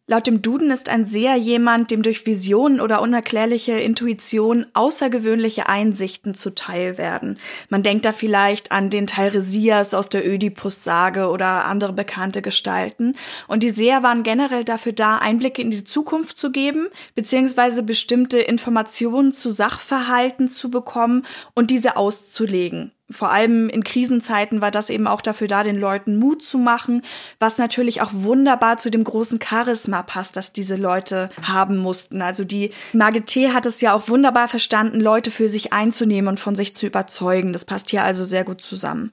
Laut 0.08 0.26
dem 0.26 0.42
Duden 0.42 0.72
ist 0.72 0.88
ein 0.88 1.04
Seher 1.04 1.36
jemand, 1.36 1.92
dem 1.92 2.02
durch 2.02 2.26
Visionen 2.26 2.80
oder 2.80 3.02
unerklärliche 3.02 3.74
Intuition 3.74 4.66
außergewöhnliche 4.74 5.68
Einsichten 5.68 6.34
zuteil 6.34 6.98
werden. 6.98 7.38
Man 7.68 7.84
denkt 7.84 8.04
da 8.04 8.12
vielleicht 8.12 8.72
an 8.72 8.90
den 8.90 9.06
Teiresias 9.06 9.94
aus 9.94 10.08
der 10.08 10.26
Ödipus-Sage 10.28 11.28
oder 11.28 11.66
andere 11.66 11.92
bekannte 11.92 12.42
Gestalten. 12.42 13.14
Und 13.46 13.62
die 13.62 13.70
Seher 13.70 14.02
waren 14.02 14.24
generell 14.24 14.64
dafür 14.64 14.92
da, 14.92 15.18
Einblicke 15.18 15.62
in 15.62 15.70
die 15.70 15.84
Zukunft 15.84 16.36
zu 16.36 16.50
geben, 16.50 16.88
beziehungsweise 17.14 17.84
bestimmte 17.84 18.40
Informationen 18.40 19.30
zu 19.30 19.52
Sachverhalten 19.52 20.48
zu 20.48 20.68
bekommen 20.68 21.24
und 21.54 21.70
diese 21.70 21.96
auszulegen 21.96 22.90
vor 23.12 23.30
allem 23.30 23.68
in 23.68 23.84
Krisenzeiten 23.84 24.60
war 24.60 24.70
das 24.70 24.90
eben 24.90 25.06
auch 25.06 25.20
dafür 25.20 25.48
da, 25.48 25.62
den 25.62 25.76
Leuten 25.76 26.16
Mut 26.16 26.42
zu 26.42 26.58
machen, 26.58 27.02
was 27.38 27.58
natürlich 27.58 28.02
auch 28.02 28.10
wunderbar 28.12 28.78
zu 28.78 28.90
dem 28.90 29.04
großen 29.04 29.40
Charisma 29.40 30.02
passt, 30.02 30.36
das 30.36 30.52
diese 30.52 30.76
Leute 30.76 31.30
haben 31.42 31.78
mussten. 31.78 32.22
Also 32.22 32.44
die 32.44 32.72
Margit 32.92 33.22
hat 33.54 33.66
es 33.66 33.80
ja 33.80 33.94
auch 33.94 34.08
wunderbar 34.08 34.48
verstanden, 34.48 35.00
Leute 35.00 35.30
für 35.30 35.48
sich 35.48 35.72
einzunehmen 35.72 36.28
und 36.28 36.40
von 36.40 36.56
sich 36.56 36.74
zu 36.74 36.86
überzeugen. 36.86 37.52
Das 37.52 37.64
passt 37.64 37.90
hier 37.90 38.02
also 38.02 38.24
sehr 38.24 38.44
gut 38.44 38.60
zusammen. 38.60 39.12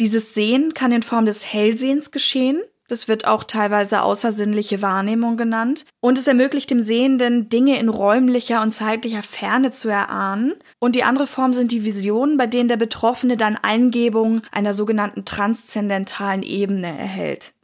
Dieses 0.00 0.34
Sehen 0.34 0.74
kann 0.74 0.92
in 0.92 1.02
Form 1.02 1.26
des 1.26 1.44
Hellsehens 1.44 2.10
geschehen. 2.10 2.60
Das 2.88 3.08
wird 3.08 3.26
auch 3.26 3.44
teilweise 3.44 4.02
außersinnliche 4.02 4.82
Wahrnehmung 4.82 5.36
genannt. 5.36 5.86
Und 6.00 6.18
es 6.18 6.26
ermöglicht 6.26 6.70
dem 6.70 6.82
Sehenden, 6.82 7.48
Dinge 7.48 7.78
in 7.78 7.88
räumlicher 7.88 8.60
und 8.60 8.72
zeitlicher 8.72 9.22
Ferne 9.22 9.70
zu 9.70 9.88
erahnen. 9.88 10.54
Und 10.78 10.96
die 10.96 11.04
andere 11.04 11.26
Form 11.26 11.54
sind 11.54 11.72
die 11.72 11.84
Visionen, 11.84 12.36
bei 12.36 12.46
denen 12.46 12.68
der 12.68 12.76
Betroffene 12.76 13.36
dann 13.36 13.56
Eingebungen 13.56 14.42
einer 14.52 14.74
sogenannten 14.74 15.24
transzendentalen 15.24 16.42
Ebene 16.42 16.88
erhält. 16.88 17.54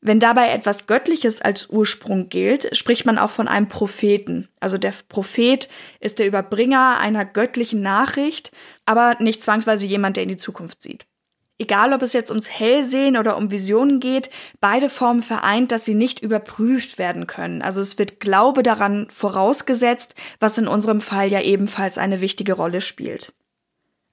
Wenn 0.00 0.20
dabei 0.20 0.50
etwas 0.50 0.86
Göttliches 0.86 1.42
als 1.42 1.70
Ursprung 1.70 2.28
gilt, 2.28 2.76
spricht 2.76 3.04
man 3.04 3.18
auch 3.18 3.30
von 3.30 3.48
einem 3.48 3.66
Propheten. 3.66 4.48
Also 4.60 4.78
der 4.78 4.94
Prophet 5.08 5.68
ist 5.98 6.20
der 6.20 6.28
Überbringer 6.28 6.98
einer 7.00 7.24
göttlichen 7.24 7.82
Nachricht, 7.82 8.52
aber 8.86 9.16
nicht 9.18 9.42
zwangsweise 9.42 9.86
jemand, 9.86 10.16
der 10.16 10.22
in 10.22 10.28
die 10.28 10.36
Zukunft 10.36 10.82
sieht. 10.82 11.07
Egal, 11.60 11.92
ob 11.92 12.02
es 12.02 12.12
jetzt 12.12 12.30
ums 12.30 12.48
Hellsehen 12.48 13.16
oder 13.16 13.36
um 13.36 13.50
Visionen 13.50 13.98
geht, 13.98 14.30
beide 14.60 14.88
Formen 14.88 15.22
vereint, 15.22 15.72
dass 15.72 15.84
sie 15.84 15.94
nicht 15.94 16.20
überprüft 16.20 16.98
werden 16.98 17.26
können. 17.26 17.62
Also 17.62 17.80
es 17.80 17.98
wird 17.98 18.20
Glaube 18.20 18.62
daran 18.62 19.08
vorausgesetzt, 19.10 20.14
was 20.38 20.56
in 20.56 20.68
unserem 20.68 21.00
Fall 21.00 21.32
ja 21.32 21.40
ebenfalls 21.40 21.98
eine 21.98 22.20
wichtige 22.20 22.52
Rolle 22.52 22.80
spielt. 22.80 23.32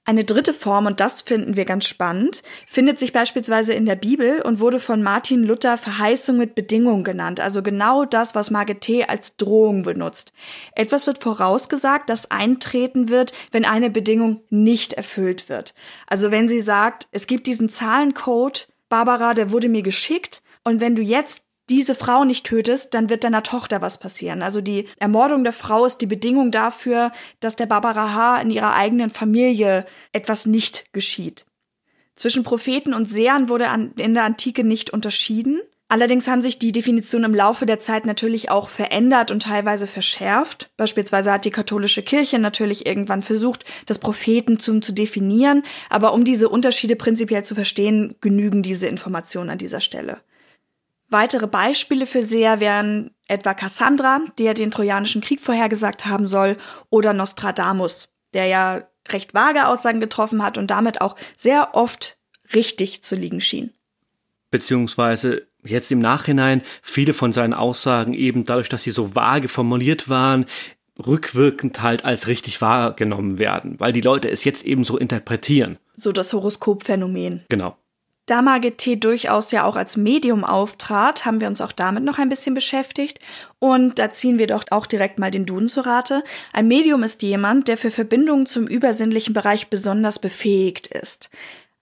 Eine 0.08 0.24
dritte 0.24 0.54
Form, 0.54 0.86
und 0.86 1.00
das 1.00 1.24
finden 1.24 1.56
wir 1.56 1.66
ganz 1.66 1.86
spannend, 1.86 2.44
findet 2.68 3.00
sich 3.00 3.12
beispielsweise 3.12 3.74
in 3.74 3.88
der 3.88 3.96
Bibel 3.96 4.44
und 4.44 4.60
wurde 4.60 4.80
von 4.80 5.02
Martin 5.02 5.44
Luther 5.44 5.78
Verheißung 5.78 6.38
mit 6.38 6.54
Bedingung 6.54 7.04
genannt, 7.04 7.40
also 7.40 7.64
genau 7.64 8.06
das, 8.06 8.36
was 8.36 8.52
Margit 8.52 8.82
T. 8.82 9.06
als 9.06 9.36
Drohung 9.36 9.82
benutzt. 9.82 10.32
Etwas 10.76 11.08
wird 11.08 11.24
vorausgesagt, 11.24 12.08
das 12.08 12.30
eintreten 12.30 13.10
wird, 13.10 13.34
wenn 13.52 13.66
eine 13.66 13.90
Bedingung 13.90 14.42
nicht 14.52 14.94
erfüllt 14.94 15.50
wird. 15.50 15.74
Also 16.06 16.30
wenn 16.30 16.48
sie 16.48 16.62
sagt, 16.62 17.08
es 17.12 17.26
gibt 17.26 17.48
diesen 17.48 17.68
Zahlencode, 17.68 18.68
Barbara, 18.90 19.34
der 19.34 19.52
wurde 19.52 19.70
mir 19.70 19.82
geschickt, 19.82 20.44
und 20.64 20.82
wenn 20.82 20.96
du 20.96 21.02
jetzt 21.02 21.45
diese 21.70 21.96
Frau 21.96 22.24
nicht 22.24 22.46
tötest, 22.46 22.94
dann 22.94 23.10
wird 23.10 23.24
deiner 23.24 23.44
Tochter 23.44 23.82
was 23.82 23.98
passieren. 23.98 24.44
Also 24.44 24.62
die 24.62 24.88
Ermordung 24.98 25.44
der 25.44 25.54
Frau 25.54 25.86
ist 25.86 25.98
die 25.98 26.06
Bedingung 26.06 26.52
dafür, 26.52 27.12
dass 27.40 27.56
der 27.56 27.66
Barbara 27.66 28.14
H. 28.14 28.42
in 28.42 28.52
ihrer 28.52 28.76
eigenen 28.76 29.10
Familie 29.10 29.86
etwas 30.12 30.46
nicht 30.46 30.94
geschieht. 30.94 31.46
Zwischen 32.16 32.44
Propheten 32.44 32.94
und 32.94 33.06
Sehern 33.10 33.50
wurde 33.50 33.68
in 33.98 34.14
der 34.14 34.24
Antike 34.24 34.64
nicht 34.64 34.92
unterschieden. 34.92 35.60
Allerdings 35.88 36.28
haben 36.28 36.42
sich 36.42 36.58
die 36.58 36.72
Definitionen 36.72 37.32
im 37.32 37.36
Laufe 37.36 37.66
der 37.66 37.78
Zeit 37.78 38.06
natürlich 38.06 38.50
auch 38.50 38.70
verändert 38.70 39.30
und 39.30 39.44
teilweise 39.44 39.86
verschärft. 39.86 40.72
Beispielsweise 40.78 41.32
hat 41.32 41.46
die 41.46 41.52
katholische 41.52 42.02
Kirche 42.02 42.40
natürlich 42.40 42.86
irgendwann 42.88 43.22
versucht, 43.22 43.66
das 43.86 44.00
Prophetentum 44.00 44.82
zu 44.82 44.94
definieren, 44.94 45.64
aber 45.90 46.14
um 46.14 46.26
diese 46.26 46.50
Unterschiede 46.50 46.96
prinzipiell 46.96 47.44
zu 47.44 47.54
verstehen, 47.54 48.16
genügen 48.22 48.64
diese 48.64 48.88
Informationen 48.88 49.52
an 49.52 49.58
dieser 49.60 49.82
Stelle. 49.82 50.22
Weitere 51.10 51.48
Beispiele 51.48 52.08
für 52.08 52.22
Seher 52.22 52.60
wären 52.60 53.12
etwa 53.28 53.54
Cassandra, 53.54 54.22
die 54.38 54.44
ja 54.44 54.54
den 54.54 54.72
Trojanischen 54.72 55.22
Krieg 55.22 55.40
vorhergesagt 55.40 56.06
haben 56.06 56.28
soll, 56.28 56.58
oder 56.90 57.14
Nostradamus, 57.14 58.10
der 58.34 58.48
ja 58.48 58.84
recht 59.10 59.34
vage 59.34 59.68
Aussagen 59.68 60.00
getroffen 60.00 60.44
hat 60.44 60.58
und 60.58 60.72
damit 60.72 61.02
auch 61.02 61.16
sehr 61.36 61.76
oft 61.76 62.18
richtig 62.54 63.04
zu 63.04 63.16
liegen 63.16 63.42
schien. 63.42 63.72
Beziehungsweise 64.52 65.48
jetzt 65.64 65.92
im 65.92 66.00
Nachhinein 66.00 66.62
viele 66.82 67.14
von 67.14 67.34
seinen 67.34 67.54
Aussagen 67.54 68.14
eben 68.14 68.46
dadurch, 68.46 68.70
dass 68.70 68.84
sie 68.84 68.92
so 68.92 69.16
vage 69.16 69.48
formuliert 69.48 70.10
waren, 70.10 70.46
rückwirkend 71.06 71.82
halt 71.82 72.06
als 72.06 72.28
richtig 72.28 72.62
wahrgenommen 72.62 73.38
werden, 73.38 73.80
weil 73.80 73.94
die 73.94 74.02
Leute 74.02 74.30
es 74.30 74.44
jetzt 74.44 74.64
eben 74.66 74.84
so 74.84 74.98
interpretieren. 74.98 75.78
So 75.96 76.12
das 76.12 76.32
Horoskopphänomen. 76.34 77.44
Genau. 77.50 77.78
Da 78.28 78.42
Margit 78.42 78.80
T. 78.80 78.96
durchaus 78.96 79.52
ja 79.52 79.66
auch 79.66 79.76
als 79.76 79.98
Medium 79.98 80.44
auftrat, 80.44 81.26
haben 81.26 81.42
wir 81.42 81.48
uns 81.48 81.62
auch 81.62 81.72
damit 81.72 82.04
noch 82.04 82.18
ein 82.18 82.30
bisschen 82.30 82.56
beschäftigt. 82.56 83.20
Und 83.60 84.00
da 84.00 84.12
ziehen 84.12 84.40
wir 84.40 84.48
doch 84.48 84.64
auch 84.72 84.88
direkt 84.88 85.20
mal 85.20 85.30
den 85.30 85.46
Duden 85.46 85.68
zu 85.68 85.82
Rate. 85.82 86.24
Ein 86.52 86.68
Medium 86.68 87.04
ist 87.04 87.22
jemand, 87.22 87.68
der 87.68 87.78
für 87.78 87.92
Verbindungen 87.92 88.48
zum 88.48 88.66
übersinnlichen 88.66 89.36
Bereich 89.36 89.70
besonders 89.70 90.18
befähigt 90.18 90.88
ist. 90.88 91.30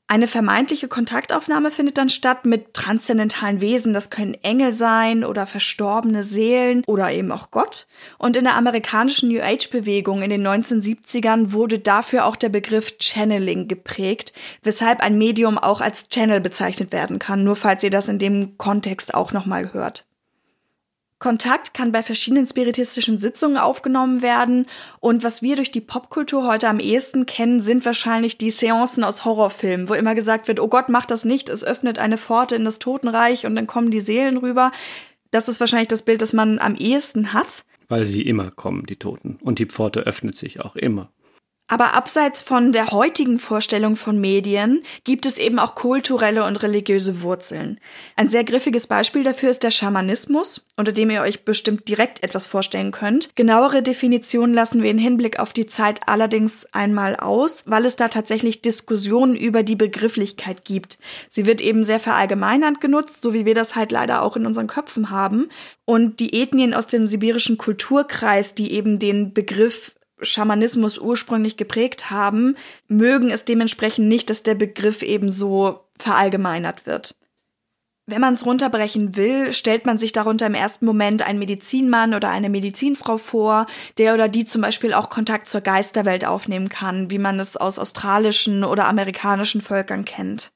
Eine 0.08 0.28
vermeintliche 0.28 0.90
Kontaktaufnahme 0.90 1.72
findet 1.72 1.98
dann 1.98 2.10
statt 2.10 2.46
mit 2.46 2.74
transzendentalen 2.74 3.62
Wesen. 3.62 3.94
Das 3.94 4.10
können 4.10 4.36
Engel 4.36 4.74
sein 4.74 5.24
oder 5.24 5.48
verstorbene 5.48 6.24
Seelen 6.24 6.84
oder 6.86 7.12
eben 7.12 7.32
auch 7.32 7.52
Gott. 7.52 7.88
Und 8.18 8.36
in 8.36 8.44
der 8.44 8.56
amerikanischen 8.56 9.30
New 9.30 9.42
Age-Bewegung 9.42 10.22
in 10.22 10.30
den 10.30 10.46
1970ern 10.46 11.54
wurde 11.54 11.80
dafür 11.80 12.26
auch 12.26 12.36
der 12.36 12.50
Begriff 12.50 12.98
Channeling 13.00 13.68
geprägt, 13.68 14.34
weshalb 14.62 15.00
ein 15.00 15.18
Medium 15.18 15.58
auch 15.58 15.80
als 15.82 16.10
Channel 16.10 16.42
bezeichnet 16.42 16.92
werden 16.92 17.18
kann, 17.18 17.44
nur 17.44 17.56
falls 17.56 17.82
ihr 17.84 17.90
das 17.90 18.10
in 18.10 18.20
dem 18.20 18.58
Kontext 18.58 19.14
auch 19.14 19.32
nochmal 19.32 19.74
hört. 19.74 20.06
Kontakt 21.24 21.74
kann 21.74 21.94
bei 21.94 22.04
verschiedenen 22.04 22.46
spiritistischen 22.46 23.18
Sitzungen 23.18 23.56
aufgenommen 23.56 24.22
werden. 24.22 24.66
Und 25.00 25.24
was 25.24 25.42
wir 25.42 25.56
durch 25.56 25.72
die 25.72 25.80
Popkultur 25.80 26.46
heute 26.46 26.68
am 26.68 26.82
ehesten 26.82 27.26
kennen, 27.26 27.62
sind 27.62 27.86
wahrscheinlich 27.86 28.38
die 28.38 28.50
Seancen 28.50 29.06
aus 29.06 29.24
Horrorfilmen, 29.24 29.88
wo 29.88 29.94
immer 29.94 30.16
gesagt 30.16 30.50
wird, 30.50 30.60
oh 30.60 30.68
Gott, 30.68 30.90
mach 30.90 31.06
das 31.06 31.24
nicht, 31.24 31.48
es 31.48 31.64
öffnet 31.64 31.98
eine 31.98 32.18
Pforte 32.18 32.58
in 32.58 32.66
das 32.66 32.78
Totenreich 32.78 33.46
und 33.46 33.56
dann 33.56 33.68
kommen 33.68 33.90
die 33.90 34.02
Seelen 34.02 34.36
rüber. 34.36 34.74
Das 35.32 35.48
ist 35.48 35.62
wahrscheinlich 35.62 35.88
das 35.88 36.02
Bild, 36.02 36.22
das 36.22 36.34
man 36.34 36.60
am 36.60 36.76
ehesten 36.76 37.32
hat. 37.32 37.64
Weil 37.88 38.06
sie 38.06 38.24
immer 38.24 38.52
kommen, 38.52 38.86
die 38.86 38.98
Toten. 38.98 39.38
Und 39.42 39.60
die 39.60 39.66
Pforte 39.68 40.02
öffnet 40.02 40.38
sich 40.38 40.60
auch 40.60 40.76
immer. 40.76 41.10
Aber 41.68 41.94
abseits 41.94 42.42
von 42.42 42.74
der 42.74 42.90
heutigen 42.90 43.40
Vorstellung 43.40 43.96
von 43.96 44.20
Medien 44.20 44.84
gibt 45.06 45.26
es 45.26 45.38
eben 45.38 45.60
auch 45.60 45.76
kulturelle 45.76 46.44
und 46.44 46.62
religiöse 46.62 47.22
Wurzeln. 47.22 47.80
Ein 48.18 48.28
sehr 48.28 48.44
griffiges 48.44 48.86
Beispiel 48.86 49.24
dafür 49.24 49.50
ist 49.50 49.64
der 49.64 49.72
Schamanismus, 49.72 50.68
unter 50.76 50.92
dem 50.92 51.10
ihr 51.10 51.22
euch 51.22 51.46
bestimmt 51.46 51.88
direkt 51.88 52.22
etwas 52.22 52.48
vorstellen 52.48 52.92
könnt. 52.92 53.34
Genauere 53.36 53.82
Definitionen 53.82 54.54
lassen 54.54 54.84
wir 54.84 54.92
in 54.92 54.98
Hinblick 54.98 55.40
auf 55.40 55.54
die 55.54 55.66
Zeit 55.66 56.02
allerdings 56.06 56.68
einmal 56.74 57.16
aus, 57.16 57.64
weil 57.66 57.86
es 57.86 57.96
da 57.96 58.10
tatsächlich 58.10 58.62
Diskussionen 58.62 59.36
über 59.36 59.64
die 59.64 59.78
Begrifflichkeit 59.78 60.66
gibt. 60.66 61.00
Sie 61.30 61.46
wird 61.46 61.62
eben 61.62 61.86
sehr 61.86 62.02
verallgemeinernd 62.02 62.82
genutzt, 62.82 63.24
so 63.24 63.34
wie 63.34 63.46
wir 63.46 63.56
das 63.56 63.76
halt 63.76 63.94
leider 63.94 64.22
auch 64.22 64.36
in 64.36 64.46
unseren 64.46 64.68
Köpfen 64.68 65.12
haben. 65.12 65.48
Und 65.86 66.20
die 66.20 66.42
Ethnien 66.42 66.74
aus 66.74 66.88
dem 66.88 67.08
sibirischen 67.08 67.58
Kulturkreis, 67.58 68.54
die 68.54 68.74
eben 68.74 69.00
den 69.00 69.34
Begriff 69.34 69.96
Schamanismus 70.24 70.98
ursprünglich 70.98 71.58
geprägt 71.58 72.10
haben, 72.10 72.56
mögen 72.88 73.30
es 73.30 73.46
dementsprechend 73.46 74.08
nicht, 74.08 74.30
dass 74.30 74.44
der 74.44 74.56
Begriff 74.56 75.02
eben 75.04 75.32
so 75.32 75.82
verallgemeinert 76.00 76.86
wird. 76.86 77.16
Wenn 78.06 78.20
man 78.20 78.34
es 78.34 78.46
runterbrechen 78.46 79.16
will, 79.16 79.54
stellt 79.54 79.86
man 79.86 79.98
sich 79.98 80.12
darunter 80.12 80.46
im 80.46 80.56
ersten 80.56 80.86
Moment 80.86 81.22
einen 81.22 81.40
Medizinmann 81.40 82.14
oder 82.14 82.30
eine 82.30 82.50
Medizinfrau 82.50 83.18
vor, 83.18 83.66
der 83.98 84.14
oder 84.14 84.28
die 84.28 84.44
zum 84.44 84.62
Beispiel 84.62 84.94
auch 84.94 85.10
Kontakt 85.10 85.48
zur 85.48 85.62
Geisterwelt 85.62 86.26
aufnehmen 86.26 86.68
kann, 86.68 87.12
wie 87.12 87.18
man 87.18 87.40
es 87.40 87.56
aus 87.56 87.80
australischen 87.80 88.66
oder 88.66 88.88
amerikanischen 88.88 89.62
Völkern 89.62 90.04
kennt. 90.04 90.52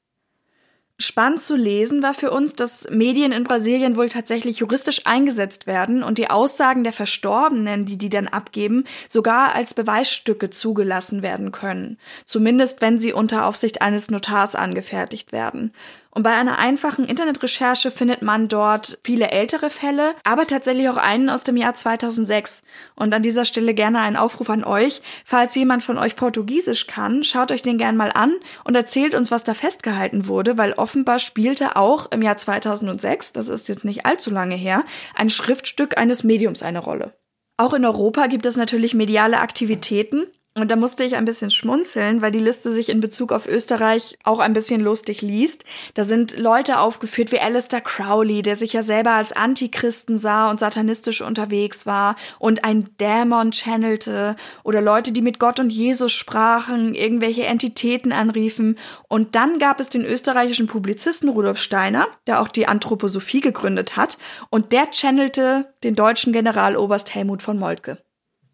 Spannend 1.00 1.40
zu 1.40 1.54
lesen 1.54 2.02
war 2.02 2.12
für 2.12 2.32
uns, 2.32 2.56
dass 2.56 2.90
Medien 2.90 3.30
in 3.30 3.44
Brasilien 3.44 3.96
wohl 3.96 4.08
tatsächlich 4.08 4.58
juristisch 4.58 5.06
eingesetzt 5.06 5.68
werden 5.68 6.02
und 6.02 6.18
die 6.18 6.28
Aussagen 6.28 6.82
der 6.82 6.92
Verstorbenen, 6.92 7.86
die 7.86 7.96
die 7.96 8.08
dann 8.08 8.26
abgeben, 8.26 8.82
sogar 9.08 9.54
als 9.54 9.74
Beweisstücke 9.74 10.50
zugelassen 10.50 11.22
werden 11.22 11.52
können. 11.52 11.98
Zumindest 12.24 12.82
wenn 12.82 12.98
sie 12.98 13.12
unter 13.12 13.46
Aufsicht 13.46 13.80
eines 13.80 14.10
Notars 14.10 14.56
angefertigt 14.56 15.30
werden. 15.30 15.72
Und 16.18 16.24
bei 16.24 16.34
einer 16.34 16.58
einfachen 16.58 17.04
Internetrecherche 17.04 17.92
findet 17.92 18.22
man 18.22 18.48
dort 18.48 18.98
viele 19.04 19.30
ältere 19.30 19.70
Fälle, 19.70 20.16
aber 20.24 20.48
tatsächlich 20.48 20.88
auch 20.88 20.96
einen 20.96 21.30
aus 21.30 21.44
dem 21.44 21.56
Jahr 21.56 21.74
2006. 21.76 22.62
Und 22.96 23.14
an 23.14 23.22
dieser 23.22 23.44
Stelle 23.44 23.72
gerne 23.72 24.00
ein 24.00 24.16
Aufruf 24.16 24.50
an 24.50 24.64
euch. 24.64 25.00
Falls 25.24 25.54
jemand 25.54 25.84
von 25.84 25.96
euch 25.96 26.16
Portugiesisch 26.16 26.88
kann, 26.88 27.22
schaut 27.22 27.52
euch 27.52 27.62
den 27.62 27.78
gern 27.78 27.96
mal 27.96 28.10
an 28.12 28.34
und 28.64 28.74
erzählt 28.74 29.14
uns, 29.14 29.30
was 29.30 29.44
da 29.44 29.54
festgehalten 29.54 30.26
wurde, 30.26 30.58
weil 30.58 30.72
offenbar 30.72 31.20
spielte 31.20 31.76
auch 31.76 32.10
im 32.10 32.22
Jahr 32.22 32.36
2006, 32.36 33.32
das 33.32 33.46
ist 33.46 33.68
jetzt 33.68 33.84
nicht 33.84 34.04
allzu 34.04 34.30
lange 34.30 34.56
her, 34.56 34.82
ein 35.14 35.30
Schriftstück 35.30 35.98
eines 35.98 36.24
Mediums 36.24 36.64
eine 36.64 36.80
Rolle. 36.80 37.14
Auch 37.58 37.74
in 37.74 37.84
Europa 37.84 38.26
gibt 38.26 38.46
es 38.46 38.56
natürlich 38.56 38.92
mediale 38.92 39.38
Aktivitäten, 39.38 40.26
und 40.60 40.70
da 40.70 40.76
musste 40.76 41.04
ich 41.04 41.16
ein 41.16 41.24
bisschen 41.24 41.50
schmunzeln, 41.50 42.22
weil 42.22 42.30
die 42.30 42.38
Liste 42.38 42.72
sich 42.72 42.88
in 42.88 43.00
Bezug 43.00 43.32
auf 43.32 43.46
Österreich 43.46 44.18
auch 44.24 44.40
ein 44.40 44.52
bisschen 44.52 44.80
lustig 44.80 45.22
liest. 45.22 45.64
Da 45.94 46.04
sind 46.04 46.38
Leute 46.38 46.80
aufgeführt 46.80 47.32
wie 47.32 47.40
Alistair 47.40 47.80
Crowley, 47.80 48.42
der 48.42 48.56
sich 48.56 48.72
ja 48.72 48.82
selber 48.82 49.12
als 49.12 49.32
Antichristen 49.32 50.18
sah 50.18 50.50
und 50.50 50.60
satanistisch 50.60 51.20
unterwegs 51.20 51.86
war 51.86 52.16
und 52.38 52.64
ein 52.64 52.84
Dämon 53.00 53.52
channelte 53.52 54.36
oder 54.64 54.80
Leute, 54.80 55.12
die 55.12 55.22
mit 55.22 55.38
Gott 55.38 55.60
und 55.60 55.70
Jesus 55.70 56.12
sprachen, 56.12 56.94
irgendwelche 56.94 57.44
Entitäten 57.44 58.12
anriefen. 58.12 58.78
Und 59.08 59.34
dann 59.34 59.58
gab 59.58 59.80
es 59.80 59.88
den 59.88 60.04
österreichischen 60.04 60.66
Publizisten 60.66 61.28
Rudolf 61.28 61.60
Steiner, 61.60 62.08
der 62.26 62.40
auch 62.40 62.48
die 62.48 62.66
Anthroposophie 62.66 63.40
gegründet 63.40 63.96
hat 63.96 64.18
und 64.50 64.72
der 64.72 64.90
channelte 64.92 65.72
den 65.84 65.94
deutschen 65.94 66.32
Generaloberst 66.32 67.14
Helmut 67.14 67.42
von 67.42 67.58
Moltke. 67.58 67.98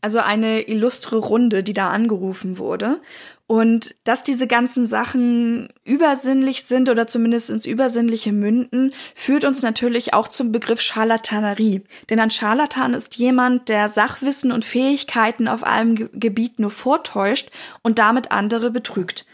Also 0.04 0.18
eine 0.18 0.68
illustre 0.68 1.16
Runde, 1.16 1.62
die 1.62 1.72
da 1.72 1.88
angerufen 1.88 2.58
wurde. 2.58 3.00
Und 3.46 3.94
dass 4.04 4.22
diese 4.22 4.46
ganzen 4.46 4.86
Sachen 4.86 5.70
übersinnlich 5.82 6.64
sind 6.64 6.90
oder 6.90 7.06
zumindest 7.06 7.48
ins 7.48 7.64
Übersinnliche 7.64 8.30
münden, 8.30 8.92
führt 9.14 9.46
uns 9.46 9.62
natürlich 9.62 10.12
auch 10.12 10.28
zum 10.28 10.52
Begriff 10.52 10.82
Scharlatanerie. 10.82 11.84
Denn 12.10 12.20
ein 12.20 12.30
Scharlatan 12.30 12.92
ist 12.92 13.16
jemand, 13.16 13.70
der 13.70 13.88
Sachwissen 13.88 14.52
und 14.52 14.66
Fähigkeiten 14.66 15.48
auf 15.48 15.64
einem 15.64 16.10
Gebiet 16.12 16.58
nur 16.58 16.70
vortäuscht 16.70 17.48
und 17.80 17.98
damit 17.98 18.30
andere 18.30 18.70
betrügt. 18.70 19.24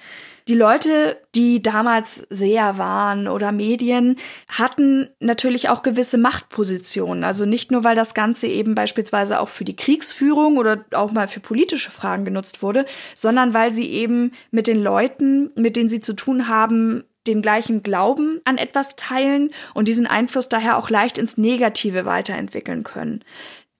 Die 0.51 0.57
Leute, 0.57 1.17
die 1.37 1.63
damals 1.63 2.27
sehr 2.29 2.77
waren 2.77 3.29
oder 3.29 3.53
Medien, 3.53 4.17
hatten 4.49 5.09
natürlich 5.21 5.69
auch 5.69 5.83
gewisse 5.83 6.19
Machtpositionen. 6.19 7.23
Also 7.23 7.45
nicht 7.45 7.71
nur, 7.71 7.85
weil 7.85 7.95
das 7.95 8.15
Ganze 8.15 8.49
eben 8.49 8.75
beispielsweise 8.75 9.39
auch 9.39 9.49
für 9.49 9.63
die 9.63 9.77
Kriegsführung 9.77 10.57
oder 10.57 10.85
auch 10.93 11.13
mal 11.13 11.29
für 11.29 11.39
politische 11.39 11.93
Fragen 11.93 12.25
genutzt 12.25 12.65
wurde, 12.65 12.85
sondern 13.15 13.55
weil 13.55 13.71
sie 13.71 13.93
eben 13.93 14.33
mit 14.51 14.67
den 14.67 14.83
Leuten, 14.83 15.53
mit 15.55 15.77
denen 15.77 15.89
sie 15.89 16.01
zu 16.01 16.15
tun 16.15 16.49
haben, 16.49 17.05
den 17.29 17.43
gleichen 17.43 17.85
Glauben 17.85 18.41
an 18.45 18.59
etwas 18.59 18.97
teilen 18.97 19.51
und 19.73 19.87
diesen 19.87 20.09
Einfluss 20.09 20.49
daher 20.49 20.79
auch 20.79 20.91
leicht 20.91 21.17
ins 21.17 21.37
Negative 21.37 22.07
weiterentwickeln 22.07 22.83
können. 22.83 23.23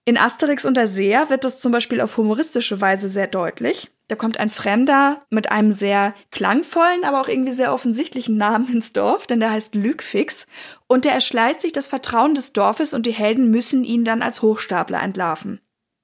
In 0.05 0.17
Asterix 0.17 0.65
und 0.65 0.77
der 0.77 0.87
Seer 0.87 1.31
wird 1.31 1.43
das 1.43 1.61
zum 1.61 1.73
Beispiel 1.73 2.01
auf 2.01 2.17
humoristische 2.17 2.81
Weise 2.81 3.09
sehr 3.09 3.27
deutlich. 3.27 3.91
Da 4.11 4.17
kommt 4.17 4.41
ein 4.41 4.51
Fremder 4.51 5.25
mit 5.31 5.53
einem 5.53 5.71
sehr 5.71 6.17
klangvollen, 6.33 7.05
aber 7.05 7.21
auch 7.21 7.29
irgendwie 7.29 7.53
sehr 7.53 7.73
offensichtlichen 7.73 8.37
Namen 8.37 8.69
ins 8.69 8.93
Dorf, 8.93 9.29
denn 9.29 9.39
der 9.39 9.53
heißt 9.53 9.77
Lügfix. 9.77 10.49
Und 10.89 11.05
der 11.05 11.13
erschleicht 11.13 11.61
sich 11.61 11.71
das 11.71 11.87
Vertrauen 11.87 12.35
des 12.35 12.53
Dorfes 12.53 12.93
und 12.93 13.07
die 13.07 13.13
Helden 13.13 13.53
müssen 13.53 13.85
ihn 13.85 14.05
dann 14.05 14.21
als 14.21 14.43
Hochstapler 14.43 15.01
entlarven. 15.01 15.61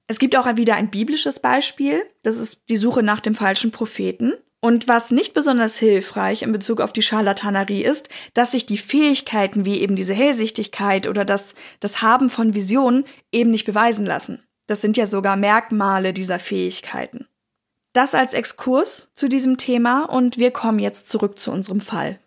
Es 0.07 0.19
gibt 0.19 0.37
auch 0.37 0.47
wieder 0.55 0.77
ein 0.77 0.89
biblisches 0.89 1.41
Beispiel. 1.41 2.01
Das 2.23 2.37
ist 2.37 2.69
die 2.69 2.77
Suche 2.77 3.03
nach 3.03 3.19
dem 3.19 3.35
falschen 3.35 3.71
Propheten. 3.71 4.35
Und 4.61 4.87
was 4.87 5.11
nicht 5.11 5.33
besonders 5.33 5.77
hilfreich 5.77 6.43
in 6.43 6.53
Bezug 6.53 6.79
auf 6.79 6.93
die 6.93 7.01
Scharlatanerie 7.01 7.83
ist, 7.83 8.07
dass 8.33 8.51
sich 8.51 8.65
die 8.65 8.77
Fähigkeiten 8.77 9.65
wie 9.65 9.81
eben 9.81 9.97
diese 9.97 10.13
Hellsichtigkeit 10.13 11.07
oder 11.07 11.25
das, 11.25 11.55
das 11.81 12.01
Haben 12.01 12.29
von 12.29 12.53
Visionen 12.53 13.03
eben 13.33 13.51
nicht 13.51 13.65
beweisen 13.65 14.05
lassen. 14.05 14.41
Das 14.65 14.79
sind 14.79 14.95
ja 14.95 15.07
sogar 15.07 15.35
Merkmale 15.35 16.13
dieser 16.13 16.39
Fähigkeiten. 16.39 17.27
Das 17.97 18.13
als 18.13 18.35
Exkurs 18.35 19.09
zu 19.15 19.27
diesem 19.27 19.57
Thema 19.57 20.03
und 20.03 20.37
wir 20.37 20.51
kommen 20.51 20.77
jetzt 20.77 21.09
zurück 21.09 21.39
zu 21.39 21.51
unserem 21.51 21.81
Fall. 21.81 22.19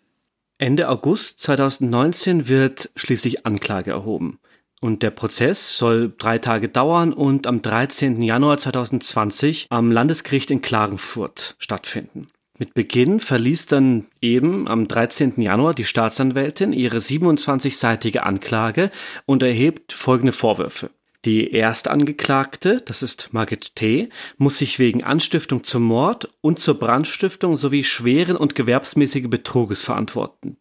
Ende 0.57 0.89
August 0.89 1.39
2019 1.39 2.49
wird 2.49 2.89
schließlich 2.97 3.45
Anklage 3.45 3.91
erhoben. 3.91 4.39
Und 4.81 5.01
der 5.01 5.11
Prozess 5.11 5.77
soll 5.77 6.13
drei 6.17 6.39
Tage 6.39 6.67
dauern 6.67 7.13
und 7.13 7.47
am 7.47 7.61
13. 7.61 8.21
Januar 8.21 8.57
2020 8.57 9.67
am 9.69 9.93
Landesgericht 9.93 10.51
in 10.51 10.61
Klagenfurt 10.61 11.55
stattfinden. 11.57 12.27
Mit 12.59 12.73
Beginn 12.73 13.21
verließ 13.21 13.67
dann 13.67 14.07
eben 14.19 14.67
am 14.67 14.89
13. 14.89 15.39
Januar 15.39 15.73
die 15.73 15.85
Staatsanwältin 15.85 16.73
ihre 16.73 16.97
27-seitige 16.97 18.17
Anklage 18.17 18.91
und 19.25 19.41
erhebt 19.41 19.93
folgende 19.93 20.33
Vorwürfe. 20.33 20.89
Die 21.23 21.53
Erstangeklagte, 21.53 22.81
das 22.83 23.03
ist 23.03 23.29
Margit 23.31 23.75
T., 23.75 24.09
muss 24.37 24.57
sich 24.57 24.79
wegen 24.79 25.03
Anstiftung 25.03 25.63
zum 25.63 25.83
Mord 25.83 26.27
und 26.41 26.59
zur 26.59 26.79
Brandstiftung 26.79 27.57
sowie 27.57 27.83
schweren 27.83 28.35
und 28.35 28.55
gewerbsmäßigen 28.55 29.29
Betruges 29.29 29.81
verantworten. 29.81 30.57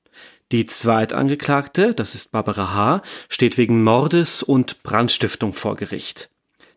Die 0.52 0.66
Zweitangeklagte, 0.66 1.94
das 1.94 2.14
ist 2.14 2.32
Barbara 2.32 2.74
H., 2.74 3.02
steht 3.28 3.56
wegen 3.56 3.82
Mordes 3.82 4.42
und 4.42 4.82
Brandstiftung 4.82 5.54
vor 5.54 5.76
Gericht. 5.76 6.30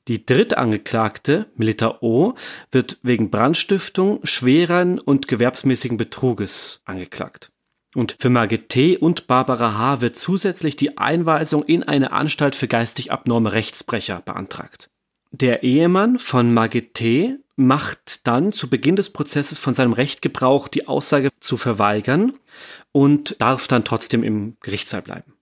Die 0.08 0.26
Drittangeklagte, 0.26 1.48
Melita 1.56 1.98
O., 2.02 2.36
wird 2.72 3.00
wegen 3.04 3.32
Brandstiftung, 3.32 4.20
schweren 4.24 5.00
und 5.00 5.28
gewerbsmäßigen 5.28 5.98
Betruges 5.98 6.82
angeklagt. 6.86 7.53
Und 7.96 8.16
für 8.20 8.30
Margit 8.30 8.70
T. 8.70 8.98
und 8.98 9.28
Barbara 9.28 9.78
H. 9.78 10.02
wird 10.02 10.16
zusätzlich 10.16 10.76
die 10.76 10.98
Einweisung 10.98 11.64
in 11.64 11.84
eine 11.84 12.12
Anstalt 12.12 12.56
für 12.56 12.68
geistig 12.68 13.12
abnorme 13.12 13.54
Rechtsbrecher 13.54 14.22
beantragt. 14.22 14.90
Der 15.32 15.64
Ehemann 15.64 16.20
von 16.20 16.54
Margit 16.54 16.96
T. 16.96 17.38
macht 17.56 18.26
dann 18.26 18.52
zu 18.52 18.70
Beginn 18.70 18.96
des 18.96 19.12
Prozesses 19.12 19.60
von 19.60 19.74
seinem 19.74 19.94
Recht 19.94 20.22
Gebrauch, 20.22 20.68
die 20.68 20.88
Aussage 20.88 21.30
zu 21.40 21.58
verweigern 21.58 22.34
und 22.92 23.40
darf 23.42 23.68
dann 23.68 23.84
trotzdem 23.84 24.24
im 24.24 24.58
Gerichtssaal 24.62 25.02
bleiben. 25.02 25.33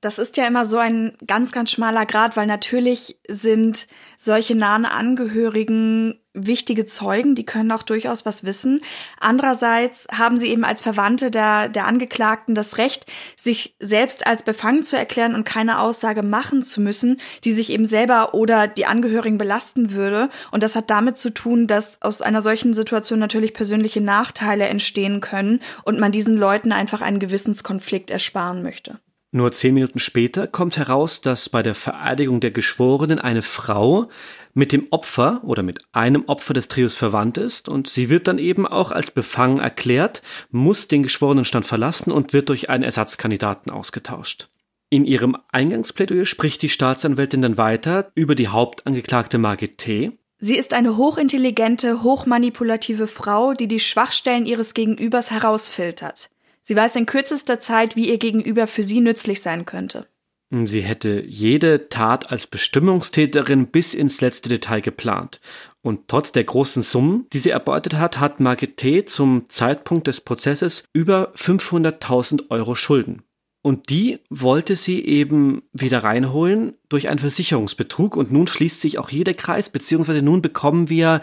Das 0.00 0.18
ist 0.18 0.38
ja 0.38 0.46
immer 0.46 0.64
so 0.64 0.78
ein 0.78 1.12
ganz, 1.26 1.52
ganz 1.52 1.70
schmaler 1.70 2.06
Grad, 2.06 2.36
weil 2.36 2.46
natürlich 2.46 3.18
sind 3.28 3.86
solche 4.16 4.54
nahen 4.54 4.86
Angehörigen 4.86 6.18
wichtige 6.32 6.86
Zeugen, 6.86 7.34
die 7.34 7.44
können 7.44 7.72
auch 7.72 7.82
durchaus 7.82 8.24
was 8.24 8.44
wissen. 8.44 8.82
Andererseits 9.18 10.06
haben 10.16 10.38
sie 10.38 10.48
eben 10.48 10.64
als 10.64 10.80
Verwandte 10.80 11.30
der, 11.30 11.68
der 11.68 11.86
Angeklagten 11.86 12.54
das 12.54 12.78
Recht, 12.78 13.04
sich 13.36 13.74
selbst 13.80 14.26
als 14.26 14.42
befangen 14.42 14.82
zu 14.82 14.96
erklären 14.96 15.34
und 15.34 15.44
keine 15.44 15.80
Aussage 15.80 16.22
machen 16.22 16.62
zu 16.62 16.80
müssen, 16.80 17.20
die 17.44 17.52
sich 17.52 17.70
eben 17.70 17.84
selber 17.84 18.32
oder 18.32 18.68
die 18.68 18.86
Angehörigen 18.86 19.38
belasten 19.38 19.92
würde. 19.92 20.30
Und 20.50 20.62
das 20.62 20.76
hat 20.76 20.90
damit 20.90 21.18
zu 21.18 21.30
tun, 21.30 21.66
dass 21.66 22.00
aus 22.00 22.22
einer 22.22 22.42
solchen 22.42 22.74
Situation 22.74 23.18
natürlich 23.18 23.52
persönliche 23.52 24.00
Nachteile 24.00 24.68
entstehen 24.68 25.20
können 25.20 25.60
und 25.84 25.98
man 25.98 26.12
diesen 26.12 26.36
Leuten 26.36 26.72
einfach 26.72 27.00
einen 27.00 27.18
Gewissenskonflikt 27.18 28.10
ersparen 28.10 28.62
möchte. 28.62 29.00
Nur 29.32 29.52
zehn 29.52 29.74
Minuten 29.74 30.00
später 30.00 30.48
kommt 30.48 30.76
heraus, 30.76 31.20
dass 31.20 31.48
bei 31.48 31.62
der 31.62 31.76
Vereidigung 31.76 32.40
der 32.40 32.50
Geschworenen 32.50 33.20
eine 33.20 33.42
Frau 33.42 34.08
mit 34.54 34.72
dem 34.72 34.88
Opfer 34.90 35.40
oder 35.44 35.62
mit 35.62 35.78
einem 35.92 36.24
Opfer 36.26 36.52
des 36.52 36.66
Trios 36.66 36.96
verwandt 36.96 37.38
ist 37.38 37.68
und 37.68 37.88
sie 37.88 38.10
wird 38.10 38.26
dann 38.26 38.38
eben 38.38 38.66
auch 38.66 38.90
als 38.90 39.12
befangen 39.12 39.60
erklärt, 39.60 40.22
muss 40.50 40.88
den 40.88 41.04
Geschworenenstand 41.04 41.64
verlassen 41.64 42.10
und 42.10 42.32
wird 42.32 42.48
durch 42.48 42.70
einen 42.70 42.82
Ersatzkandidaten 42.82 43.70
ausgetauscht. 43.70 44.48
In 44.92 45.04
ihrem 45.04 45.36
Eingangsplädoyer 45.52 46.24
spricht 46.24 46.62
die 46.62 46.68
Staatsanwältin 46.68 47.42
dann 47.42 47.56
weiter 47.56 48.10
über 48.16 48.34
die 48.34 48.48
Hauptangeklagte 48.48 49.38
Margit 49.38 49.78
T. 49.78 50.18
Sie 50.40 50.56
ist 50.56 50.74
eine 50.74 50.96
hochintelligente, 50.96 52.02
hochmanipulative 52.02 53.06
Frau, 53.06 53.54
die 53.54 53.68
die 53.68 53.78
Schwachstellen 53.78 54.46
ihres 54.46 54.74
Gegenübers 54.74 55.30
herausfiltert. 55.30 56.30
Sie 56.70 56.76
weiß 56.76 56.94
in 56.94 57.06
kürzester 57.06 57.58
Zeit, 57.58 57.96
wie 57.96 58.10
ihr 58.10 58.18
Gegenüber 58.18 58.68
für 58.68 58.84
sie 58.84 59.00
nützlich 59.00 59.42
sein 59.42 59.66
könnte. 59.66 60.06
Sie 60.52 60.82
hätte 60.82 61.20
jede 61.26 61.88
Tat 61.88 62.30
als 62.30 62.46
Bestimmungstäterin 62.46 63.66
bis 63.66 63.92
ins 63.92 64.20
letzte 64.20 64.48
Detail 64.48 64.80
geplant. 64.80 65.40
Und 65.82 66.06
trotz 66.06 66.30
der 66.30 66.44
großen 66.44 66.82
Summen, 66.82 67.26
die 67.32 67.40
sie 67.40 67.50
erbeutet 67.50 67.94
hat, 67.94 68.20
hat 68.20 68.38
Margit 68.38 68.76
T. 68.76 69.04
zum 69.04 69.48
Zeitpunkt 69.48 70.06
des 70.06 70.20
Prozesses 70.20 70.84
über 70.92 71.32
500.000 71.34 72.50
Euro 72.50 72.76
Schulden. 72.76 73.24
Und 73.62 73.90
die 73.90 74.20
wollte 74.30 74.74
sie 74.74 75.04
eben 75.04 75.62
wieder 75.72 76.02
reinholen 76.02 76.74
durch 76.88 77.08
einen 77.08 77.18
Versicherungsbetrug. 77.18 78.16
Und 78.16 78.32
nun 78.32 78.46
schließt 78.46 78.80
sich 78.80 78.98
auch 78.98 79.10
jeder 79.10 79.34
Kreis, 79.34 79.68
beziehungsweise 79.68 80.22
nun 80.22 80.40
bekommen 80.40 80.88
wir 80.88 81.20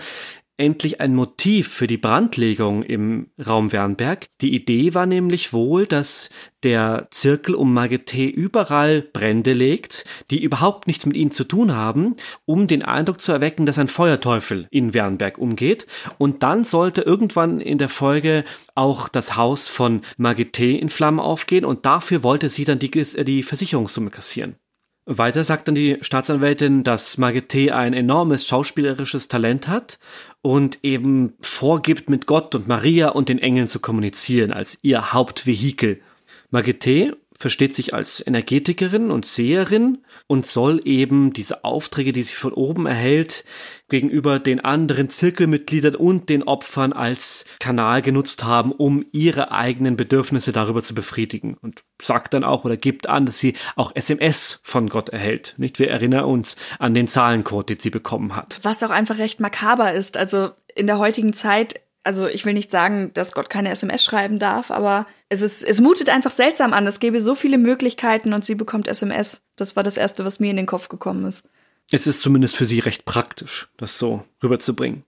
endlich 0.57 0.99
ein 0.99 1.15
Motiv 1.15 1.67
für 1.69 1.87
die 1.87 1.97
Brandlegung 1.97 2.83
im 2.83 3.29
Raum 3.45 3.71
Wernberg. 3.71 4.27
Die 4.41 4.55
Idee 4.55 4.93
war 4.93 5.05
nämlich 5.05 5.53
wohl, 5.53 5.85
dass 5.85 6.29
der 6.63 7.07
Zirkel 7.11 7.53
um 7.55 7.73
Magete 7.73 8.25
überall 8.25 9.01
Brände 9.01 9.53
legt, 9.53 10.05
die 10.31 10.41
überhaupt 10.41 10.87
nichts 10.87 11.05
mit 11.05 11.15
ihnen 11.15 11.31
zu 11.31 11.43
tun 11.43 11.75
haben, 11.75 12.15
um 12.45 12.67
den 12.67 12.83
Eindruck 12.83 13.21
zu 13.21 13.31
erwecken, 13.31 13.65
dass 13.65 13.77
ein 13.77 13.87
Feuerteufel 13.87 14.67
in 14.71 14.93
Wernberg 14.93 15.37
umgeht. 15.37 15.85
Und 16.17 16.41
dann 16.41 16.63
sollte 16.63 17.01
irgendwann 17.01 17.59
in 17.61 17.77
der 17.77 17.89
Folge 17.89 18.43
auch 18.73 19.09
das 19.09 19.37
Haus 19.37 19.67
von 19.67 20.01
Magete 20.17 20.65
in 20.65 20.89
Flammen 20.89 21.19
aufgehen 21.19 21.65
und 21.65 21.85
dafür 21.85 22.23
wollte 22.23 22.49
sie 22.49 22.65
dann 22.65 22.79
die, 22.79 22.91
die 22.91 23.43
Versicherungssumme 23.43 24.09
kassieren. 24.09 24.55
Weiter 25.09 25.45
sagt 25.45 25.69
dann 25.69 25.75
die 25.75 25.97
Staatsanwältin, 26.01 26.83
dass 26.83 27.17
Margit 27.17 27.71
ein 27.71 27.93
enormes 27.93 28.45
schauspielerisches 28.45 29.29
Talent 29.29 29.69
hat 29.69 29.99
und 30.41 30.79
eben 30.83 31.33
vorgibt, 31.39 32.09
mit 32.09 32.27
Gott 32.27 32.53
und 32.55 32.67
Maria 32.67 33.09
und 33.09 33.29
den 33.29 33.39
Engeln 33.39 33.67
zu 33.67 33.79
kommunizieren 33.79 34.51
als 34.51 34.79
ihr 34.81 35.13
Hauptvehikel. 35.13 36.01
Margit 36.51 36.85
versteht 37.37 37.75
sich 37.75 37.93
als 37.93 38.25
Energetikerin 38.25 39.11
und 39.11 39.25
Seherin 39.25 39.99
und 40.27 40.45
soll 40.45 40.81
eben 40.85 41.33
diese 41.33 41.63
Aufträge, 41.63 42.11
die 42.11 42.23
sie 42.23 42.35
von 42.35 42.53
oben 42.53 42.85
erhält, 42.85 43.45
gegenüber 43.89 44.39
den 44.39 44.59
anderen 44.63 45.09
Zirkelmitgliedern 45.09 45.95
und 45.95 46.29
den 46.29 46.43
Opfern 46.43 46.93
als 46.93 47.45
Kanal 47.59 48.01
genutzt 48.01 48.43
haben, 48.43 48.71
um 48.71 49.05
ihre 49.11 49.51
eigenen 49.51 49.95
Bedürfnisse 49.95 50.51
darüber 50.51 50.81
zu 50.81 50.95
befriedigen. 50.95 51.55
Und 51.61 51.83
sagt 52.01 52.33
dann 52.33 52.43
auch 52.43 52.65
oder 52.65 52.77
gibt 52.77 53.07
an, 53.07 53.25
dass 53.25 53.39
sie 53.39 53.53
auch 53.75 53.91
SMS 53.95 54.59
von 54.63 54.89
Gott 54.89 55.09
erhält. 55.09 55.53
Nicht? 55.57 55.79
Wir 55.79 55.89
erinnern 55.89 56.25
uns 56.25 56.55
an 56.79 56.93
den 56.93 57.07
Zahlencode, 57.07 57.69
den 57.69 57.79
sie 57.79 57.89
bekommen 57.89 58.35
hat. 58.35 58.59
Was 58.63 58.83
auch 58.83 58.89
einfach 58.89 59.19
recht 59.19 59.39
makaber 59.39 59.93
ist. 59.93 60.17
Also 60.17 60.51
in 60.75 60.87
der 60.87 60.99
heutigen 60.99 61.33
Zeit 61.33 61.81
also 62.07 62.25
ich 62.27 62.45
will 62.45 62.53
nicht 62.53 62.71
sagen, 62.71 63.11
dass 63.13 63.33
Gott 63.33 63.49
keine 63.49 63.69
SMS 63.69 64.01
schreiben 64.01 64.39
darf, 64.39 64.71
aber 64.71 65.05
es 65.27 65.41
ist, 65.41 65.61
es 65.61 65.81
mutet 65.81 66.07
einfach 66.07 66.31
seltsam 66.31 66.71
an. 66.71 66.87
Es 66.87 66.99
gäbe 66.99 67.19
so 67.19 67.35
viele 67.35 67.57
Möglichkeiten 67.57 68.33
und 68.33 68.45
sie 68.45 68.55
bekommt 68.55 68.87
SMS. 68.87 69.41
Das 69.57 69.75
war 69.75 69.83
das 69.83 69.97
erste, 69.97 70.23
was 70.23 70.39
mir 70.39 70.49
in 70.49 70.55
den 70.55 70.65
Kopf 70.65 70.87
gekommen 70.87 71.25
ist. 71.25 71.43
Es 71.91 72.07
ist 72.07 72.21
zumindest 72.21 72.55
für 72.55 72.65
sie 72.65 72.79
recht 72.79 73.03
praktisch, 73.03 73.67
das 73.75 73.99
so 73.99 74.23
rüberzubringen. 74.41 75.03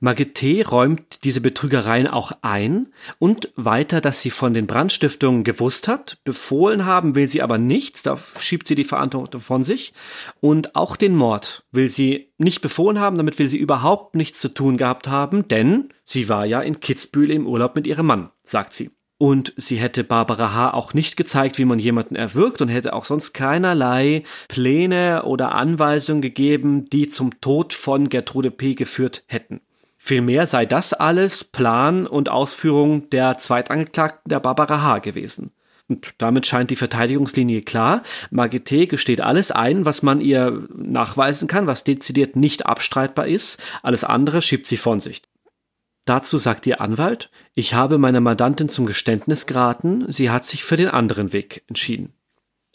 Margit 0.00 0.70
räumt 0.70 1.24
diese 1.24 1.40
Betrügereien 1.40 2.06
auch 2.06 2.32
ein 2.42 2.92
und 3.18 3.50
weiter, 3.56 4.00
dass 4.00 4.20
sie 4.20 4.30
von 4.30 4.52
den 4.52 4.66
Brandstiftungen 4.66 5.44
gewusst 5.44 5.88
hat. 5.88 6.18
Befohlen 6.24 6.84
haben 6.84 7.14
will 7.14 7.28
sie 7.28 7.42
aber 7.42 7.58
nichts, 7.58 8.02
da 8.02 8.18
schiebt 8.38 8.66
sie 8.66 8.74
die 8.74 8.84
Verantwortung 8.84 9.40
von 9.40 9.64
sich. 9.64 9.94
Und 10.40 10.76
auch 10.76 10.96
den 10.96 11.14
Mord 11.14 11.64
will 11.72 11.88
sie 11.88 12.32
nicht 12.36 12.60
befohlen 12.60 13.00
haben, 13.00 13.16
damit 13.16 13.38
will 13.38 13.48
sie 13.48 13.58
überhaupt 13.58 14.14
nichts 14.16 14.40
zu 14.40 14.52
tun 14.52 14.76
gehabt 14.76 15.08
haben, 15.08 15.48
denn 15.48 15.92
sie 16.04 16.28
war 16.28 16.44
ja 16.44 16.60
in 16.60 16.80
Kitzbühel 16.80 17.30
im 17.30 17.46
Urlaub 17.46 17.74
mit 17.74 17.86
ihrem 17.86 18.06
Mann, 18.06 18.30
sagt 18.44 18.74
sie. 18.74 18.90
Und 19.16 19.52
sie 19.56 19.76
hätte 19.76 20.02
Barbara 20.02 20.54
H. 20.54 20.74
auch 20.74 20.92
nicht 20.92 21.16
gezeigt, 21.16 21.58
wie 21.58 21.64
man 21.64 21.78
jemanden 21.78 22.16
erwürgt 22.16 22.60
und 22.60 22.68
hätte 22.68 22.92
auch 22.92 23.04
sonst 23.04 23.32
keinerlei 23.32 24.24
Pläne 24.48 25.22
oder 25.24 25.54
Anweisungen 25.54 26.20
gegeben, 26.20 26.90
die 26.90 27.08
zum 27.08 27.40
Tod 27.40 27.72
von 27.72 28.08
Gertrude 28.08 28.50
P. 28.50 28.74
geführt 28.74 29.22
hätten. 29.26 29.60
Vielmehr 29.96 30.46
sei 30.46 30.66
das 30.66 30.92
alles 30.92 31.44
Plan 31.44 32.06
und 32.06 32.28
Ausführung 32.28 33.08
der 33.10 33.38
Zweitangeklagten 33.38 34.28
der 34.28 34.40
Barbara 34.40 34.82
H. 34.82 34.98
gewesen. 34.98 35.52
Und 35.88 36.14
damit 36.18 36.46
scheint 36.46 36.70
die 36.70 36.76
Verteidigungslinie 36.76 37.62
klar. 37.62 38.02
Margit 38.30 38.88
gesteht 38.88 39.20
alles 39.20 39.50
ein, 39.50 39.84
was 39.84 40.02
man 40.02 40.20
ihr 40.20 40.66
nachweisen 40.74 41.46
kann, 41.46 41.66
was 41.66 41.84
dezidiert 41.84 42.36
nicht 42.36 42.66
abstreitbar 42.66 43.26
ist. 43.26 43.62
Alles 43.82 44.02
andere 44.02 44.42
schiebt 44.42 44.66
sie 44.66 44.78
von 44.78 45.00
sich. 45.00 45.22
Dazu 46.04 46.36
sagt 46.38 46.66
ihr 46.66 46.80
Anwalt, 46.80 47.30
ich 47.54 47.74
habe 47.74 47.98
meiner 47.98 48.20
Mandantin 48.20 48.68
zum 48.68 48.84
Geständnis 48.84 49.46
geraten, 49.46 50.04
sie 50.08 50.30
hat 50.30 50.44
sich 50.44 50.64
für 50.64 50.76
den 50.76 50.88
anderen 50.88 51.32
Weg 51.32 51.64
entschieden. 51.68 52.12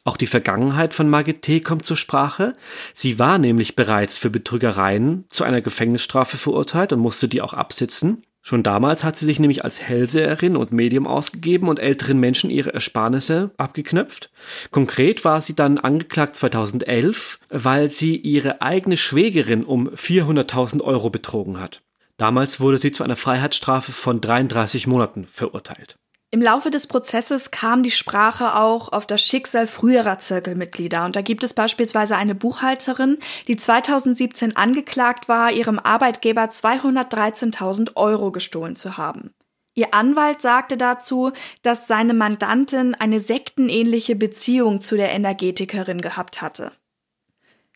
Auch 0.03 0.17
die 0.17 0.25
Vergangenheit 0.25 0.93
von 0.93 1.09
Margit 1.09 1.43
T. 1.43 1.59
kommt 1.59 1.85
zur 1.85 1.97
Sprache. 1.97 2.55
Sie 2.93 3.19
war 3.19 3.37
nämlich 3.37 3.75
bereits 3.75 4.17
für 4.17 4.29
Betrügereien 4.29 5.25
zu 5.29 5.43
einer 5.43 5.61
Gefängnisstrafe 5.61 6.37
verurteilt 6.37 6.93
und 6.93 6.99
musste 6.99 7.27
die 7.27 7.41
auch 7.41 7.53
absitzen. 7.53 8.23
Schon 8.41 8.63
damals 8.63 9.03
hat 9.03 9.17
sie 9.17 9.25
sich 9.25 9.39
nämlich 9.39 9.63
als 9.63 9.81
Hellseherin 9.81 10.55
und 10.55 10.71
Medium 10.71 11.05
ausgegeben 11.05 11.67
und 11.67 11.77
älteren 11.77 12.19
Menschen 12.19 12.49
ihre 12.49 12.73
Ersparnisse 12.73 13.51
abgeknöpft. 13.57 14.31
Konkret 14.71 15.25
war 15.25 15.41
sie 15.41 15.55
dann 15.55 15.77
angeklagt 15.77 16.37
2011, 16.37 17.39
weil 17.49 17.89
sie 17.89 18.15
ihre 18.15 18.61
eigene 18.61 18.95
Schwägerin 18.97 19.63
um 19.63 19.89
400.000 19.89 20.81
Euro 20.81 21.09
betrogen 21.09 21.59
hat. 21.59 21.83
Damals 22.19 22.59
wurde 22.59 22.79
sie 22.79 22.91
zu 22.91 23.03
einer 23.03 23.15
Freiheitsstrafe 23.15 23.93
von 23.93 24.19
33 24.19 24.87
Monaten 24.87 25.25
verurteilt. 25.25 25.97
Im 26.31 26.41
Laufe 26.41 26.69
des 26.69 26.85
Prozesses 26.85 27.49
kam 27.49 27.81
die 27.81 27.91
Sprache 27.91 28.55
auch 28.55 28.91
auf 28.91 29.07
das 29.07 29.21
Schicksal 29.21 29.65
früherer 29.65 30.19
Zirkelmitglieder. 30.19 31.05
Und 31.05 31.15
da 31.15 31.21
gibt 31.21 31.43
es 31.43 31.53
beispielsweise 31.53 32.17
eine 32.17 32.35
Buchhalterin, 32.35 33.17
die 33.47 33.55
2017 33.55 34.55
angeklagt 34.55 35.29
war, 35.29 35.51
ihrem 35.51 35.79
Arbeitgeber 35.79 36.43
213.000 36.43 37.95
Euro 37.95 38.31
gestohlen 38.31 38.75
zu 38.75 38.97
haben. 38.97 39.33
Ihr 39.73 39.93
Anwalt 39.93 40.41
sagte 40.41 40.75
dazu, 40.75 41.31
dass 41.63 41.87
seine 41.87 42.13
Mandantin 42.13 42.95
eine 42.95 43.21
sektenähnliche 43.21 44.17
Beziehung 44.17 44.81
zu 44.81 44.97
der 44.97 45.11
Energetikerin 45.11 46.01
gehabt 46.01 46.41
hatte. 46.41 46.73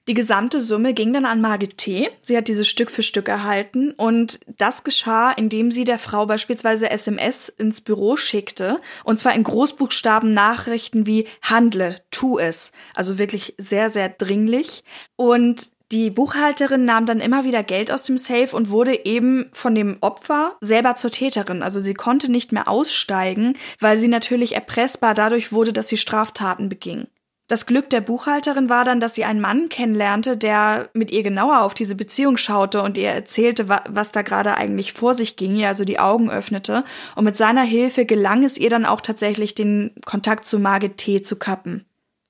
Die 0.10 0.14
gesamte 0.14 0.60
Summe 0.60 0.94
ging 0.94 1.14
dann 1.14 1.24
an 1.24 1.40
Margit 1.40 1.78
T. 1.78 2.10
Sie 2.20 2.36
hat 2.36 2.50
dieses 2.50 2.68
Stück 2.68 2.92
für 2.92 3.04
Stück 3.04 3.30
erhalten 3.30 3.92
und 3.92 4.42
das 4.58 4.84
geschah, 4.84 5.32
indem 5.32 5.72
sie 5.72 5.86
der 5.86 5.98
Frau 5.98 6.26
beispielsweise 6.26 6.90
SMS 6.90 7.48
ins 7.48 7.80
Büro 7.80 8.18
schickte 8.18 8.82
und 9.06 9.18
zwar 9.18 9.34
in 9.34 9.44
Großbuchstaben 9.44 10.34
Nachrichten 10.34 11.08
wie 11.08 11.26
handle, 11.42 12.02
tu 12.12 12.38
es. 12.38 12.74
Also 12.94 13.18
wirklich 13.18 13.56
sehr, 13.58 13.90
sehr 13.90 14.10
dringlich. 14.10 14.84
Und 15.16 15.72
die 15.94 16.10
Buchhalterin 16.10 16.84
nahm 16.84 17.06
dann 17.06 17.20
immer 17.22 17.46
wieder 17.46 17.64
Geld 17.64 17.90
aus 17.90 18.04
dem 18.04 18.18
Safe 18.18 18.54
und 18.54 18.72
wurde 18.72 19.06
eben 19.06 19.46
von 19.54 19.74
dem 19.74 19.98
Opfer 20.02 20.58
selber 20.60 20.96
zur 20.96 21.12
Täterin. 21.12 21.64
Also 21.64 21.80
sie 21.80 21.94
konnte 21.94 22.30
nicht 22.30 22.52
mehr 22.52 22.68
aussteigen, 22.68 23.56
weil 23.80 23.98
sie 23.98 24.08
natürlich 24.10 24.56
erpressbar 24.56 25.14
dadurch 25.14 25.54
wurde, 25.54 25.72
dass 25.72 25.88
sie 25.88 25.98
Straftaten 25.98 26.68
beging. 26.68 27.08
Das 27.54 27.68
Glück 27.68 27.92
der 27.92 28.02
Buchhalterin 28.02 28.68
war 28.68 28.84
dann, 28.84 29.00
dass 29.00 29.14
sie 29.14 29.26
einen 29.26 29.40
Mann 29.40 29.70
kennenlernte, 29.70 30.38
der 30.38 30.90
mit 30.96 31.12
ihr 31.12 31.22
genauer 31.22 31.62
auf 31.62 31.76
diese 31.76 31.94
Beziehung 31.94 32.36
schaute 32.38 32.82
und 32.82 32.98
ihr 32.98 33.10
erzählte, 33.10 33.70
was 33.70 34.12
da 34.12 34.24
gerade 34.24 34.58
eigentlich 34.58 34.92
vor 34.92 35.14
sich 35.14 35.36
ging, 35.36 35.56
ihr 35.58 35.68
also 35.68 35.86
die 35.86 36.00
Augen 36.00 36.32
öffnete. 36.32 36.84
Und 37.16 37.26
mit 37.26 37.36
seiner 37.36 37.62
Hilfe 37.62 38.06
gelang 38.06 38.44
es 38.44 38.58
ihr 38.58 38.72
dann 38.72 38.86
auch 38.86 39.02
tatsächlich, 39.02 39.54
den 39.54 39.92
Kontakt 40.04 40.46
zu 40.46 40.58
Margit 40.58 40.98
T. 40.98 41.22
zu 41.22 41.36
kappen. 41.36 41.86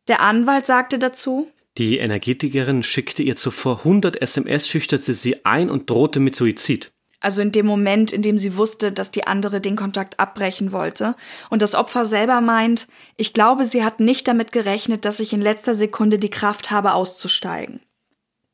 Der 0.10 0.20
Anwalt 0.20 0.66
sagte 0.66 1.00
dazu, 1.00 1.48
die 1.78 2.00
Energetikerin 2.00 2.84
schickte 2.84 3.24
ihr 3.24 3.38
zuvor 3.38 3.78
100 3.78 4.22
SMS, 4.22 4.68
schüchterte 4.68 5.14
sie 5.14 5.46
ein 5.46 5.70
und 5.70 5.90
drohte 5.90 6.20
mit 6.20 6.36
Suizid. 6.36 6.93
Also 7.24 7.42
in 7.42 7.54
dem 7.54 7.66
Moment, 7.66 8.12
in 8.12 8.22
dem 8.22 8.38
sie 8.38 8.58
wusste, 8.58 8.92
dass 8.92 9.10
die 9.10 9.26
andere 9.26 9.62
den 9.62 9.78
Kontakt 9.78 10.20
abbrechen 10.20 10.74
wollte. 10.74 11.16
Und 11.50 11.62
das 11.62 11.74
Opfer 11.74 12.06
selber 12.06 12.42
meint, 12.42 12.86
ich 13.16 13.32
glaube, 13.32 13.66
sie 13.66 13.86
hat 13.86 14.02
nicht 14.02 14.28
damit 14.28 14.52
gerechnet, 14.52 15.06
dass 15.06 15.22
ich 15.22 15.32
in 15.32 15.42
letzter 15.42 15.74
Sekunde 15.74 16.20
die 16.20 16.30
Kraft 16.30 16.70
habe, 16.70 16.94
auszusteigen. 16.94 17.80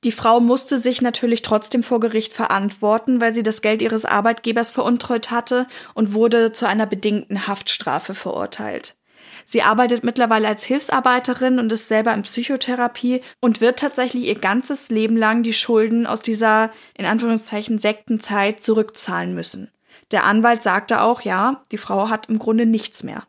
Die 0.04 0.12
Frau 0.12 0.40
musste 0.40 0.78
sich 0.78 1.02
natürlich 1.02 1.42
trotzdem 1.42 1.82
vor 1.82 2.00
Gericht 2.00 2.32
verantworten, 2.32 3.20
weil 3.20 3.34
sie 3.34 3.44
das 3.44 3.64
Geld 3.64 3.82
ihres 3.82 4.06
Arbeitgebers 4.06 4.70
veruntreut 4.70 5.32
hatte 5.32 5.66
und 5.96 6.14
wurde 6.14 6.52
zu 6.52 6.68
einer 6.68 6.86
bedingten 6.86 7.48
Haftstrafe 7.48 8.14
verurteilt. 8.14 8.99
Sie 9.52 9.64
arbeitet 9.64 10.04
mittlerweile 10.04 10.48
als 10.48 10.64
Hilfsarbeiterin 10.64 11.58
und 11.58 11.72
ist 11.72 11.88
selber 11.88 12.14
in 12.14 12.22
Psychotherapie 12.22 13.22
und 13.40 13.62
wird 13.62 13.80
tatsächlich 13.80 14.26
ihr 14.26 14.36
ganzes 14.36 14.92
Leben 14.92 15.18
lang 15.18 15.42
die 15.42 15.54
Schulden 15.54 16.06
aus 16.06 16.22
dieser, 16.22 16.70
in 16.94 17.08
Anführungszeichen, 17.08 17.80
Sektenzeit 17.80 18.62
zurückzahlen 18.62 19.34
müssen. 19.34 19.72
Der 20.12 20.26
Anwalt 20.26 20.62
sagte 20.62 21.02
auch, 21.02 21.22
ja, 21.22 21.64
die 21.72 21.80
Frau 21.80 22.10
hat 22.10 22.30
im 22.30 22.38
Grunde 22.38 22.68
nichts 22.68 23.02
mehr. 23.02 23.24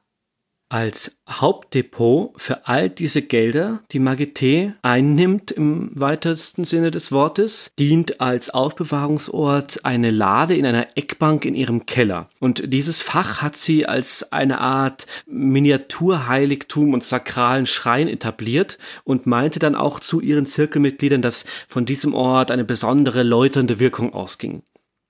Als 0.72 1.16
Hauptdepot 1.28 2.40
für 2.40 2.68
all 2.68 2.90
diese 2.90 3.22
Gelder, 3.22 3.82
die 3.90 3.98
Magité 3.98 4.74
einnimmt 4.82 5.50
im 5.50 5.90
weitesten 5.96 6.62
Sinne 6.62 6.92
des 6.92 7.10
Wortes, 7.10 7.72
dient 7.76 8.20
als 8.20 8.50
Aufbewahrungsort 8.50 9.84
eine 9.84 10.12
Lade 10.12 10.54
in 10.54 10.64
einer 10.64 10.86
Eckbank 10.96 11.44
in 11.44 11.56
ihrem 11.56 11.86
Keller. 11.86 12.28
Und 12.38 12.72
dieses 12.72 13.00
Fach 13.00 13.42
hat 13.42 13.56
sie 13.56 13.86
als 13.86 14.32
eine 14.32 14.60
Art 14.60 15.08
Miniaturheiligtum 15.26 16.94
und 16.94 17.02
sakralen 17.02 17.66
Schrein 17.66 18.06
etabliert 18.06 18.78
und 19.02 19.26
meinte 19.26 19.58
dann 19.58 19.74
auch 19.74 19.98
zu 19.98 20.20
ihren 20.20 20.46
Zirkelmitgliedern, 20.46 21.20
dass 21.20 21.46
von 21.66 21.84
diesem 21.84 22.14
Ort 22.14 22.52
eine 22.52 22.64
besondere 22.64 23.24
läuternde 23.24 23.80
Wirkung 23.80 24.14
ausging. 24.14 24.62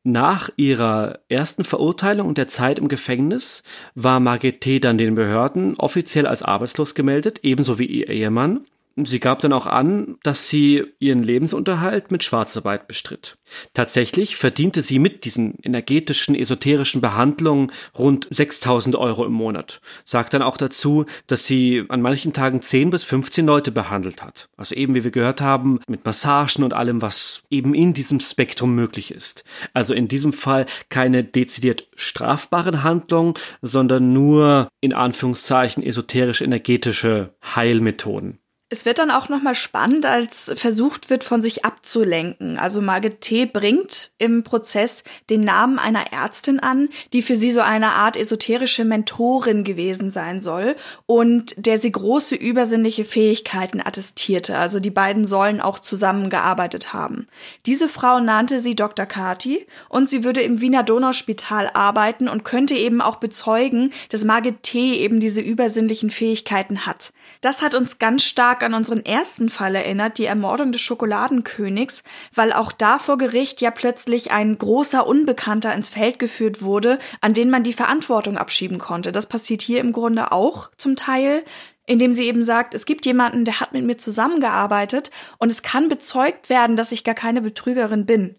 Nach 0.03 0.49
ihrer 0.57 1.19
ersten 1.29 1.63
Verurteilung 1.63 2.27
und 2.27 2.39
der 2.39 2.47
Zeit 2.47 2.79
im 2.79 2.89
Gefängnis 2.89 3.63
war 3.95 4.19
Margit 4.19 4.63
T. 4.63 4.81
dann 4.81 4.97
den 4.97 5.15
Behörden 5.15 5.77
offiziell 5.77 6.27
als 6.27 6.43
arbeitslos 6.43 6.95
gemeldet, 6.95 7.41
ebenso 7.43 7.79
wie 7.79 7.85
ihr 7.85 8.09
Ehemann. 8.09 8.65
Sie 8.97 9.21
gab 9.21 9.39
dann 9.41 9.53
auch 9.53 9.67
an, 9.67 10.17
dass 10.23 10.49
sie 10.49 10.85
ihren 10.99 11.23
Lebensunterhalt 11.23 12.11
mit 12.11 12.25
Schwarzarbeit 12.25 12.89
bestritt. 12.89 13.39
Tatsächlich 13.73 14.37
verdiente 14.37 14.83
sie 14.83 14.99
mit 14.99 15.25
diesen 15.25 15.55
energetischen, 15.63 16.35
esoterischen 16.35 17.01
Behandlungen 17.01 17.73
rund 17.97 18.27
6000 18.31 18.97
Euro 18.97 19.25
im 19.25 19.33
Monat. 19.33 19.81
Sagt 20.05 20.35
dann 20.35 20.43
auch 20.43 20.57
dazu, 20.57 21.07
dass 21.29 21.47
sie 21.47 21.85
an 21.89 22.03
manchen 22.03 22.33
Tagen 22.33 22.63
10 22.63 22.91
bis 22.91 23.05
15 23.05 23.47
Leute 23.47 23.71
behandelt 23.71 24.23
hat. 24.23 24.49
Also 24.57 24.75
eben, 24.75 24.95
wie 24.95 25.05
wir 25.05 25.11
gehört 25.11 25.41
haben, 25.41 25.81
mit 25.87 26.05
Massagen 26.05 26.65
und 26.65 26.75
allem, 26.75 27.01
was 27.01 27.43
eben 27.49 27.75
in 27.75 27.95
diesem 27.95 28.19
Spektrum 28.19 28.75
möglich 28.75 29.13
ist. 29.13 29.45
Also 29.73 29.95
in 29.95 30.09
diesem 30.09 30.33
Fall 30.33 30.67
keine 30.89 31.23
dezidiert 31.23 31.87
strafbaren 31.95 32.83
Handlungen, 32.83 33.35
sondern 33.63 34.13
nur 34.13 34.69
in 34.81 34.93
Anführungszeichen 34.93 35.83
esoterisch-energetische 35.83 37.35
Heilmethoden. 37.55 38.40
Es 38.73 38.85
wird 38.85 39.01
dann 39.01 39.11
auch 39.11 39.29
nochmal 39.29 39.57
spannend, 39.57 40.07
als 40.07 40.53
versucht 40.55 41.11
wird, 41.11 41.25
von 41.25 41.43
sich 41.43 41.65
abzulenken. 41.65 42.57
Also 42.57 42.81
Margit 42.81 43.21
T. 43.21 43.45
bringt 43.45 44.13
im 44.19 44.45
Prozess 44.45 45.03
den 45.29 45.41
Namen 45.41 45.81
einer 45.81 46.13
Ärztin 46.13 46.61
an, 46.61 46.89
die 47.13 47.23
für 47.23 47.35
sie 47.35 47.51
so 47.51 47.63
eine 47.63 47.91
Art 47.95 48.17
esoterische 48.17 48.85
Mentorin 48.85 49.65
gewesen 49.65 50.13
sein 50.13 50.41
soll 50.41 50.77
und 51.07 51.53
der 51.57 51.79
sie 51.79 51.91
große 51.91 52.37
übersinnliche 52.37 53.05
Fähigkeiten 53.05 53.81
attestierte. 53.81 54.57
Also 54.57 54.79
die 54.79 54.93
beiden 54.93 55.27
sollen 55.27 55.61
auch 55.61 55.81
zusammengearbeitet 55.81 56.93
haben. 56.93 57.27
Diese 57.67 57.89
Frau 57.89 58.21
nannte 58.21 58.61
sie 58.61 58.77
Dr. 58.77 59.07
Kati 59.07 59.67
und 59.89 60.09
sie 60.09 60.23
würde 60.23 60.43
im 60.43 60.61
Wiener 60.61 60.85
Donauspital 60.85 61.71
arbeiten 61.75 62.29
und 62.29 62.45
könnte 62.45 62.77
eben 62.77 63.01
auch 63.01 63.17
bezeugen, 63.17 63.93
dass 64.11 64.23
Margit 64.23 64.63
T. 64.63 64.95
eben 64.95 65.19
diese 65.19 65.41
übersinnlichen 65.41 66.11
Fähigkeiten 66.11 66.87
hat. 66.87 67.13
Das 67.41 67.63
hat 67.63 67.75
uns 67.75 67.99
ganz 67.99 68.23
stark 68.25 68.63
an 68.63 68.75
unseren 68.75 69.05
ersten 69.05 69.49
Fall 69.49 69.75
erinnert, 69.75 70.19
die 70.19 70.27
Ermordung 70.27 70.73
des 70.73 70.83
Schokoladenkönigs, 70.83 72.03
weil 72.35 72.53
auch 72.53 72.71
da 72.71 72.99
vor 72.99 73.17
Gericht 73.17 73.63
ja 73.63 73.71
plötzlich 73.71 74.31
ein 74.31 74.59
großer 74.59 75.07
Unbekannter 75.07 75.75
ins 75.75 75.89
Feld 75.89 76.19
geführt 76.19 76.61
wurde, 76.61 76.99
an 77.23 77.33
den 77.33 77.49
man 77.49 77.63
die 77.63 77.73
Verantwortung 77.73 78.37
abschieben 78.37 78.79
konnte. 78.79 79.11
Das 79.11 79.27
passiert 79.27 79.63
hier 79.63 79.81
im 79.81 79.93
Grunde 79.93 80.33
auch 80.33 80.71
zum 80.77 80.97
Teil 80.97 81.45
indem 81.87 82.13
sie 82.13 82.27
eben 82.27 82.45
sagt, 82.45 82.73
es 82.75 82.87
gibt 82.87 83.05
jemanden, 83.05 83.45
der 83.45 83.59
hat 83.59 83.73
mit 83.73 83.85
mir 83.85 83.97
zusammengearbeitet 83.97 85.11
und 85.39 85.51
es 85.51 85.63
kann 85.63 85.89
bezeugt 85.89 86.49
werden, 86.49 86.77
dass 86.77 86.93
ich 86.93 87.03
gar 87.03 87.17
keine 87.17 87.43
Betrügerin 87.43 88.07
bin. 88.07 88.37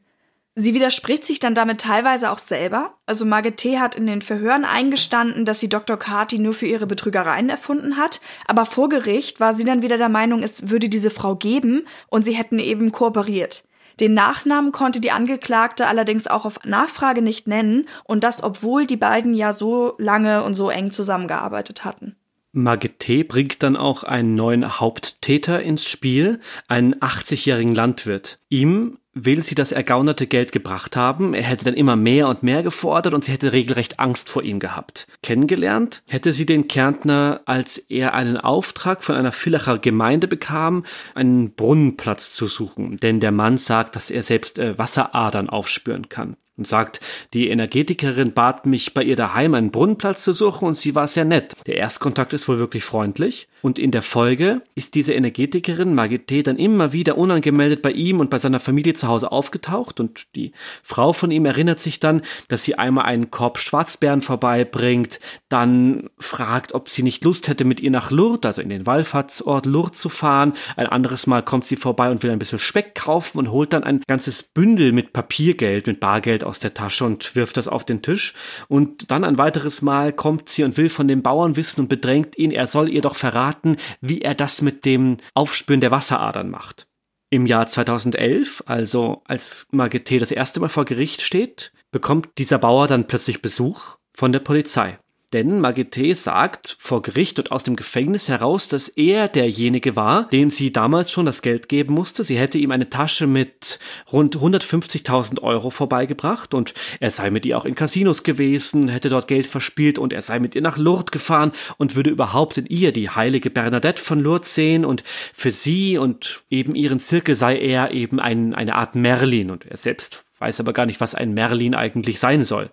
Sie 0.55 0.73
widerspricht 0.73 1.23
sich 1.23 1.39
dann 1.39 1.55
damit 1.55 1.79
teilweise 1.79 2.29
auch 2.29 2.37
selber. 2.37 2.97
Also 3.05 3.25
Margit 3.25 3.57
T. 3.57 3.79
hat 3.79 3.95
in 3.95 4.05
den 4.05 4.21
Verhören 4.21 4.65
eingestanden, 4.65 5.45
dass 5.45 5.61
sie 5.61 5.69
Dr. 5.69 5.97
Carty 5.97 6.39
nur 6.39 6.53
für 6.53 6.65
ihre 6.65 6.87
Betrügereien 6.87 7.49
erfunden 7.49 7.95
hat. 7.95 8.19
Aber 8.47 8.65
vor 8.65 8.89
Gericht 8.89 9.39
war 9.39 9.53
sie 9.53 9.63
dann 9.63 9.81
wieder 9.81 9.97
der 9.97 10.09
Meinung, 10.09 10.43
es 10.43 10.69
würde 10.69 10.89
diese 10.89 11.09
Frau 11.09 11.35
geben 11.35 11.87
und 12.07 12.25
sie 12.25 12.33
hätten 12.33 12.59
eben 12.59 12.91
kooperiert. 12.91 13.63
Den 14.01 14.13
Nachnamen 14.13 14.71
konnte 14.71 14.99
die 14.99 15.11
Angeklagte 15.11 15.87
allerdings 15.87 16.27
auch 16.27 16.43
auf 16.45 16.59
Nachfrage 16.65 17.21
nicht 17.21 17.47
nennen 17.47 17.87
und 18.03 18.23
das, 18.23 18.43
obwohl 18.43 18.85
die 18.85 18.97
beiden 18.97 19.33
ja 19.33 19.53
so 19.53 19.93
lange 19.99 20.43
und 20.43 20.55
so 20.55 20.69
eng 20.69 20.91
zusammengearbeitet 20.91 21.85
hatten. 21.85 22.15
Margit 22.53 22.99
T. 22.99 23.23
bringt 23.23 23.63
dann 23.63 23.77
auch 23.77 24.03
einen 24.03 24.33
neuen 24.33 24.79
Haupttäter 24.79 25.61
ins 25.61 25.85
Spiel, 25.85 26.41
einen 26.67 26.95
80-jährigen 26.95 27.73
Landwirt. 27.73 28.39
Ihm 28.49 28.97
will 29.13 29.43
sie 29.43 29.55
das 29.55 29.71
ergaunerte 29.71 30.27
Geld 30.27 30.51
gebracht 30.51 30.95
haben. 30.95 31.33
Er 31.33 31.43
hätte 31.43 31.65
dann 31.65 31.73
immer 31.73 31.95
mehr 31.95 32.27
und 32.27 32.43
mehr 32.43 32.63
gefordert 32.63 33.13
und 33.13 33.25
sie 33.25 33.31
hätte 33.31 33.51
regelrecht 33.51 33.99
Angst 33.99 34.29
vor 34.29 34.43
ihm 34.43 34.59
gehabt. 34.59 35.07
Kennengelernt 35.21 36.03
hätte 36.07 36.33
sie 36.33 36.45
den 36.45 36.67
Kärntner, 36.67 37.41
als 37.45 37.77
er 37.77 38.13
einen 38.13 38.37
Auftrag 38.37 39.03
von 39.03 39.15
einer 39.15 39.31
Villacher 39.31 39.77
Gemeinde 39.77 40.27
bekam, 40.27 40.85
einen 41.13 41.53
Brunnenplatz 41.53 42.33
zu 42.33 42.47
suchen, 42.47 42.97
denn 42.97 43.19
der 43.19 43.31
Mann 43.31 43.57
sagt, 43.57 43.95
dass 43.95 44.11
er 44.11 44.23
selbst 44.23 44.59
äh, 44.59 44.77
Wasseradern 44.77 45.49
aufspüren 45.49 46.09
kann. 46.09 46.37
Und 46.61 46.67
sagt, 46.67 46.99
die 47.33 47.49
Energetikerin 47.49 48.33
bat 48.33 48.67
mich 48.67 48.93
bei 48.93 49.03
ihr 49.03 49.15
daheim 49.15 49.55
einen 49.55 49.71
Brunnenplatz 49.71 50.23
zu 50.23 50.31
suchen 50.31 50.67
und 50.67 50.77
sie 50.77 50.93
war 50.93 51.07
sehr 51.07 51.25
nett. 51.25 51.53
Der 51.65 51.77
Erstkontakt 51.77 52.33
ist 52.33 52.47
wohl 52.47 52.59
wirklich 52.59 52.83
freundlich 52.83 53.47
und 53.61 53.79
in 53.79 53.91
der 53.91 54.03
Folge 54.03 54.61
ist 54.75 54.95
diese 54.95 55.13
Energetikerin 55.13 55.95
Margit 55.95 56.47
dann 56.47 56.57
immer 56.57 56.93
wieder 56.93 57.17
unangemeldet 57.17 57.81
bei 57.81 57.91
ihm 57.91 58.19
und 58.19 58.29
bei 58.29 58.37
seiner 58.37 58.59
Familie 58.59 58.93
zu 58.93 59.07
Hause 59.07 59.31
aufgetaucht 59.31 59.99
und 59.99 60.27
die 60.35 60.51
Frau 60.83 61.13
von 61.13 61.31
ihm 61.31 61.45
erinnert 61.45 61.79
sich 61.79 61.99
dann, 61.99 62.21
dass 62.47 62.63
sie 62.63 62.75
einmal 62.75 63.05
einen 63.05 63.31
Korb 63.31 63.57
Schwarzbären 63.57 64.21
vorbeibringt, 64.21 65.19
dann 65.49 66.09
fragt, 66.19 66.73
ob 66.73 66.89
sie 66.89 67.03
nicht 67.03 67.23
Lust 67.23 67.47
hätte, 67.47 67.65
mit 67.65 67.79
ihr 67.79 67.91
nach 67.91 68.11
Lourdes, 68.11 68.45
also 68.47 68.61
in 68.61 68.69
den 68.69 68.85
Wallfahrtsort 68.85 69.65
Lourdes 69.65 69.99
zu 69.99 70.09
fahren. 70.09 70.53
Ein 70.75 70.87
anderes 70.87 71.27
Mal 71.27 71.43
kommt 71.43 71.65
sie 71.65 71.75
vorbei 71.75 72.11
und 72.11 72.23
will 72.23 72.31
ein 72.31 72.39
bisschen 72.39 72.59
Speck 72.59 72.95
kaufen 72.95 73.39
und 73.39 73.51
holt 73.51 73.73
dann 73.73 73.83
ein 73.83 74.01
ganzes 74.07 74.43
Bündel 74.43 74.91
mit 74.91 75.13
Papiergeld, 75.13 75.87
mit 75.87 75.99
Bargeld 75.99 76.43
aus 76.51 76.59
der 76.59 76.73
Tasche 76.73 77.05
und 77.05 77.35
wirft 77.35 77.57
das 77.57 77.67
auf 77.67 77.85
den 77.85 78.01
Tisch. 78.01 78.35
Und 78.67 79.09
dann 79.09 79.23
ein 79.23 79.37
weiteres 79.37 79.81
Mal 79.81 80.13
kommt 80.13 80.49
sie 80.49 80.63
und 80.63 80.77
will 80.77 80.89
von 80.89 81.07
dem 81.07 81.23
Bauern 81.23 81.55
wissen 81.55 81.81
und 81.81 81.87
bedrängt 81.87 82.37
ihn, 82.37 82.51
er 82.51 82.67
soll 82.67 82.91
ihr 82.91 83.01
doch 83.01 83.15
verraten, 83.15 83.77
wie 84.01 84.21
er 84.21 84.35
das 84.35 84.61
mit 84.61 84.85
dem 84.85 85.17
Aufspüren 85.33 85.81
der 85.81 85.91
Wasseradern 85.91 86.49
macht. 86.49 86.87
Im 87.29 87.45
Jahr 87.45 87.65
2011, 87.65 88.63
also 88.65 89.21
als 89.25 89.67
Margit 89.71 90.21
das 90.21 90.31
erste 90.31 90.59
Mal 90.59 90.67
vor 90.67 90.83
Gericht 90.83 91.21
steht, 91.21 91.71
bekommt 91.89 92.27
dieser 92.37 92.59
Bauer 92.59 92.87
dann 92.87 93.07
plötzlich 93.07 93.41
Besuch 93.41 93.95
von 94.13 94.33
der 94.33 94.39
Polizei. 94.39 94.99
Denn 95.33 95.61
Magete 95.61 96.13
sagt 96.13 96.75
vor 96.77 97.01
Gericht 97.01 97.39
und 97.39 97.53
aus 97.53 97.63
dem 97.63 97.77
Gefängnis 97.77 98.27
heraus, 98.27 98.67
dass 98.67 98.89
er 98.89 99.29
derjenige 99.29 99.95
war, 99.95 100.27
dem 100.27 100.49
sie 100.49 100.73
damals 100.73 101.09
schon 101.09 101.25
das 101.25 101.41
Geld 101.41 101.69
geben 101.69 101.93
musste. 101.93 102.25
Sie 102.25 102.37
hätte 102.37 102.57
ihm 102.57 102.71
eine 102.71 102.89
Tasche 102.89 103.27
mit 103.27 103.79
rund 104.11 104.35
150.000 104.37 105.41
Euro 105.41 105.69
vorbeigebracht 105.69 106.53
und 106.53 106.73
er 106.99 107.11
sei 107.11 107.29
mit 107.29 107.45
ihr 107.45 107.57
auch 107.57 107.63
in 107.63 107.75
Casinos 107.75 108.23
gewesen, 108.23 108.89
hätte 108.89 109.07
dort 109.07 109.29
Geld 109.29 109.47
verspielt 109.47 109.99
und 109.99 110.11
er 110.11 110.21
sei 110.21 110.39
mit 110.39 110.53
ihr 110.53 110.61
nach 110.61 110.77
Lourdes 110.77 111.11
gefahren 111.11 111.53
und 111.77 111.95
würde 111.95 112.09
überhaupt 112.09 112.57
in 112.57 112.65
ihr 112.65 112.91
die 112.91 113.09
heilige 113.09 113.49
Bernadette 113.49 114.03
von 114.03 114.19
Lourdes 114.19 114.53
sehen 114.53 114.83
und 114.83 115.03
für 115.33 115.51
sie 115.51 115.97
und 115.97 116.43
eben 116.49 116.75
ihren 116.75 116.99
Zirkel 116.99 117.35
sei 117.35 117.57
er 117.57 117.91
eben 117.91 118.19
ein, 118.19 118.53
eine 118.53 118.75
Art 118.75 118.95
Merlin 118.95 119.49
und 119.49 119.65
er 119.65 119.77
selbst 119.77 120.25
weiß 120.41 120.59
aber 120.59 120.73
gar 120.73 120.87
nicht, 120.87 120.99
was 120.99 121.15
ein 121.15 121.33
Merlin 121.33 121.75
eigentlich 121.75 122.19
sein 122.19 122.43
soll. 122.43 122.71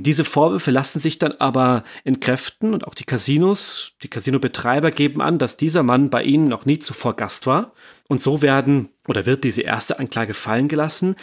Diese 0.00 0.24
Vorwürfe 0.24 0.70
lassen 0.70 1.00
sich 1.00 1.18
dann 1.18 1.32
aber 1.32 1.84
entkräften 2.04 2.72
und 2.72 2.86
auch 2.86 2.94
die 2.94 3.04
Casinos, 3.04 3.92
die 4.02 4.08
Casinobetreiber 4.08 4.90
geben 4.90 5.20
an, 5.20 5.38
dass 5.38 5.58
dieser 5.58 5.82
Mann 5.82 6.08
bei 6.08 6.22
ihnen 6.22 6.48
noch 6.48 6.64
nie 6.64 6.78
zuvor 6.78 7.14
Gast 7.14 7.46
war. 7.46 7.74
Und 8.08 8.22
so 8.22 8.40
werden 8.40 8.88
oder 9.06 9.26
wird 9.26 9.44
diese 9.44 9.60
erste 9.60 9.98
Anklage 9.98 10.32
fallen 10.32 10.68
gelassen. 10.68 11.16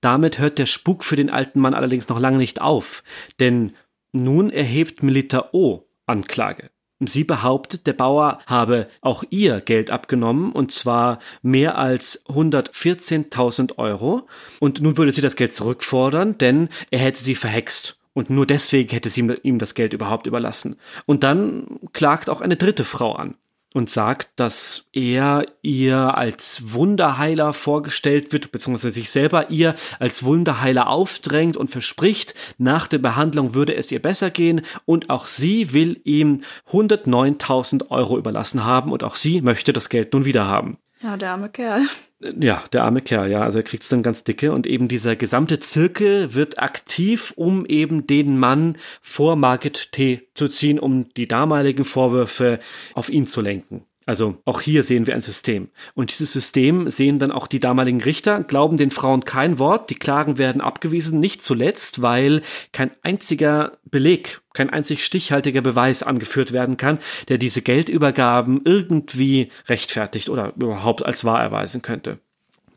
Damit 0.00 0.40
hört 0.40 0.58
der 0.58 0.66
Spuk 0.66 1.04
für 1.04 1.14
den 1.14 1.30
alten 1.30 1.60
Mann 1.60 1.74
allerdings 1.74 2.08
noch 2.08 2.18
lange 2.18 2.38
nicht 2.38 2.60
auf, 2.60 3.04
denn 3.38 3.74
nun 4.12 4.50
erhebt 4.50 5.04
Melita 5.04 5.50
O. 5.52 5.88
Anklage. 6.06 6.70
Sie 7.00 7.24
behauptet, 7.24 7.86
der 7.86 7.92
Bauer 7.92 8.38
habe 8.46 8.88
auch 9.02 9.22
ihr 9.28 9.60
Geld 9.60 9.90
abgenommen, 9.90 10.52
und 10.52 10.72
zwar 10.72 11.18
mehr 11.42 11.76
als 11.76 12.24
114.000 12.26 13.76
Euro. 13.76 14.26
Und 14.60 14.80
nun 14.80 14.96
würde 14.96 15.12
sie 15.12 15.20
das 15.20 15.36
Geld 15.36 15.52
zurückfordern, 15.52 16.38
denn 16.38 16.70
er 16.90 17.00
hätte 17.00 17.22
sie 17.22 17.34
verhext. 17.34 17.95
Und 18.16 18.30
nur 18.30 18.46
deswegen 18.46 18.88
hätte 18.88 19.10
sie 19.10 19.28
ihm 19.42 19.58
das 19.58 19.74
Geld 19.74 19.92
überhaupt 19.92 20.26
überlassen. 20.26 20.76
Und 21.04 21.22
dann 21.22 21.66
klagt 21.92 22.30
auch 22.30 22.40
eine 22.40 22.56
dritte 22.56 22.84
Frau 22.84 23.12
an 23.12 23.34
und 23.74 23.90
sagt, 23.90 24.30
dass 24.36 24.86
er 24.94 25.44
ihr 25.60 26.16
als 26.16 26.72
Wunderheiler 26.72 27.52
vorgestellt 27.52 28.32
wird, 28.32 28.52
beziehungsweise 28.52 28.90
sich 28.90 29.10
selber 29.10 29.50
ihr 29.50 29.74
als 29.98 30.24
Wunderheiler 30.24 30.88
aufdrängt 30.88 31.58
und 31.58 31.70
verspricht, 31.70 32.34
nach 32.56 32.86
der 32.86 33.00
Behandlung 33.00 33.52
würde 33.52 33.74
es 33.74 33.92
ihr 33.92 34.00
besser 34.00 34.30
gehen 34.30 34.62
und 34.86 35.10
auch 35.10 35.26
sie 35.26 35.74
will 35.74 36.00
ihm 36.04 36.40
109.000 36.70 37.90
Euro 37.90 38.16
überlassen 38.16 38.64
haben 38.64 38.92
und 38.92 39.04
auch 39.04 39.16
sie 39.16 39.42
möchte 39.42 39.74
das 39.74 39.90
Geld 39.90 40.14
nun 40.14 40.24
wieder 40.24 40.46
haben. 40.46 40.78
Ja, 41.02 41.18
der 41.18 41.32
arme 41.32 41.50
Kerl. 41.50 41.82
Ja, 42.20 42.64
der 42.72 42.84
arme 42.84 43.02
Kerl, 43.02 43.30
ja, 43.30 43.42
also 43.42 43.58
er 43.58 43.62
kriegt's 43.62 43.90
dann 43.90 44.02
ganz 44.02 44.24
dicke 44.24 44.52
und 44.52 44.66
eben 44.66 44.88
dieser 44.88 45.16
gesamte 45.16 45.60
Zirkel 45.60 46.32
wird 46.32 46.58
aktiv, 46.58 47.34
um 47.36 47.66
eben 47.66 48.06
den 48.06 48.38
Mann 48.38 48.78
vor 49.02 49.36
Margit 49.36 49.92
T. 49.92 50.26
zu 50.32 50.48
ziehen, 50.48 50.78
um 50.78 51.12
die 51.14 51.28
damaligen 51.28 51.84
Vorwürfe 51.84 52.58
auf 52.94 53.10
ihn 53.10 53.26
zu 53.26 53.42
lenken. 53.42 53.84
Also 54.06 54.40
auch 54.44 54.60
hier 54.60 54.84
sehen 54.84 55.08
wir 55.08 55.16
ein 55.16 55.22
System. 55.22 55.68
Und 55.94 56.12
dieses 56.12 56.32
System 56.32 56.88
sehen 56.88 57.18
dann 57.18 57.32
auch 57.32 57.48
die 57.48 57.58
damaligen 57.58 58.00
Richter, 58.00 58.44
glauben 58.44 58.76
den 58.76 58.92
Frauen 58.92 59.24
kein 59.24 59.58
Wort, 59.58 59.90
die 59.90 59.96
Klagen 59.96 60.38
werden 60.38 60.60
abgewiesen, 60.60 61.18
nicht 61.18 61.42
zuletzt, 61.42 62.02
weil 62.02 62.42
kein 62.70 62.92
einziger 63.02 63.78
Beleg, 63.84 64.42
kein 64.54 64.70
einzig 64.70 65.04
stichhaltiger 65.04 65.60
Beweis 65.60 66.04
angeführt 66.04 66.52
werden 66.52 66.76
kann, 66.76 67.00
der 67.28 67.38
diese 67.38 67.62
Geldübergaben 67.62 68.60
irgendwie 68.64 69.50
rechtfertigt 69.68 70.28
oder 70.28 70.52
überhaupt 70.54 71.04
als 71.04 71.24
wahr 71.24 71.42
erweisen 71.42 71.82
könnte. 71.82 72.20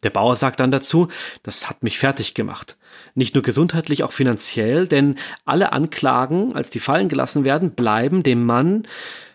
Der 0.01 0.09
Bauer 0.09 0.35
sagt 0.35 0.59
dann 0.59 0.71
dazu, 0.71 1.09
das 1.43 1.69
hat 1.69 1.83
mich 1.83 1.99
fertig 1.99 2.33
gemacht. 2.33 2.78
Nicht 3.15 3.35
nur 3.35 3.43
gesundheitlich, 3.43 4.03
auch 4.03 4.11
finanziell, 4.11 4.87
denn 4.87 5.15
alle 5.45 5.71
Anklagen, 5.71 6.55
als 6.55 6.69
die 6.69 6.79
fallen 6.79 7.07
gelassen 7.07 7.45
werden, 7.45 7.71
bleiben 7.71 8.23
dem 8.23 8.45
Mann 8.45 8.87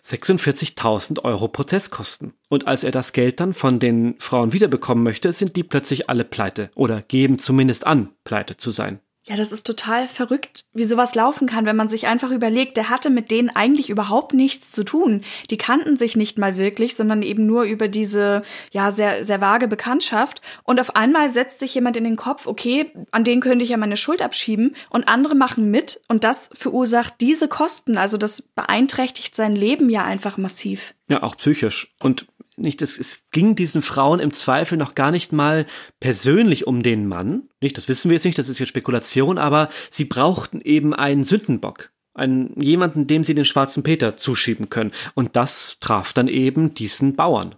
46.000 0.04 1.24
Euro 1.24 1.48
Prozesskosten. 1.48 2.34
Und 2.48 2.66
als 2.66 2.84
er 2.84 2.90
das 2.90 3.12
Geld 3.12 3.40
dann 3.40 3.54
von 3.54 3.78
den 3.78 4.16
Frauen 4.18 4.52
wiederbekommen 4.52 5.02
möchte, 5.02 5.32
sind 5.32 5.56
die 5.56 5.62
plötzlich 5.62 6.10
alle 6.10 6.24
pleite 6.24 6.70
oder 6.74 7.00
geben 7.00 7.38
zumindest 7.38 7.86
an, 7.86 8.10
pleite 8.24 8.56
zu 8.56 8.70
sein. 8.70 9.00
Ja, 9.26 9.36
das 9.36 9.52
ist 9.52 9.66
total 9.66 10.06
verrückt, 10.06 10.66
wie 10.74 10.84
sowas 10.84 11.14
laufen 11.14 11.48
kann, 11.48 11.64
wenn 11.64 11.76
man 11.76 11.88
sich 11.88 12.06
einfach 12.06 12.30
überlegt, 12.30 12.76
der 12.76 12.90
hatte 12.90 13.08
mit 13.08 13.30
denen 13.30 13.48
eigentlich 13.48 13.88
überhaupt 13.88 14.34
nichts 14.34 14.70
zu 14.70 14.84
tun. 14.84 15.24
Die 15.50 15.56
kannten 15.56 15.96
sich 15.96 16.14
nicht 16.14 16.36
mal 16.36 16.58
wirklich, 16.58 16.94
sondern 16.94 17.22
eben 17.22 17.46
nur 17.46 17.62
über 17.62 17.88
diese, 17.88 18.42
ja, 18.70 18.90
sehr, 18.90 19.24
sehr 19.24 19.40
vage 19.40 19.66
Bekanntschaft. 19.66 20.42
Und 20.62 20.78
auf 20.78 20.94
einmal 20.94 21.30
setzt 21.30 21.60
sich 21.60 21.74
jemand 21.74 21.96
in 21.96 22.04
den 22.04 22.16
Kopf, 22.16 22.46
okay, 22.46 22.92
an 23.12 23.24
den 23.24 23.40
könnte 23.40 23.64
ich 23.64 23.70
ja 23.70 23.78
meine 23.78 23.96
Schuld 23.96 24.20
abschieben. 24.20 24.76
Und 24.90 25.08
andere 25.08 25.34
machen 25.34 25.70
mit 25.70 26.02
und 26.08 26.22
das 26.22 26.50
verursacht 26.52 27.14
diese 27.22 27.48
Kosten. 27.48 27.96
Also 27.96 28.18
das 28.18 28.42
beeinträchtigt 28.42 29.34
sein 29.34 29.56
Leben 29.56 29.88
ja 29.88 30.04
einfach 30.04 30.36
massiv. 30.36 30.94
Ja, 31.08 31.22
auch 31.22 31.36
psychisch. 31.36 31.94
Und 32.00 32.26
nicht, 32.57 32.82
es, 32.82 32.98
es 32.98 33.22
ging 33.30 33.55
diesen 33.55 33.82
Frauen 33.82 34.20
im 34.20 34.32
Zweifel 34.32 34.78
noch 34.78 34.94
gar 34.94 35.11
nicht 35.11 35.32
mal 35.32 35.66
persönlich 36.00 36.66
um 36.66 36.82
den 36.82 37.07
Mann. 37.07 37.48
Nicht, 37.61 37.76
das 37.76 37.88
wissen 37.88 38.11
wir 38.11 38.16
jetzt 38.16 38.24
nicht, 38.24 38.38
das 38.38 38.48
ist 38.48 38.59
jetzt 38.59 38.68
Spekulation, 38.68 39.38
aber 39.38 39.68
sie 39.90 40.05
brauchten 40.05 40.61
eben 40.61 40.94
einen 40.94 41.24
Sündenbock. 41.24 41.90
Einen, 42.14 42.61
jemanden, 42.61 43.09
dem 43.09 43.24
sie 43.24 43.34
den 43.34 43.44
schwarzen 43.44 43.82
Peter 43.82 44.16
zuschieben 44.16 44.70
können. 44.70 44.92
Und 45.14 45.34
das 45.34 45.78
traf 45.80 46.12
dann 46.12 46.28
eben 46.28 46.72
diesen 46.74 47.16
Bauern. 47.16 47.57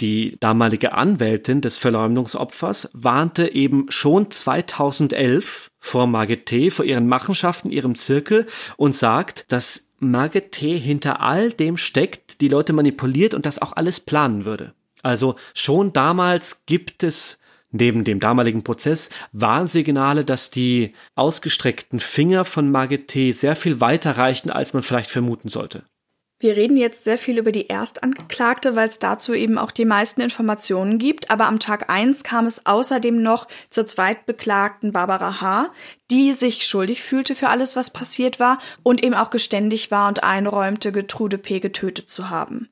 Die 0.00 0.36
damalige 0.40 0.94
Anwältin 0.94 1.60
des 1.60 1.78
Verleumdungsopfers 1.78 2.90
warnte 2.92 3.54
eben 3.54 3.86
schon 3.88 4.32
2011 4.32 5.70
vor 5.78 6.08
Margit 6.08 6.46
T., 6.46 6.70
vor 6.70 6.84
ihren 6.84 7.06
Machenschaften, 7.06 7.70
ihrem 7.70 7.94
Zirkel 7.94 8.46
und 8.76 8.96
sagt, 8.96 9.44
dass 9.52 9.91
Margit 10.10 10.52
T. 10.52 10.78
hinter 10.78 11.20
all 11.20 11.50
dem 11.50 11.76
steckt, 11.76 12.40
die 12.40 12.48
Leute 12.48 12.72
manipuliert 12.72 13.34
und 13.34 13.46
das 13.46 13.60
auch 13.60 13.72
alles 13.74 14.00
planen 14.00 14.44
würde. 14.44 14.74
Also 15.02 15.36
schon 15.54 15.92
damals 15.92 16.64
gibt 16.66 17.02
es 17.02 17.38
neben 17.70 18.04
dem 18.04 18.20
damaligen 18.20 18.62
Prozess 18.62 19.10
Warnsignale, 19.32 20.24
dass 20.24 20.50
die 20.50 20.94
ausgestreckten 21.14 22.00
Finger 22.00 22.44
von 22.44 22.70
Margit 22.70 23.08
T. 23.08 23.32
sehr 23.32 23.56
viel 23.56 23.80
weiter 23.80 24.18
reichen, 24.18 24.50
als 24.50 24.74
man 24.74 24.82
vielleicht 24.82 25.10
vermuten 25.10 25.48
sollte. 25.48 25.84
Wir 26.42 26.56
reden 26.56 26.76
jetzt 26.76 27.04
sehr 27.04 27.18
viel 27.18 27.38
über 27.38 27.52
die 27.52 27.68
Erstangeklagte, 27.68 28.74
weil 28.74 28.88
es 28.88 28.98
dazu 28.98 29.32
eben 29.32 29.58
auch 29.58 29.70
die 29.70 29.84
meisten 29.84 30.20
Informationen 30.20 30.98
gibt. 30.98 31.30
Aber 31.30 31.46
am 31.46 31.60
Tag 31.60 31.88
eins 31.88 32.24
kam 32.24 32.46
es 32.46 32.66
außerdem 32.66 33.22
noch 33.22 33.46
zur 33.70 33.86
Zweitbeklagten 33.86 34.90
Barbara 34.90 35.40
H., 35.40 35.70
die 36.10 36.32
sich 36.32 36.66
schuldig 36.66 37.00
fühlte 37.00 37.36
für 37.36 37.48
alles, 37.48 37.76
was 37.76 37.90
passiert 37.90 38.40
war 38.40 38.58
und 38.82 39.04
eben 39.04 39.14
auch 39.14 39.30
geständig 39.30 39.92
war 39.92 40.08
und 40.08 40.24
einräumte, 40.24 40.90
Getrude 40.90 41.38
P. 41.38 41.60
getötet 41.60 42.08
zu 42.10 42.28
haben. 42.28 42.68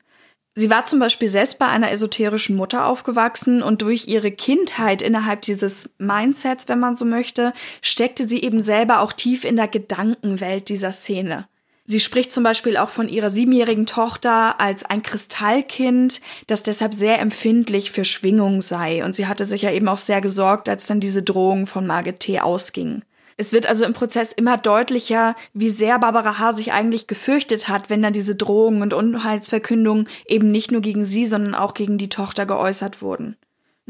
Sie 0.53 0.69
war 0.69 0.83
zum 0.83 0.99
Beispiel 0.99 1.29
selbst 1.29 1.57
bei 1.57 1.67
einer 1.67 1.91
esoterischen 1.91 2.57
Mutter 2.57 2.85
aufgewachsen 2.85 3.63
und 3.63 3.81
durch 3.83 4.05
ihre 4.05 4.31
Kindheit 4.31 5.01
innerhalb 5.01 5.43
dieses 5.43 5.91
Mindsets, 5.97 6.67
wenn 6.67 6.79
man 6.79 6.97
so 6.97 7.05
möchte, 7.05 7.53
steckte 7.81 8.27
sie 8.27 8.43
eben 8.43 8.59
selber 8.59 8.99
auch 8.99 9.13
tief 9.13 9.45
in 9.45 9.55
der 9.55 9.69
Gedankenwelt 9.69 10.67
dieser 10.67 10.91
Szene. 10.91 11.47
Sie 11.91 11.99
spricht 11.99 12.31
zum 12.31 12.45
Beispiel 12.45 12.77
auch 12.77 12.87
von 12.87 13.09
ihrer 13.09 13.29
siebenjährigen 13.29 13.85
Tochter 13.85 14.61
als 14.61 14.85
ein 14.85 15.03
Kristallkind, 15.03 16.21
das 16.47 16.63
deshalb 16.63 16.93
sehr 16.93 17.19
empfindlich 17.19 17.91
für 17.91 18.05
Schwingung 18.05 18.61
sei. 18.61 19.03
Und 19.03 19.13
sie 19.13 19.27
hatte 19.27 19.43
sich 19.43 19.63
ja 19.63 19.71
eben 19.71 19.89
auch 19.89 19.97
sehr 19.97 20.21
gesorgt, 20.21 20.69
als 20.69 20.85
dann 20.85 21.01
diese 21.01 21.21
Drohung 21.21 21.67
von 21.67 21.85
Margit 21.85 22.21
T. 22.21 22.39
ausging. 22.39 23.01
Es 23.35 23.51
wird 23.51 23.65
also 23.65 23.83
im 23.83 23.91
Prozess 23.91 24.31
immer 24.31 24.55
deutlicher, 24.55 25.35
wie 25.53 25.69
sehr 25.69 25.99
Barbara 25.99 26.39
H. 26.39 26.53
sich 26.53 26.71
eigentlich 26.71 27.07
gefürchtet 27.07 27.67
hat, 27.67 27.89
wenn 27.89 28.01
dann 28.01 28.13
diese 28.13 28.35
Drohungen 28.35 28.83
und 28.83 28.93
Unheilsverkündungen 28.93 30.07
eben 30.25 30.49
nicht 30.49 30.71
nur 30.71 30.79
gegen 30.79 31.03
sie, 31.03 31.25
sondern 31.25 31.55
auch 31.55 31.73
gegen 31.73 31.97
die 31.97 32.07
Tochter 32.07 32.45
geäußert 32.45 33.01
wurden. 33.01 33.35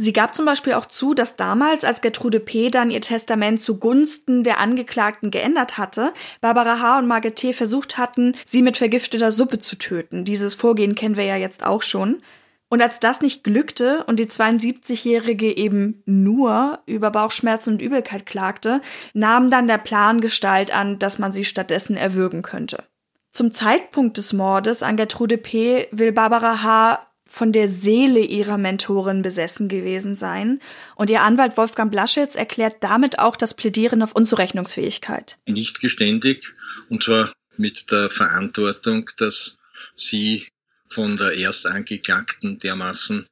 Sie 0.04 0.14
gab 0.14 0.34
zum 0.34 0.46
Beispiel 0.46 0.74
auch 0.74 0.88
zu, 0.88 1.14
dass 1.14 1.36
damals, 1.36 1.84
als 1.84 2.02
Gertrude 2.02 2.40
P. 2.40 2.72
dann 2.72 2.90
ihr 2.90 3.02
Testament 3.02 3.62
zugunsten 3.62 4.44
der 4.44 4.60
Angeklagten 4.60 5.30
geändert 5.30 5.78
hatte, 5.78 6.12
Barbara 6.42 6.80
H. 6.80 6.98
und 6.98 7.08
Margit 7.08 7.36
T. 7.36 7.54
versucht 7.54 8.00
hatten, 8.00 8.34
sie 8.44 8.64
mit 8.64 8.78
vergifteter 8.78 9.32
Suppe 9.32 9.60
zu 9.60 9.76
töten. 9.76 10.26
Dieses 10.26 10.56
Vorgehen 10.56 10.96
kennen 10.96 11.18
wir 11.18 11.26
ja 11.26 11.36
jetzt 11.36 11.64
auch 11.64 11.84
schon. 11.84 12.24
Und 12.68 12.82
als 12.82 13.00
das 13.00 13.22
nicht 13.22 13.44
glückte 13.44 14.04
und 14.06 14.20
die 14.20 14.26
72-Jährige 14.26 15.56
eben 15.56 16.02
nur 16.08 16.80
über 16.88 17.12
Bauchschmerzen 17.12 17.74
und 17.74 17.82
Übelkeit 17.84 18.26
klagte, 18.26 18.82
nahm 19.14 19.52
dann 19.52 19.68
der 19.68 19.78
Plan 19.78 20.20
Gestalt 20.20 20.74
an, 20.74 20.98
dass 20.98 21.20
man 21.20 21.32
sie 21.32 21.46
stattdessen 21.46 21.96
erwürgen 21.96 22.42
könnte. 22.42 22.86
Zum 23.32 23.52
Zeitpunkt 23.52 24.18
des 24.18 24.34
Mordes 24.34 24.82
an 24.82 24.98
Gertrude 24.98 25.38
P. 25.38 25.88
will 25.92 26.12
Barbara 26.12 26.64
H 26.64 27.08
von 27.32 27.54
der 27.54 27.70
Seele 27.70 28.20
ihrer 28.20 28.58
Mentorin 28.58 29.22
besessen 29.22 29.70
gewesen 29.70 30.16
sein. 30.16 30.60
Und 30.96 31.10
ihr 31.10 31.22
Anwalt 31.22 31.56
Wolfgang 31.56 31.90
Blaschitz 31.90 32.36
erklärt 32.36 32.76
damit 32.82 33.20
auch 33.20 33.38
das 33.38 33.54
Plädieren 33.54 34.02
auf 34.02 34.14
Unzurechnungsfähigkeit. 34.14 35.38
Nicht 35.48 35.80
geständig, 35.80 36.52
und 36.90 37.04
zwar 37.04 37.32
mit 37.56 37.90
der 37.90 38.10
Verantwortung, 38.10 39.10
dass 39.16 39.58
sie 39.96 40.46
von 40.90 41.16
der 41.16 41.38
Erstangeklagten 41.38 42.60
dermaßen 42.60 43.26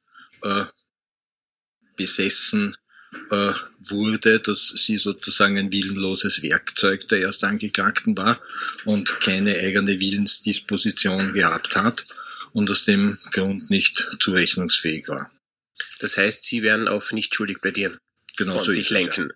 äh, 0.44 0.64
besessen 1.96 2.74
äh, 3.30 3.52
wurde, 3.80 4.40
dass 4.40 4.68
sie 4.68 4.96
sozusagen 4.96 5.58
ein 5.58 5.72
willenloses 5.72 6.42
Werkzeug 6.42 7.06
der 7.08 7.20
Erstangeklagten 7.20 8.16
war 8.16 8.40
und 8.86 9.20
keine 9.20 9.58
eigene 9.58 10.00
Willensdisposition 10.00 11.34
gehabt 11.34 11.76
hat 11.76 12.06
und 12.52 12.70
aus 12.70 12.84
dem 12.84 13.16
Grund 13.32 13.70
nicht 13.70 14.16
zurechnungsfähig 14.20 15.08
war. 15.08 15.30
Das 16.00 16.16
heißt, 16.16 16.44
Sie 16.44 16.62
werden 16.62 16.88
auf 16.88 17.12
nicht 17.12 17.34
schuldig 17.34 17.60
plädieren. 17.60 17.96
Genau 18.36 18.54
von 18.54 18.64
so 18.64 18.70
sich 18.70 18.90
lenken. 18.90 19.28
Ja. 19.28 19.34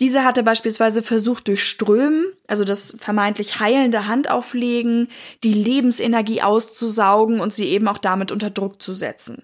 Diese 0.00 0.24
hatte 0.24 0.44
beispielsweise 0.44 1.02
versucht, 1.02 1.48
durch 1.48 1.64
Strömen, 1.68 2.26
also 2.46 2.64
das 2.64 2.96
vermeintlich 3.00 3.58
heilende 3.58 4.06
Handauflegen, 4.06 5.08
die 5.42 5.52
Lebensenergie 5.52 6.40
auszusaugen 6.40 7.40
und 7.40 7.52
sie 7.52 7.66
eben 7.66 7.88
auch 7.88 7.98
damit 7.98 8.30
unter 8.30 8.50
Druck 8.50 8.80
zu 8.80 8.92
setzen. 8.92 9.42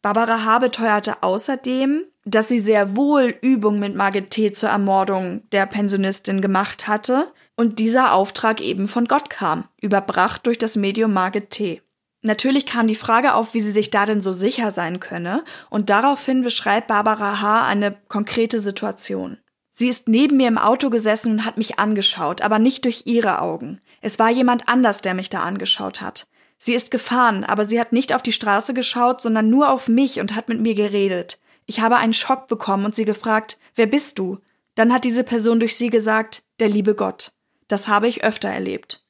Barbara 0.00 0.44
H. 0.44 0.58
beteuerte 0.58 1.22
außerdem, 1.22 2.04
dass 2.24 2.48
sie 2.48 2.60
sehr 2.60 2.96
wohl 2.96 3.34
Übungen 3.42 3.80
mit 3.80 3.94
Margit 3.94 4.30
T. 4.30 4.52
zur 4.52 4.70
Ermordung 4.70 5.48
der 5.50 5.66
Pensionistin 5.66 6.40
gemacht 6.40 6.88
hatte 6.88 7.30
und 7.56 7.78
dieser 7.78 8.14
Auftrag 8.14 8.62
eben 8.62 8.88
von 8.88 9.06
Gott 9.06 9.28
kam, 9.28 9.68
überbracht 9.80 10.46
durch 10.46 10.56
das 10.56 10.76
Medium 10.76 11.12
Margit 11.12 11.50
T. 11.50 11.82
Natürlich 12.26 12.64
kam 12.64 12.88
die 12.88 12.94
Frage 12.94 13.34
auf, 13.34 13.52
wie 13.52 13.60
sie 13.60 13.70
sich 13.70 13.90
da 13.90 14.06
denn 14.06 14.22
so 14.22 14.32
sicher 14.32 14.70
sein 14.70 14.98
könne, 14.98 15.44
und 15.68 15.90
daraufhin 15.90 16.42
beschreibt 16.42 16.88
Barbara 16.88 17.42
H. 17.42 17.66
eine 17.66 17.94
konkrete 18.08 18.60
Situation. 18.60 19.36
Sie 19.72 19.88
ist 19.88 20.08
neben 20.08 20.38
mir 20.38 20.48
im 20.48 20.56
Auto 20.56 20.88
gesessen 20.88 21.32
und 21.32 21.44
hat 21.44 21.58
mich 21.58 21.78
angeschaut, 21.78 22.40
aber 22.40 22.58
nicht 22.58 22.86
durch 22.86 23.02
ihre 23.04 23.42
Augen. 23.42 23.82
Es 24.00 24.18
war 24.18 24.30
jemand 24.30 24.70
anders, 24.70 25.02
der 25.02 25.12
mich 25.12 25.28
da 25.28 25.40
angeschaut 25.40 26.00
hat. 26.00 26.26
Sie 26.56 26.72
ist 26.72 26.90
gefahren, 26.90 27.44
aber 27.44 27.66
sie 27.66 27.78
hat 27.78 27.92
nicht 27.92 28.14
auf 28.14 28.22
die 28.22 28.32
Straße 28.32 28.72
geschaut, 28.72 29.20
sondern 29.20 29.50
nur 29.50 29.70
auf 29.70 29.88
mich 29.88 30.18
und 30.18 30.34
hat 30.34 30.48
mit 30.48 30.62
mir 30.62 30.74
geredet. 30.74 31.38
Ich 31.66 31.80
habe 31.80 31.96
einen 31.96 32.14
Schock 32.14 32.48
bekommen 32.48 32.86
und 32.86 32.94
sie 32.94 33.04
gefragt, 33.04 33.58
wer 33.74 33.86
bist 33.86 34.18
du? 34.18 34.38
Dann 34.76 34.94
hat 34.94 35.04
diese 35.04 35.24
Person 35.24 35.60
durch 35.60 35.76
sie 35.76 35.90
gesagt, 35.90 36.42
der 36.58 36.70
liebe 36.70 36.94
Gott. 36.94 37.32
Das 37.68 37.86
habe 37.86 38.08
ich 38.08 38.24
öfter 38.24 38.48
erlebt. 38.48 39.03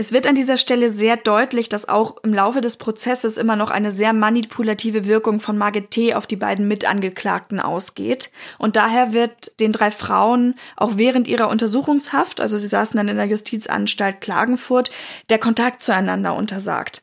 Es 0.00 0.12
wird 0.12 0.28
an 0.28 0.36
dieser 0.36 0.58
Stelle 0.58 0.90
sehr 0.90 1.16
deutlich, 1.16 1.68
dass 1.68 1.88
auch 1.88 2.18
im 2.22 2.32
Laufe 2.32 2.60
des 2.60 2.76
Prozesses 2.76 3.36
immer 3.36 3.56
noch 3.56 3.68
eine 3.68 3.90
sehr 3.90 4.12
manipulative 4.12 5.06
Wirkung 5.06 5.40
von 5.40 5.58
Margit 5.58 5.90
T. 5.90 6.14
auf 6.14 6.28
die 6.28 6.36
beiden 6.36 6.68
Mitangeklagten 6.68 7.58
ausgeht. 7.58 8.30
Und 8.58 8.76
daher 8.76 9.12
wird 9.12 9.58
den 9.58 9.72
drei 9.72 9.90
Frauen 9.90 10.54
auch 10.76 10.92
während 10.94 11.26
ihrer 11.26 11.48
Untersuchungshaft, 11.48 12.40
also 12.40 12.58
sie 12.58 12.68
saßen 12.68 12.96
dann 12.96 13.08
in 13.08 13.16
der 13.16 13.26
Justizanstalt 13.26 14.20
Klagenfurt, 14.20 14.92
der 15.30 15.40
Kontakt 15.40 15.80
zueinander 15.80 16.36
untersagt. 16.36 17.02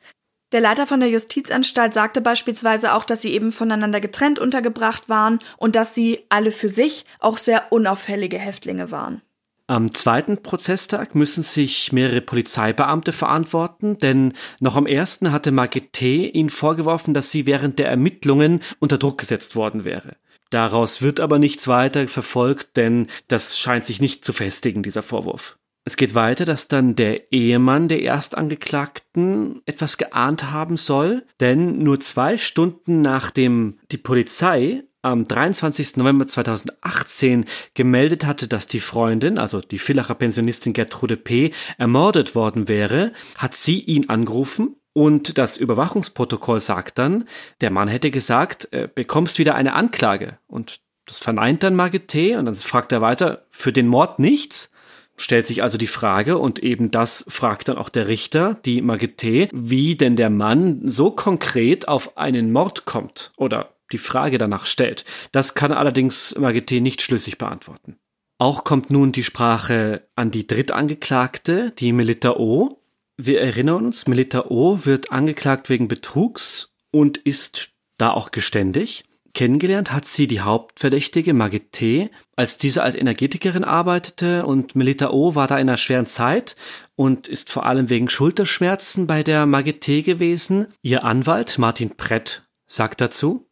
Der 0.54 0.62
Leiter 0.62 0.88
von 0.88 1.02
der 1.02 1.10
Justizanstalt 1.10 1.93
sagte 1.93 2.22
beispielsweise 2.22 2.93
auch, 2.93 3.04
dass 3.04 3.22
sie 3.22 3.34
eben 3.34 3.52
voneinander 3.52 4.00
getrennt 4.00 4.39
untergebracht 4.39 5.10
waren 5.10 5.39
und 5.58 5.76
dass 5.76 5.93
sie 5.93 6.24
alle 6.30 6.54
für 6.54 6.70
sich 6.70 7.06
auch 7.20 7.38
sehr 7.38 7.74
unauffällige 7.74 8.39
Häftlinge 8.39 8.89
waren. 8.89 9.22
Am 9.68 9.91
zweiten 9.95 10.43
Prozesstag 10.43 11.16
müssen 11.16 11.41
sich 11.41 11.91
mehrere 11.91 12.22
Polizeibeamte 12.22 13.11
verantworten, 13.11 13.97
denn 13.97 14.34
noch 14.59 14.76
am 14.76 14.86
ersten 14.86 15.32
hatte 15.32 15.51
Margit 15.51 15.93
T. 15.93 16.30
ihnen 16.30 16.51
vorgeworfen, 16.51 17.16
dass 17.16 17.32
sie 17.32 17.47
während 17.47 17.80
der 17.80 17.89
Ermittlungen 17.89 18.61
unter 18.78 18.99
Druck 18.99 19.18
gesetzt 19.18 19.55
worden 19.55 19.84
wäre. 19.84 20.18
Daraus 20.51 21.01
wird 21.01 21.20
aber 21.20 21.39
nichts 21.39 21.68
weiter 21.68 22.07
verfolgt, 22.07 22.78
denn 22.78 23.07
das 23.28 23.57
scheint 23.57 23.88
sich 23.88 23.99
nicht 23.99 24.24
zu 24.24 24.34
festigen, 24.34 24.84
dieser 24.84 25.01
Vorwurf. 25.01 25.57
Es 25.84 25.97
geht 25.97 26.13
weiter, 26.13 26.45
dass 26.45 26.68
dann 26.68 26.95
der 26.95 27.32
Ehemann 27.32 27.88
der 27.88 28.03
Erstangeklagten 28.03 29.61
etwas 29.66 29.97
geahnt 29.97 30.51
haben 30.51 30.78
soll, 30.78 31.26
denn 31.39 31.80
nur 31.80 31.99
zwei 31.99 32.38
Stunden 32.38 33.01
nachdem 33.01 33.80
die 33.91 33.97
Polizei 33.97 34.84
am 35.06 35.28
23. 35.28 35.97
November 35.97 36.28
2018 36.28 37.45
gemeldet 37.74 38.26
hatte, 38.26 38.47
dass 38.47 38.68
die 38.68 38.80
Freundin, 38.80 39.38
also 39.38 39.62
die 39.62 39.80
Villacher 39.80 40.16
Pensionistin 40.16 40.74
Gertrude 40.74 41.16
P., 41.16 41.53
ermordet 41.78 42.36
worden 42.36 42.68
wäre, 42.68 43.14
hat 43.38 43.56
sie 43.56 43.80
ihn 43.80 44.10
angerufen 44.10 44.76
und 44.93 45.38
das 45.38 45.58
Überwachungsprotokoll 45.58 46.60
sagt 46.60 46.97
dann, 46.97 47.26
der 47.62 47.70
Mann 47.70 47.88
hätte 47.88 48.12
gesagt, 48.12 48.70
äh, 48.72 48.88
bekommst 48.93 49.39
wieder 49.39 49.56
eine 49.56 49.74
Anklage. 49.74 50.39
Und 50.47 50.80
das 51.06 51.20
verneint 51.20 51.64
dann 51.64 51.76
Margit 51.76 52.08
T. 52.08 52.36
und 52.36 52.45
dann 52.45 52.56
fragt 52.56 52.91
er 52.91 53.01
weiter, 53.01 53.45
für 53.49 53.72
den 53.72 53.88
Mord 53.88 54.20
nichts? 54.20 54.72
Stellt 55.18 55.47
sich 55.47 55.64
also 55.64 55.78
die 55.78 55.88
Frage, 55.88 56.38
und 56.38 56.60
eben 56.60 56.91
das 56.91 57.26
fragt 57.30 57.70
dann 57.70 57.78
auch 57.78 57.89
der 57.89 58.08
Richter, 58.08 58.58
die 58.66 58.82
Margit 58.82 59.18
T., 59.18 59.49
wie 59.53 59.95
denn 59.95 60.16
der 60.16 60.30
Mann 60.30 60.82
so 60.84 61.12
konkret 61.12 61.88
auf 61.88 62.18
einen 62.18 62.51
Mord 62.51 62.86
kommt 62.86 63.32
oder 63.38 63.74
die 63.92 63.98
Frage 63.98 64.38
danach 64.38 64.66
stellt. 64.66 65.06
Das 65.32 65.54
kann 65.54 65.72
allerdings 65.72 66.36
Margit 66.38 66.72
nicht 66.72 67.02
schlüssig 67.02 67.38
beantworten. 67.38 67.98
Auch 68.38 68.64
kommt 68.64 68.90
nun 68.90 69.12
die 69.12 69.24
Sprache 69.24 70.08
an 70.16 70.32
die 70.32 70.46
Drittangeklagte, 70.46 71.72
die 71.72 71.94
Melita 71.94 72.32
O. 72.32 72.82
Wir 73.18 73.40
erinnern 73.40 73.86
uns, 73.86 74.08
Melita 74.08 74.46
O. 74.50 74.80
wird 74.84 75.12
angeklagt 75.12 75.70
wegen 75.70 75.88
Betrugs 75.88 76.74
und 76.92 77.18
ist 77.18 77.70
da 77.98 78.12
auch 78.12 78.32
geständig. 78.32 79.06
Kennengelernt 79.34 79.92
hat 79.92 80.06
sie 80.06 80.28
die 80.28 80.40
Hauptverdächtige 80.40 81.34
Margit 81.34 82.10
als 82.38 82.58
diese 82.58 82.84
als 82.84 82.96
Energetikerin 82.96 83.66
arbeitete 83.66 84.46
und 84.46 84.76
Melita 84.76 85.10
O. 85.10 85.36
war 85.36 85.48
da 85.48 85.58
in 85.60 85.68
einer 85.68 85.78
schweren 85.78 86.06
Zeit 86.06 86.56
und 86.96 87.28
ist 87.28 87.50
vor 87.50 87.66
allem 87.66 87.90
wegen 87.90 88.08
Schulterschmerzen 88.08 89.08
bei 89.08 89.24
der 89.24 89.46
Margit 89.46 89.86
gewesen. 89.86 90.68
Ihr 90.82 91.04
Anwalt 91.04 91.58
Martin 91.58 91.98
Prett 91.98 92.44
sagt 92.66 93.02
dazu, 93.02 93.46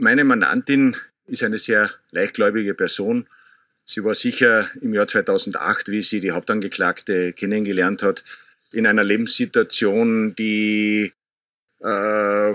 meine 0.00 0.24
Mandantin 0.24 0.96
ist 1.26 1.42
eine 1.42 1.58
sehr 1.58 1.90
leichtgläubige 2.10 2.74
Person. 2.74 3.26
Sie 3.84 4.04
war 4.04 4.14
sicher 4.14 4.68
im 4.80 4.94
Jahr 4.94 5.06
2008, 5.06 5.88
wie 5.88 6.02
sie 6.02 6.20
die 6.20 6.32
Hauptangeklagte 6.32 7.32
kennengelernt 7.32 8.02
hat, 8.02 8.24
in 8.72 8.86
einer 8.86 9.04
Lebenssituation, 9.04 10.34
die 10.36 11.12
äh, 11.80 12.54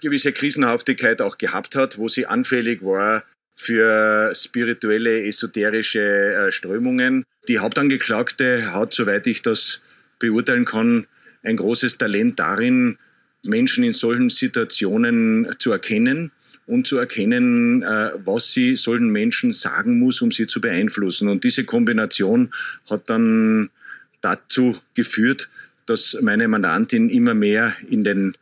gewisse 0.00 0.32
Krisenhaftigkeit 0.32 1.20
auch 1.20 1.38
gehabt 1.38 1.74
hat, 1.74 1.98
wo 1.98 2.08
sie 2.08 2.26
anfällig 2.26 2.82
war 2.82 3.24
für 3.54 4.34
spirituelle, 4.34 5.24
esoterische 5.26 6.00
äh, 6.00 6.52
Strömungen. 6.52 7.24
Die 7.48 7.58
Hauptangeklagte 7.58 8.72
hat, 8.72 8.94
soweit 8.94 9.26
ich 9.26 9.42
das 9.42 9.80
beurteilen 10.18 10.64
kann, 10.64 11.06
ein 11.42 11.56
großes 11.56 11.98
Talent 11.98 12.38
darin, 12.38 12.98
Menschen 13.46 13.84
in 13.84 13.92
solchen 13.92 14.30
Situationen 14.30 15.48
zu 15.58 15.72
erkennen 15.72 16.30
und 16.66 16.86
zu 16.86 16.96
erkennen, 16.96 17.82
äh, 17.82 18.10
was 18.24 18.52
sie 18.52 18.76
solchen 18.76 19.10
Menschen 19.10 19.52
sagen 19.52 19.98
muss, 19.98 20.20
um 20.20 20.32
sie 20.32 20.46
zu 20.46 20.60
beeinflussen. 20.60 21.28
Und 21.28 21.44
diese 21.44 21.64
Kombination 21.64 22.50
hat 22.90 23.08
dann 23.08 23.70
dazu 24.20 24.76
geführt, 24.94 25.48
dass 25.86 26.18
meine 26.20 26.48
Mandantin 26.48 27.08
immer 27.08 27.34
mehr 27.34 27.72
in 27.88 28.02
den 28.02 28.36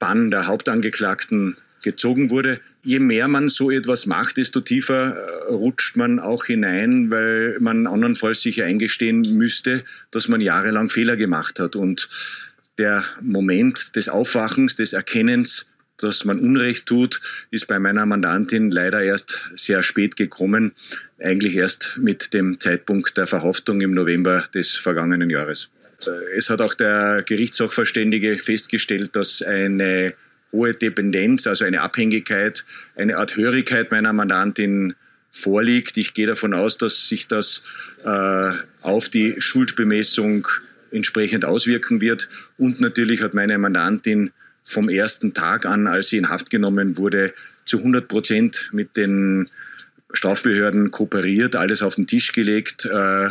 Bann 0.00 0.30
der 0.30 0.46
Hauptangeklagten 0.46 1.56
gezogen 1.82 2.30
wurde. 2.30 2.60
Je 2.82 2.98
mehr 2.98 3.28
man 3.28 3.48
so 3.48 3.70
etwas 3.70 4.06
macht, 4.06 4.36
desto 4.36 4.60
tiefer 4.60 5.16
äh, 5.16 5.52
rutscht 5.52 5.96
man 5.96 6.18
auch 6.18 6.44
hinein, 6.44 7.10
weil 7.10 7.56
man 7.60 7.86
andernfalls 7.86 8.42
sich 8.42 8.62
eingestehen 8.62 9.22
müsste, 9.32 9.84
dass 10.10 10.28
man 10.28 10.40
jahrelang 10.40 10.90
Fehler 10.90 11.16
gemacht 11.16 11.60
hat. 11.60 11.76
Und 11.76 12.08
der 12.78 13.04
Moment 13.20 13.96
des 13.96 14.08
Aufwachens, 14.08 14.76
des 14.76 14.92
Erkennens, 14.92 15.66
dass 15.98 16.24
man 16.24 16.38
Unrecht 16.38 16.86
tut, 16.86 17.20
ist 17.50 17.66
bei 17.66 17.78
meiner 17.78 18.06
Mandantin 18.06 18.70
leider 18.70 19.02
erst 19.02 19.50
sehr 19.54 19.82
spät 19.82 20.16
gekommen, 20.16 20.72
eigentlich 21.18 21.56
erst 21.56 21.96
mit 22.00 22.32
dem 22.32 22.60
Zeitpunkt 22.60 23.16
der 23.16 23.26
Verhaftung 23.26 23.80
im 23.80 23.92
November 23.92 24.44
des 24.54 24.76
vergangenen 24.76 25.28
Jahres. 25.28 25.70
Es 26.36 26.48
hat 26.48 26.60
auch 26.60 26.74
der 26.74 27.24
Gerichtssachverständige 27.26 28.36
festgestellt, 28.36 29.16
dass 29.16 29.42
eine 29.42 30.14
hohe 30.52 30.72
Dependenz, 30.72 31.48
also 31.48 31.64
eine 31.64 31.80
Abhängigkeit, 31.80 32.64
eine 32.94 33.16
Art 33.16 33.36
Hörigkeit 33.36 33.90
meiner 33.90 34.12
Mandantin 34.12 34.94
vorliegt. 35.30 35.96
Ich 35.96 36.14
gehe 36.14 36.26
davon 36.26 36.54
aus, 36.54 36.78
dass 36.78 37.08
sich 37.08 37.26
das 37.26 37.62
äh, 38.04 38.52
auf 38.82 39.08
die 39.08 39.34
Schuldbemessung 39.40 40.46
entsprechend 40.92 41.44
auswirken 41.44 42.00
wird. 42.00 42.28
Und 42.56 42.80
natürlich 42.80 43.22
hat 43.22 43.34
meine 43.34 43.58
Mandantin 43.58 44.30
vom 44.62 44.88
ersten 44.88 45.34
Tag 45.34 45.66
an, 45.66 45.86
als 45.86 46.08
sie 46.08 46.18
in 46.18 46.28
Haft 46.28 46.50
genommen 46.50 46.96
wurde, 46.96 47.32
zu 47.64 47.78
100 47.78 48.08
Prozent 48.08 48.70
mit 48.72 48.96
den 48.96 49.50
Strafbehörden 50.12 50.90
kooperiert, 50.90 51.56
alles 51.56 51.82
auf 51.82 51.94
den 51.94 52.06
Tisch 52.06 52.32
gelegt 52.32 52.86
äh, 52.86 53.30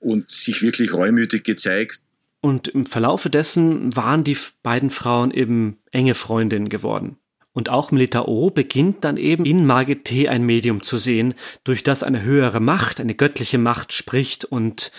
und 0.00 0.30
sich 0.30 0.62
wirklich 0.62 0.92
reumütig 0.92 1.44
gezeigt. 1.44 2.00
Und 2.40 2.68
im 2.68 2.86
Verlaufe 2.86 3.30
dessen 3.30 3.94
waren 3.94 4.24
die 4.24 4.36
beiden 4.62 4.90
Frauen 4.90 5.30
eben 5.30 5.78
enge 5.92 6.14
Freundinnen 6.14 6.68
geworden. 6.68 7.16
Und 7.52 7.68
auch 7.68 7.90
Melita 7.90 8.22
O 8.22 8.50
beginnt 8.50 9.04
dann 9.04 9.18
eben 9.18 9.44
in 9.44 9.66
Margit 9.66 10.06
T. 10.06 10.28
ein 10.28 10.44
Medium 10.44 10.82
zu 10.82 10.96
sehen, 10.96 11.34
durch 11.64 11.82
das 11.82 12.02
eine 12.02 12.22
höhere 12.22 12.60
Macht, 12.60 12.98
eine 12.98 13.14
göttliche 13.14 13.58
Macht 13.58 13.92
spricht 13.92 14.44
und 14.46 14.90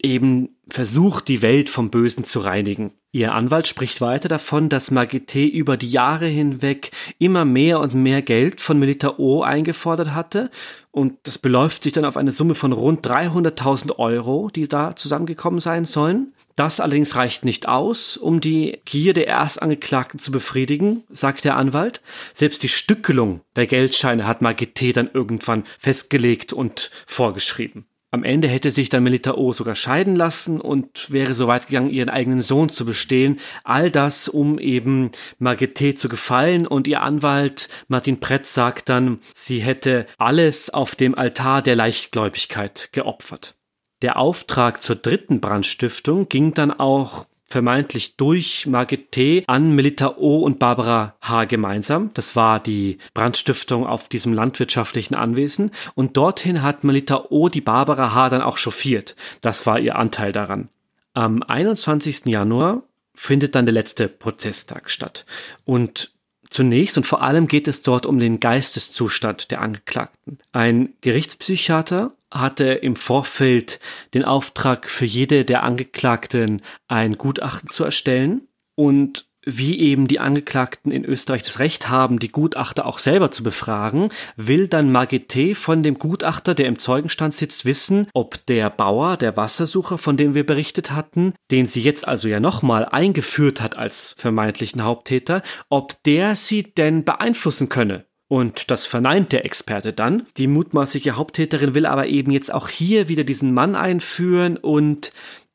eben 0.00 0.56
versucht, 0.70 1.28
die 1.28 1.42
Welt 1.42 1.68
vom 1.68 1.90
Bösen 1.90 2.24
zu 2.24 2.40
reinigen. 2.40 2.92
Ihr 3.10 3.34
Anwalt 3.34 3.66
spricht 3.66 4.00
weiter 4.00 4.28
davon, 4.28 4.68
dass 4.68 4.90
Margit 4.90 5.28
T. 5.28 5.46
über 5.46 5.76
die 5.76 5.90
Jahre 5.90 6.26
hinweg 6.26 6.90
immer 7.18 7.44
mehr 7.44 7.80
und 7.80 7.94
mehr 7.94 8.22
Geld 8.22 8.60
von 8.60 8.78
Melita 8.78 9.14
O. 9.18 9.42
eingefordert 9.42 10.14
hatte 10.14 10.50
und 10.90 11.14
das 11.22 11.38
beläuft 11.38 11.82
sich 11.82 11.92
dann 11.92 12.04
auf 12.04 12.16
eine 12.16 12.32
Summe 12.32 12.54
von 12.54 12.72
rund 12.72 13.06
300.000 13.06 13.98
Euro, 13.98 14.50
die 14.50 14.68
da 14.68 14.94
zusammengekommen 14.96 15.60
sein 15.60 15.84
sollen. 15.84 16.32
Das 16.58 16.80
allerdings 16.80 17.14
reicht 17.14 17.44
nicht 17.44 17.68
aus, 17.68 18.16
um 18.16 18.40
die 18.40 18.80
Gier 18.84 19.14
der 19.14 19.28
Erstangeklagten 19.28 20.18
zu 20.18 20.32
befriedigen, 20.32 21.04
sagt 21.08 21.44
der 21.44 21.56
Anwalt. 21.56 22.00
Selbst 22.34 22.64
die 22.64 22.68
Stückelung 22.68 23.42
der 23.54 23.68
Geldscheine 23.68 24.26
hat 24.26 24.42
Margit 24.42 24.96
dann 24.96 25.08
irgendwann 25.14 25.62
festgelegt 25.78 26.52
und 26.52 26.90
vorgeschrieben. 27.06 27.86
Am 28.10 28.24
Ende 28.24 28.48
hätte 28.48 28.72
sich 28.72 28.88
dann 28.88 29.04
Melita 29.04 29.34
O 29.34 29.52
sogar 29.52 29.76
scheiden 29.76 30.16
lassen 30.16 30.60
und 30.60 31.12
wäre 31.12 31.34
so 31.34 31.46
weit 31.46 31.68
gegangen, 31.68 31.90
ihren 31.90 32.08
eigenen 32.08 32.42
Sohn 32.42 32.70
zu 32.70 32.84
bestehlen. 32.84 33.38
All 33.62 33.92
das, 33.92 34.26
um 34.26 34.58
eben 34.58 35.12
Margit 35.38 35.96
zu 35.96 36.08
gefallen. 36.08 36.66
Und 36.66 36.88
ihr 36.88 37.02
Anwalt 37.02 37.68
Martin 37.86 38.18
Pretz 38.18 38.52
sagt 38.52 38.88
dann, 38.88 39.20
sie 39.32 39.60
hätte 39.60 40.06
alles 40.16 40.70
auf 40.70 40.96
dem 40.96 41.14
Altar 41.14 41.62
der 41.62 41.76
Leichtgläubigkeit 41.76 42.88
geopfert. 42.90 43.57
Der 44.02 44.16
Auftrag 44.18 44.82
zur 44.82 44.96
dritten 44.96 45.40
Brandstiftung 45.40 46.28
ging 46.28 46.54
dann 46.54 46.72
auch 46.72 47.26
vermeintlich 47.48 48.16
durch 48.16 48.66
Margit 48.66 49.10
T. 49.10 49.44
an 49.46 49.74
Melita 49.74 50.16
O. 50.18 50.40
und 50.40 50.58
Barbara 50.58 51.16
H. 51.22 51.46
gemeinsam. 51.46 52.10
Das 52.14 52.36
war 52.36 52.60
die 52.60 52.98
Brandstiftung 53.14 53.86
auf 53.86 54.08
diesem 54.08 54.34
landwirtschaftlichen 54.34 55.14
Anwesen. 55.14 55.70
Und 55.94 56.16
dorthin 56.16 56.62
hat 56.62 56.84
Melita 56.84 57.26
O. 57.30 57.48
die 57.48 57.62
Barbara 57.62 58.14
H. 58.14 58.28
dann 58.28 58.42
auch 58.42 58.58
chauffiert. 58.58 59.16
Das 59.40 59.66
war 59.66 59.80
ihr 59.80 59.96
Anteil 59.96 60.32
daran. 60.32 60.68
Am 61.14 61.42
21. 61.42 62.26
Januar 62.26 62.82
findet 63.14 63.54
dann 63.54 63.66
der 63.66 63.72
letzte 63.72 64.08
Prozesstag 64.08 64.90
statt. 64.90 65.24
Und 65.64 66.12
Zunächst 66.50 66.96
und 66.96 67.04
vor 67.04 67.22
allem 67.22 67.46
geht 67.46 67.68
es 67.68 67.82
dort 67.82 68.06
um 68.06 68.18
den 68.18 68.40
Geisteszustand 68.40 69.50
der 69.50 69.60
Angeklagten. 69.60 70.38
Ein 70.52 70.94
Gerichtspsychiater 71.02 72.12
hatte 72.30 72.64
im 72.64 72.96
Vorfeld 72.96 73.80
den 74.14 74.24
Auftrag 74.24 74.88
für 74.88 75.06
jede 75.06 75.44
der 75.44 75.62
Angeklagten 75.62 76.62
ein 76.86 77.16
Gutachten 77.18 77.70
zu 77.70 77.84
erstellen 77.84 78.48
und 78.74 79.28
wie 79.44 79.80
eben 79.80 80.08
die 80.08 80.20
Angeklagten 80.20 80.92
in 80.92 81.04
Österreich 81.04 81.42
das 81.42 81.58
Recht 81.58 81.88
haben, 81.88 82.18
die 82.18 82.28
Gutachter 82.28 82.86
auch 82.86 82.98
selber 82.98 83.30
zu 83.30 83.42
befragen, 83.42 84.10
will 84.36 84.68
dann 84.68 84.92
Margit 84.92 85.56
von 85.56 85.82
dem 85.82 85.98
Gutachter, 85.98 86.54
der 86.54 86.66
im 86.66 86.78
Zeugenstand 86.78 87.34
sitzt, 87.34 87.64
wissen, 87.64 88.08
ob 88.12 88.44
der 88.46 88.68
Bauer, 88.68 89.16
der 89.16 89.36
Wassersucher, 89.36 89.96
von 89.96 90.16
dem 90.16 90.34
wir 90.34 90.44
berichtet 90.44 90.90
hatten, 90.90 91.34
den 91.50 91.66
sie 91.66 91.80
jetzt 91.80 92.06
also 92.06 92.28
ja 92.28 92.40
nochmal 92.40 92.84
eingeführt 92.84 93.62
hat 93.62 93.78
als 93.78 94.14
vermeintlichen 94.18 94.84
Haupttäter, 94.84 95.42
ob 95.70 96.02
der 96.02 96.36
sie 96.36 96.62
denn 96.62 97.04
beeinflussen 97.04 97.68
könne. 97.68 98.07
Und 98.28 98.70
das 98.70 98.84
verneint 98.84 99.32
der 99.32 99.46
Experte 99.46 99.94
dann. 99.94 100.26
Die 100.36 100.46
mutmaßliche 100.46 101.16
Haupttäterin 101.16 101.74
will 101.74 101.86
aber 101.86 102.06
eben 102.06 102.30
jetzt 102.30 102.52
auch 102.52 102.68
hier 102.68 103.08
wieder 103.08 103.24
diesen 103.24 103.54
Mann 103.54 103.74
einführen 103.74 104.58
und 104.58 105.12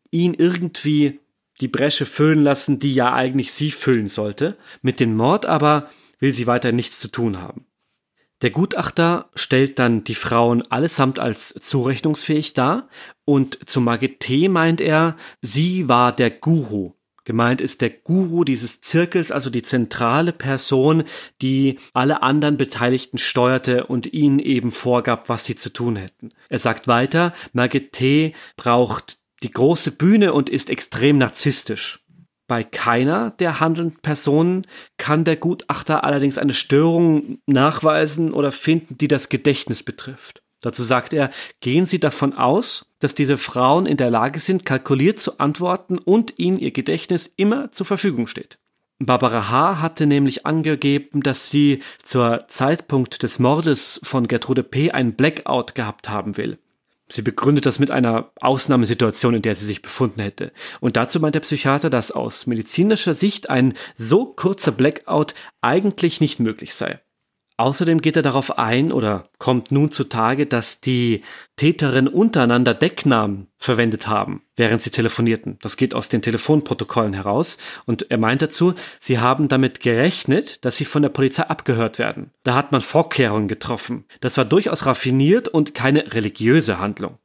ihn 0.09 0.33
irgendwie 0.33 1.19
die 1.61 1.67
Bresche 1.67 2.07
füllen 2.07 2.43
lassen, 2.43 2.79
die 2.79 2.95
ja 2.95 3.13
eigentlich 3.13 3.53
sie 3.53 3.69
füllen 3.69 4.07
sollte. 4.07 4.57
Mit 4.81 4.99
dem 4.99 5.15
Mord 5.15 5.45
aber 5.45 5.89
will 6.19 6.33
sie 6.33 6.47
weiter 6.47 6.71
nichts 6.71 6.99
zu 6.99 7.09
tun 7.09 7.39
haben. 7.39 7.65
Der 8.41 8.49
Gutachter 8.49 9.29
stellt 9.35 9.77
dann 9.79 10.03
die 10.03 10.15
Frauen 10.15 10.63
allesamt 10.69 11.19
als 11.19 11.53
zurechnungsfähig 11.53 12.53
dar 12.53 12.89
und 13.23 13.69
zu 13.69 13.79
Margit 13.81 14.19
T. 14.19 14.49
meint 14.49 14.81
er, 14.81 15.15
sie 15.41 15.87
war 15.87 16.13
der 16.13 16.31
Guru 16.31 16.93
Gemeint 17.25 17.61
ist 17.61 17.81
der 17.81 17.89
Guru 17.89 18.43
dieses 18.43 18.81
Zirkels, 18.81 19.31
also 19.31 19.49
die 19.49 19.61
zentrale 19.61 20.33
Person, 20.33 21.03
die 21.41 21.77
alle 21.93 22.21
anderen 22.21 22.57
Beteiligten 22.57 23.17
steuerte 23.17 23.85
und 23.87 24.11
ihnen 24.11 24.39
eben 24.39 24.71
vorgab, 24.71 25.29
was 25.29 25.45
sie 25.45 25.55
zu 25.55 25.71
tun 25.71 25.95
hätten. 25.95 26.29
Er 26.49 26.59
sagt 26.59 26.87
weiter, 26.87 27.33
Margit 27.53 27.97
braucht 28.57 29.19
die 29.41 29.51
große 29.51 29.91
Bühne 29.91 30.33
und 30.33 30.49
ist 30.49 30.69
extrem 30.69 31.17
narzisstisch. 31.17 32.03
Bei 32.47 32.63
keiner 32.63 33.31
der 33.31 33.61
handelnden 33.61 33.99
Personen 34.01 34.67
kann 34.97 35.23
der 35.23 35.37
Gutachter 35.37 36.03
allerdings 36.03 36.37
eine 36.37 36.53
Störung 36.53 37.39
nachweisen 37.45 38.33
oder 38.33 38.51
finden, 38.51 38.97
die 38.97 39.07
das 39.07 39.29
Gedächtnis 39.29 39.81
betrifft. 39.81 40.42
Dazu 40.63 40.81
sagt 40.81 41.13
er, 41.13 41.29
gehen 41.59 41.85
Sie 41.85 41.99
davon 41.99 42.33
aus, 42.33 42.85
dass 42.99 43.13
diese 43.13 43.37
Frauen 43.37 43.85
in 43.85 43.97
der 43.97 44.09
Lage 44.09 44.39
sind, 44.39 44.65
kalkuliert 44.65 45.19
zu 45.19 45.39
antworten 45.39 45.99
und 45.99 46.39
ihnen 46.39 46.57
ihr 46.57 46.71
Gedächtnis 46.71 47.29
immer 47.35 47.69
zur 47.69 47.85
Verfügung 47.85 48.27
steht. 48.27 48.57
Barbara 48.97 49.49
H. 49.49 49.81
hatte 49.81 50.05
nämlich 50.05 50.45
angegeben, 50.45 51.21
dass 51.21 51.49
sie 51.49 51.83
zur 52.01 52.45
Zeitpunkt 52.47 53.23
des 53.23 53.39
Mordes 53.39 53.99
von 54.03 54.27
Gertrude 54.27 54.63
P. 54.63 54.91
einen 54.91 55.15
Blackout 55.15 55.75
gehabt 55.75 56.07
haben 56.07 56.37
will. 56.37 56.57
Sie 57.09 57.21
begründet 57.21 57.65
das 57.65 57.79
mit 57.79 57.91
einer 57.91 58.31
Ausnahmesituation, 58.39 59.33
in 59.33 59.41
der 59.41 59.55
sie 59.55 59.65
sich 59.65 59.81
befunden 59.81 60.21
hätte. 60.21 60.53
Und 60.79 60.95
dazu 60.95 61.19
meint 61.19 61.35
der 61.35 61.41
Psychiater, 61.41 61.89
dass 61.89 62.13
aus 62.13 62.47
medizinischer 62.47 63.13
Sicht 63.13 63.49
ein 63.49 63.73
so 63.95 64.25
kurzer 64.25 64.71
Blackout 64.71 65.35
eigentlich 65.61 66.21
nicht 66.21 66.39
möglich 66.39 66.73
sei. 66.73 67.01
Außerdem 67.57 68.01
geht 68.01 68.15
er 68.15 68.23
darauf 68.23 68.57
ein 68.57 68.91
oder 68.91 69.29
kommt 69.37 69.71
nun 69.71 69.91
zutage, 69.91 70.47
dass 70.47 70.81
die 70.81 71.21
Täterinnen 71.55 72.11
untereinander 72.11 72.73
Decknamen 72.73 73.47
verwendet 73.57 74.07
haben, 74.07 74.41
während 74.55 74.81
sie 74.81 74.89
telefonierten. 74.89 75.59
Das 75.61 75.77
geht 75.77 75.93
aus 75.93 76.09
den 76.09 76.23
Telefonprotokollen 76.23 77.13
heraus. 77.13 77.59
Und 77.85 78.09
er 78.09 78.17
meint 78.17 78.41
dazu, 78.41 78.73
sie 78.99 79.19
haben 79.19 79.49
damit 79.49 79.81
gerechnet, 79.81 80.65
dass 80.65 80.77
sie 80.77 80.85
von 80.85 81.03
der 81.03 81.09
Polizei 81.09 81.43
abgehört 81.43 81.99
werden. 81.99 82.31
Da 82.43 82.55
hat 82.55 82.71
man 82.71 82.81
Vorkehrungen 82.81 83.47
getroffen. 83.47 84.05
Das 84.19 84.37
war 84.37 84.45
durchaus 84.45 84.87
raffiniert 84.87 85.47
und 85.47 85.75
keine 85.75 86.11
religiöse 86.13 86.79
Handlung. 86.79 87.19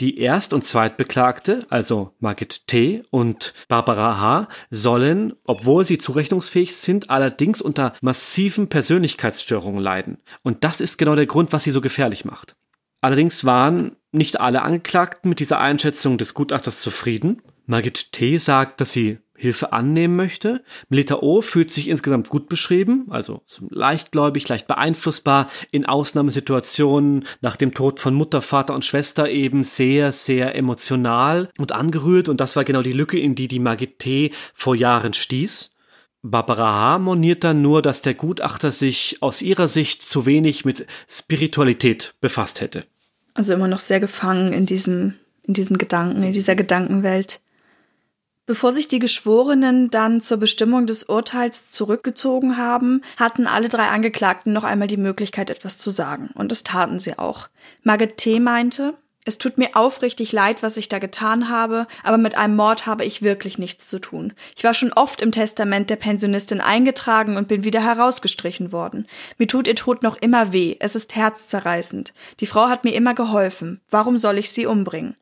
Die 0.00 0.18
Erst- 0.18 0.54
und 0.54 0.64
Zweitbeklagte, 0.64 1.60
also 1.68 2.14
Margit 2.20 2.66
T. 2.66 3.02
und 3.10 3.52
Barbara 3.68 4.18
H., 4.18 4.48
sollen, 4.70 5.34
obwohl 5.44 5.84
sie 5.84 5.98
zurechnungsfähig 5.98 6.74
sind, 6.74 7.10
allerdings 7.10 7.60
unter 7.60 7.92
massiven 8.00 8.68
Persönlichkeitsstörungen 8.68 9.82
leiden. 9.82 10.16
Und 10.42 10.64
das 10.64 10.80
ist 10.80 10.96
genau 10.96 11.16
der 11.16 11.26
Grund, 11.26 11.52
was 11.52 11.64
sie 11.64 11.70
so 11.70 11.82
gefährlich 11.82 12.24
macht. 12.24 12.56
Allerdings 13.02 13.44
waren 13.44 13.96
nicht 14.10 14.40
alle 14.40 14.62
Angeklagten 14.62 15.28
mit 15.28 15.38
dieser 15.38 15.60
Einschätzung 15.60 16.16
des 16.16 16.32
Gutachters 16.32 16.80
zufrieden. 16.80 17.42
Margit 17.66 18.12
T. 18.12 18.38
sagt, 18.38 18.80
dass 18.80 18.92
sie 18.92 19.18
Hilfe 19.40 19.72
annehmen 19.72 20.16
möchte. 20.16 20.62
Melita 20.90 21.16
O 21.16 21.40
fühlt 21.40 21.70
sich 21.70 21.88
insgesamt 21.88 22.28
gut 22.28 22.48
beschrieben, 22.48 23.06
also 23.08 23.40
leichtgläubig, 23.70 24.46
leicht 24.48 24.66
beeinflussbar, 24.66 25.48
in 25.70 25.86
Ausnahmesituationen 25.86 27.24
nach 27.40 27.56
dem 27.56 27.72
Tod 27.72 28.00
von 28.00 28.14
Mutter, 28.14 28.42
Vater 28.42 28.74
und 28.74 28.84
Schwester 28.84 29.30
eben 29.30 29.64
sehr, 29.64 30.12
sehr 30.12 30.54
emotional 30.56 31.48
und 31.58 31.72
angerührt 31.72 32.28
und 32.28 32.40
das 32.40 32.54
war 32.54 32.64
genau 32.64 32.82
die 32.82 32.92
Lücke, 32.92 33.18
in 33.18 33.34
die 33.34 33.48
die 33.48 33.60
Margit 33.60 33.98
T. 33.98 34.30
vor 34.52 34.76
Jahren 34.76 35.14
stieß. 35.14 35.70
Barbara 36.22 36.72
H. 36.74 36.98
moniert 36.98 37.44
dann 37.44 37.62
nur, 37.62 37.80
dass 37.80 38.02
der 38.02 38.12
Gutachter 38.12 38.72
sich 38.72 39.18
aus 39.20 39.40
ihrer 39.40 39.68
Sicht 39.68 40.02
zu 40.02 40.26
wenig 40.26 40.66
mit 40.66 40.86
Spiritualität 41.08 42.14
befasst 42.20 42.60
hätte. 42.60 42.84
Also 43.32 43.54
immer 43.54 43.68
noch 43.68 43.78
sehr 43.78 44.00
gefangen 44.00 44.52
in 44.52 44.66
diesem, 44.66 45.14
in 45.44 45.54
diesen 45.54 45.78
Gedanken, 45.78 46.22
in 46.22 46.32
dieser 46.32 46.56
Gedankenwelt. 46.56 47.40
Bevor 48.50 48.72
sich 48.72 48.88
die 48.88 48.98
Geschworenen 48.98 49.90
dann 49.90 50.20
zur 50.20 50.38
Bestimmung 50.38 50.88
des 50.88 51.04
Urteils 51.04 51.70
zurückgezogen 51.70 52.56
haben, 52.56 53.02
hatten 53.16 53.46
alle 53.46 53.68
drei 53.68 53.86
Angeklagten 53.86 54.52
noch 54.52 54.64
einmal 54.64 54.88
die 54.88 54.96
Möglichkeit, 54.96 55.50
etwas 55.50 55.78
zu 55.78 55.92
sagen. 55.92 56.30
Und 56.34 56.50
das 56.50 56.64
taten 56.64 56.98
sie 56.98 57.16
auch. 57.16 57.48
Margit 57.84 58.16
T. 58.16 58.40
meinte, 58.40 58.94
Es 59.24 59.38
tut 59.38 59.56
mir 59.56 59.76
aufrichtig 59.76 60.32
leid, 60.32 60.64
was 60.64 60.76
ich 60.76 60.88
da 60.88 60.98
getan 60.98 61.48
habe, 61.48 61.86
aber 62.02 62.18
mit 62.18 62.36
einem 62.36 62.56
Mord 62.56 62.86
habe 62.86 63.04
ich 63.04 63.22
wirklich 63.22 63.56
nichts 63.56 63.86
zu 63.86 64.00
tun. 64.00 64.32
Ich 64.56 64.64
war 64.64 64.74
schon 64.74 64.92
oft 64.94 65.20
im 65.20 65.30
Testament 65.30 65.88
der 65.88 65.94
Pensionistin 65.94 66.60
eingetragen 66.60 67.36
und 67.36 67.46
bin 67.46 67.62
wieder 67.62 67.80
herausgestrichen 67.80 68.72
worden. 68.72 69.06
Mir 69.38 69.46
tut 69.46 69.68
ihr 69.68 69.76
Tod 69.76 70.02
noch 70.02 70.16
immer 70.16 70.52
weh, 70.52 70.74
es 70.80 70.96
ist 70.96 71.14
herzzerreißend. 71.14 72.14
Die 72.40 72.46
Frau 72.46 72.68
hat 72.68 72.82
mir 72.82 72.94
immer 72.94 73.14
geholfen. 73.14 73.80
Warum 73.90 74.18
soll 74.18 74.38
ich 74.38 74.50
sie 74.50 74.66
umbringen? 74.66 75.14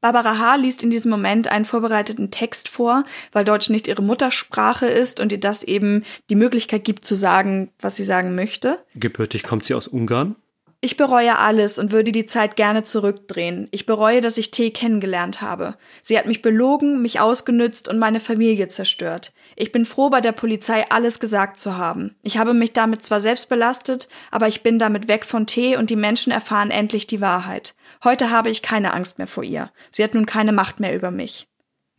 Barbara 0.00 0.38
H. 0.38 0.56
liest 0.56 0.84
in 0.84 0.90
diesem 0.90 1.10
Moment 1.10 1.48
einen 1.48 1.64
vorbereiteten 1.64 2.30
Text 2.30 2.68
vor, 2.68 3.02
weil 3.32 3.44
Deutsch 3.44 3.68
nicht 3.68 3.88
ihre 3.88 4.02
Muttersprache 4.02 4.86
ist 4.86 5.18
und 5.18 5.32
ihr 5.32 5.40
das 5.40 5.64
eben 5.64 6.04
die 6.30 6.36
Möglichkeit 6.36 6.84
gibt 6.84 7.04
zu 7.04 7.16
sagen, 7.16 7.70
was 7.80 7.96
sie 7.96 8.04
sagen 8.04 8.36
möchte. 8.36 8.78
Gebürtig 8.94 9.42
kommt 9.42 9.64
sie 9.64 9.74
aus 9.74 9.88
Ungarn? 9.88 10.36
Ich 10.80 10.96
bereue 10.96 11.36
alles 11.38 11.80
und 11.80 11.90
würde 11.90 12.12
die 12.12 12.26
Zeit 12.26 12.54
gerne 12.54 12.84
zurückdrehen. 12.84 13.66
Ich 13.72 13.84
bereue, 13.84 14.20
dass 14.20 14.38
ich 14.38 14.52
T 14.52 14.70
kennengelernt 14.70 15.40
habe. 15.40 15.76
Sie 16.04 16.16
hat 16.16 16.26
mich 16.26 16.40
belogen, 16.40 17.02
mich 17.02 17.18
ausgenützt 17.18 17.88
und 17.88 17.98
meine 17.98 18.20
Familie 18.20 18.68
zerstört. 18.68 19.32
Ich 19.56 19.72
bin 19.72 19.84
froh, 19.84 20.08
bei 20.08 20.20
der 20.20 20.30
Polizei 20.30 20.88
alles 20.88 21.18
gesagt 21.18 21.58
zu 21.58 21.76
haben. 21.76 22.14
Ich 22.22 22.38
habe 22.38 22.54
mich 22.54 22.74
damit 22.74 23.02
zwar 23.02 23.20
selbst 23.20 23.48
belastet, 23.48 24.08
aber 24.30 24.46
ich 24.46 24.62
bin 24.62 24.78
damit 24.78 25.08
weg 25.08 25.24
von 25.24 25.48
T 25.48 25.76
und 25.76 25.90
die 25.90 25.96
Menschen 25.96 26.30
erfahren 26.30 26.70
endlich 26.70 27.08
die 27.08 27.20
Wahrheit. 27.20 27.74
Heute 28.04 28.30
habe 28.30 28.50
ich 28.50 28.62
keine 28.62 28.94
Angst 28.94 29.18
mehr 29.18 29.26
vor 29.26 29.42
ihr. 29.42 29.70
Sie 29.90 30.04
hat 30.04 30.14
nun 30.14 30.26
keine 30.26 30.52
Macht 30.52 30.80
mehr 30.80 30.94
über 30.94 31.10
mich. 31.10 31.48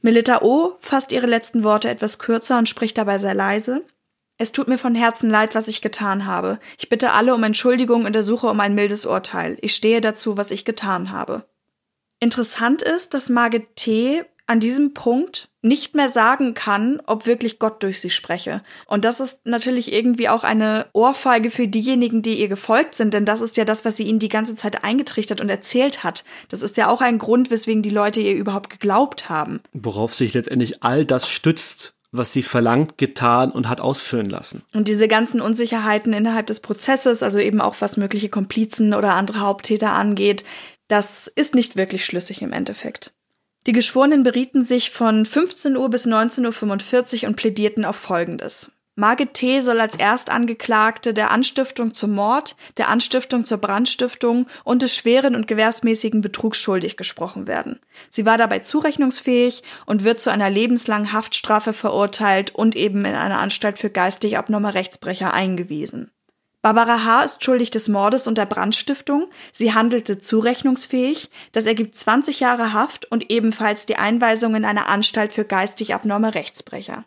Melita 0.01 0.41
O. 0.41 0.75
fasst 0.79 1.11
ihre 1.11 1.27
letzten 1.27 1.63
Worte 1.63 1.89
etwas 1.89 2.19
kürzer 2.19 2.57
und 2.57 2.69
spricht 2.69 2.97
dabei 2.97 3.19
sehr 3.19 3.33
leise. 3.33 3.85
Es 4.37 4.53
tut 4.53 4.69
mir 4.69 4.77
von 4.77 4.95
Herzen 4.95 5.29
leid, 5.29 5.53
was 5.53 5.67
ich 5.67 5.81
getan 5.81 6.25
habe. 6.25 6.59
Ich 6.77 6.87
bitte 6.87 7.11
alle 7.11 7.35
um 7.35 7.43
Entschuldigung 7.43 8.05
und 8.05 8.15
ersuche 8.15 8.47
um 8.47 8.61
ein 8.61 8.73
mildes 8.73 9.05
Urteil. 9.05 9.57
Ich 9.61 9.75
stehe 9.75 9.99
dazu, 9.99 10.37
was 10.37 10.51
ich 10.51 10.63
getan 10.63 11.11
habe. 11.11 11.45
Interessant 12.21 12.81
ist, 12.81 13.13
dass 13.13 13.27
Margit 13.27 13.75
T. 13.75 14.23
an 14.49 14.59
diesem 14.59 14.93
Punkt 14.93 15.49
nicht 15.61 15.93
mehr 15.93 16.09
sagen 16.09 16.53
kann, 16.53 17.01
ob 17.05 17.27
wirklich 17.27 17.59
Gott 17.59 17.83
durch 17.83 17.99
sie 17.99 18.09
spreche. 18.09 18.63
Und 18.87 19.05
das 19.05 19.19
ist 19.19 19.45
natürlich 19.45 19.93
irgendwie 19.93 20.27
auch 20.27 20.43
eine 20.43 20.87
Ohrfeige 20.93 21.51
für 21.51 21.67
diejenigen, 21.67 22.21
die 22.21 22.39
ihr 22.39 22.47
gefolgt 22.47 22.95
sind, 22.95 23.13
denn 23.13 23.25
das 23.25 23.41
ist 23.41 23.57
ja 23.57 23.65
das, 23.65 23.85
was 23.85 23.97
sie 23.97 24.03
ihnen 24.03 24.19
die 24.19 24.29
ganze 24.29 24.55
Zeit 24.55 24.83
eingetrichtert 24.83 25.39
und 25.39 25.49
erzählt 25.49 26.03
hat. 26.03 26.23
Das 26.49 26.63
ist 26.63 26.77
ja 26.77 26.89
auch 26.89 27.01
ein 27.01 27.19
Grund, 27.19 27.51
weswegen 27.51 27.83
die 27.83 27.89
Leute 27.91 28.21
ihr 28.21 28.33
überhaupt 28.33 28.71
geglaubt 28.71 29.29
haben. 29.29 29.59
Worauf 29.73 30.15
sich 30.15 30.33
letztendlich 30.33 30.81
all 30.81 31.05
das 31.05 31.29
stützt, 31.29 31.93
was 32.11 32.33
sie 32.33 32.41
verlangt, 32.41 32.97
getan 32.97 33.51
und 33.51 33.69
hat 33.69 33.81
ausführen 33.81 34.31
lassen. 34.31 34.63
Und 34.73 34.87
diese 34.87 35.07
ganzen 35.07 35.41
Unsicherheiten 35.41 36.11
innerhalb 36.11 36.47
des 36.47 36.59
Prozesses, 36.59 37.21
also 37.21 37.37
eben 37.37 37.61
auch 37.61 37.75
was 37.79 37.97
mögliche 37.97 38.29
Komplizen 38.29 38.95
oder 38.95 39.13
andere 39.13 39.41
Haupttäter 39.41 39.91
angeht, 39.91 40.43
das 40.87 41.27
ist 41.27 41.53
nicht 41.53 41.75
wirklich 41.75 42.03
schlüssig 42.03 42.41
im 42.41 42.51
Endeffekt. 42.51 43.13
Die 43.69 43.73
Geschworenen 43.73 44.23
berieten 44.23 44.63
sich 44.63 44.89
von 44.89 45.25
15 45.25 45.77
Uhr 45.77 45.91
bis 45.91 46.07
19.45 46.07 47.21
Uhr 47.21 47.27
und 47.29 47.35
plädierten 47.35 47.85
auf 47.85 47.97
Folgendes. 47.97 48.71
Margit 48.95 49.35
T. 49.35 49.59
soll 49.61 49.79
als 49.79 49.95
Erstangeklagte 49.95 51.13
der 51.13 51.29
Anstiftung 51.29 51.93
zum 51.93 52.13
Mord, 52.15 52.55
der 52.77 52.89
Anstiftung 52.89 53.45
zur 53.45 53.59
Brandstiftung 53.59 54.47
und 54.63 54.81
des 54.81 54.95
schweren 54.95 55.35
und 55.35 55.45
gewerbsmäßigen 55.45 56.21
Betrugs 56.21 56.57
schuldig 56.57 56.97
gesprochen 56.97 57.45
werden. 57.45 57.79
Sie 58.09 58.25
war 58.25 58.39
dabei 58.39 58.57
zurechnungsfähig 58.57 59.61
und 59.85 60.03
wird 60.03 60.19
zu 60.19 60.31
einer 60.31 60.49
lebenslangen 60.49 61.13
Haftstrafe 61.13 61.71
verurteilt 61.71 62.55
und 62.55 62.75
eben 62.75 63.05
in 63.05 63.13
eine 63.13 63.37
Anstalt 63.37 63.77
für 63.77 63.91
geistig 63.91 64.35
abnorme 64.35 64.73
Rechtsbrecher 64.73 65.31
eingewiesen. 65.31 66.09
Barbara 66.61 67.05
H. 67.05 67.23
ist 67.23 67.43
schuldig 67.43 67.71
des 67.71 67.87
Mordes 67.87 68.27
und 68.27 68.37
der 68.37 68.45
Brandstiftung. 68.45 69.29
Sie 69.53 69.73
handelte 69.73 70.17
zurechnungsfähig. 70.17 71.29
Das 71.53 71.65
ergibt 71.65 71.95
20 71.95 72.41
Jahre 72.41 72.73
Haft 72.73 73.09
und 73.09 73.31
ebenfalls 73.31 73.85
die 73.85 73.95
Einweisung 73.95 74.55
in 74.55 74.65
eine 74.65 74.87
Anstalt 74.87 75.31
für 75.31 75.45
geistig 75.45 75.93
abnorme 75.93 76.35
Rechtsbrecher. 76.35 77.05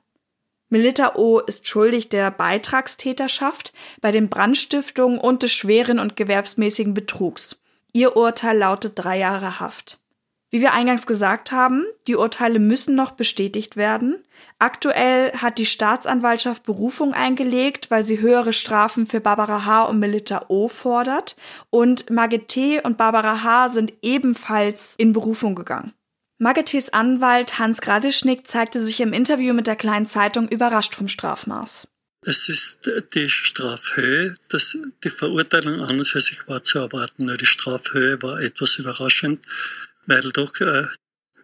Melita 0.71 1.17
O. 1.17 1.39
ist 1.39 1.69
schuldig 1.69 2.09
der 2.09 2.31
Beitragstäterschaft 2.31 3.75
bei 4.01 4.11
den 4.11 4.31
Brandstiftungen 4.31 5.19
und 5.19 5.43
des 5.43 5.53
schweren 5.53 5.99
und 5.99 6.17
gewerbsmäßigen 6.17 6.95
Betrugs. 6.95 7.61
Ihr 7.93 8.17
Urteil 8.17 8.57
lautet 8.57 8.93
drei 8.95 9.19
Jahre 9.19 9.61
Haft. 9.61 9.99
Wie 10.49 10.63
wir 10.63 10.73
eingangs 10.73 11.07
gesagt 11.07 11.53
haben, 11.53 11.85
die 12.07 12.17
Urteile 12.17 12.59
müssen 12.59 12.95
noch 12.95 13.11
bestätigt 13.11 13.77
werden. 13.77 14.25
Aktuell 14.63 15.33
hat 15.33 15.59
die 15.59 15.67
Staatsanwaltschaft 15.67 16.63
Berufung 16.63 17.15
eingelegt, 17.15 17.91
weil 17.91 18.05
sie 18.05 18.21
höhere 18.21 18.53
Strafen 18.53 19.07
für 19.07 19.21
Barbara 19.21 19.65
H. 19.65 19.87
und 19.87 19.99
Melita 19.99 20.45
O. 20.47 20.69
fordert. 20.69 21.35
Und 21.71 22.11
Margit 22.11 22.47
T. 22.47 22.81
und 22.81 22.97
Barbara 22.97 23.43
H. 23.43 23.71
sind 23.71 23.93
ebenfalls 24.03 24.95
in 24.97 25.13
Berufung 25.13 25.57
gegangen. 25.57 25.95
Margetes 26.39 26.93
Anwalt 26.93 27.59
Hans 27.59 27.81
Gradischnik 27.81 28.47
zeigte 28.47 28.81
sich 28.81 29.01
im 29.01 29.13
Interview 29.13 29.53
mit 29.53 29.67
der 29.67 29.75
Kleinen 29.75 30.07
Zeitung 30.07 30.47
überrascht 30.47 30.95
vom 30.95 31.09
Strafmaß. 31.09 31.89
Es 32.25 32.49
ist 32.49 32.89
die 33.17 33.29
Strafhöhe, 33.29 34.35
dass 34.49 34.79
die 35.03 35.11
Verurteilung 35.11 35.81
an 35.81 35.99
und 35.99 36.07
für 36.07 36.21
sich 36.21 36.47
war 36.47 36.63
zu 36.63 36.79
erwarten, 36.79 37.27
nur 37.27 37.37
die 37.37 37.47
Strafhöhe 37.47 38.23
war 38.23 38.39
etwas 38.39 38.77
überraschend, 38.77 39.45
weil 40.07 40.21
doch 40.21 40.55
äh, 40.61 40.87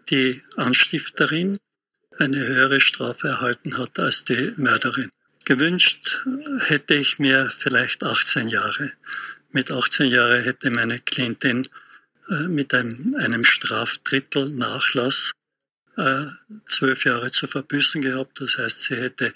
die 0.09 0.41
Anstifterin 0.57 1.59
eine 2.19 2.47
höhere 2.47 2.81
Strafe 2.81 3.29
erhalten 3.29 3.79
hat 3.79 3.99
als 3.99 4.25
die 4.25 4.53
Mörderin. 4.57 5.11
Gewünscht 5.45 6.21
hätte 6.59 6.95
ich 6.95 7.19
mir 7.19 7.51
vielleicht 7.51 8.03
18 8.05 8.49
Jahre. 8.49 8.93
Mit 9.51 9.71
18 9.71 10.11
Jahren 10.11 10.43
hätte 10.43 10.71
meine 10.71 10.99
Klientin 10.99 11.69
äh, 12.29 12.43
mit 12.43 12.75
einem, 12.75 13.15
einem 13.19 13.45
Strafdrittel 13.45 14.51
Nachlass 14.51 15.33
äh, 15.97 16.27
zwölf 16.67 17.05
Jahre 17.05 17.31
zu 17.31 17.47
verbüßen 17.47 18.03
gehabt. 18.03 18.41
Das 18.41 18.59
heißt, 18.59 18.83
sie 18.83 18.97
hätte 18.97 19.33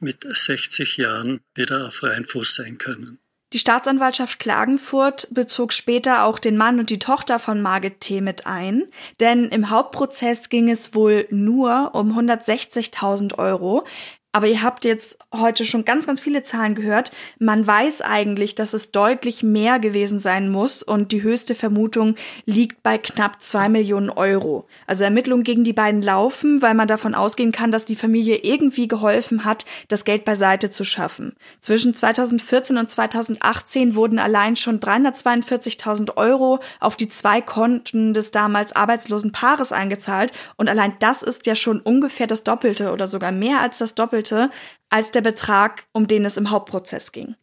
mit 0.00 0.24
60 0.24 0.96
Jahren 0.96 1.40
wieder 1.54 1.86
auf 1.86 1.96
freien 1.96 2.24
Fuß 2.24 2.54
sein 2.54 2.78
können. 2.78 3.18
Die 3.52 3.58
Staatsanwaltschaft 3.58 4.38
Klagenfurt 4.38 5.26
bezog 5.32 5.72
später 5.72 6.24
auch 6.24 6.38
den 6.38 6.56
Mann 6.56 6.78
und 6.78 6.88
die 6.88 7.00
Tochter 7.00 7.40
von 7.40 7.60
Margit 7.60 8.00
T. 8.00 8.20
mit 8.20 8.46
ein, 8.46 8.84
denn 9.18 9.46
im 9.46 9.70
Hauptprozess 9.70 10.50
ging 10.50 10.70
es 10.70 10.94
wohl 10.94 11.26
nur 11.30 11.90
um 11.94 12.16
160.000 12.16 13.38
Euro. 13.38 13.84
Aber 14.32 14.46
ihr 14.46 14.62
habt 14.62 14.84
jetzt 14.84 15.18
heute 15.34 15.64
schon 15.64 15.84
ganz, 15.84 16.06
ganz 16.06 16.20
viele 16.20 16.44
Zahlen 16.44 16.76
gehört. 16.76 17.10
Man 17.40 17.66
weiß 17.66 18.00
eigentlich, 18.00 18.54
dass 18.54 18.74
es 18.74 18.92
deutlich 18.92 19.42
mehr 19.42 19.80
gewesen 19.80 20.20
sein 20.20 20.50
muss 20.50 20.84
und 20.84 21.10
die 21.10 21.22
höchste 21.22 21.56
Vermutung 21.56 22.14
liegt 22.46 22.84
bei 22.84 22.96
knapp 22.96 23.42
zwei 23.42 23.68
Millionen 23.68 24.08
Euro. 24.08 24.68
Also 24.86 25.02
Ermittlungen 25.02 25.42
gegen 25.42 25.64
die 25.64 25.72
beiden 25.72 26.00
laufen, 26.00 26.62
weil 26.62 26.74
man 26.74 26.86
davon 26.86 27.16
ausgehen 27.16 27.50
kann, 27.50 27.72
dass 27.72 27.86
die 27.86 27.96
Familie 27.96 28.36
irgendwie 28.36 28.86
geholfen 28.86 29.44
hat, 29.44 29.64
das 29.88 30.04
Geld 30.04 30.24
beiseite 30.24 30.70
zu 30.70 30.84
schaffen. 30.84 31.34
Zwischen 31.60 31.92
2014 31.92 32.78
und 32.78 32.88
2018 32.88 33.96
wurden 33.96 34.20
allein 34.20 34.54
schon 34.54 34.78
342.000 34.78 36.16
Euro 36.16 36.60
auf 36.78 36.94
die 36.94 37.08
zwei 37.08 37.40
Konten 37.40 38.14
des 38.14 38.30
damals 38.30 38.76
arbeitslosen 38.76 39.32
Paares 39.32 39.72
eingezahlt 39.72 40.30
und 40.56 40.68
allein 40.68 40.94
das 41.00 41.24
ist 41.24 41.46
ja 41.46 41.56
schon 41.56 41.80
ungefähr 41.80 42.28
das 42.28 42.44
Doppelte 42.44 42.92
oder 42.92 43.08
sogar 43.08 43.32
mehr 43.32 43.60
als 43.60 43.78
das 43.78 43.96
Doppelte 43.96 44.19
doppelte 44.20 44.50
als 44.88 45.10
der 45.10 45.20
Betrag, 45.20 45.84
um 45.92 46.06
den 46.06 46.24
es 46.24 46.36
im 46.36 46.50
Hauptprozess 46.50 47.12
ging. 47.12 47.36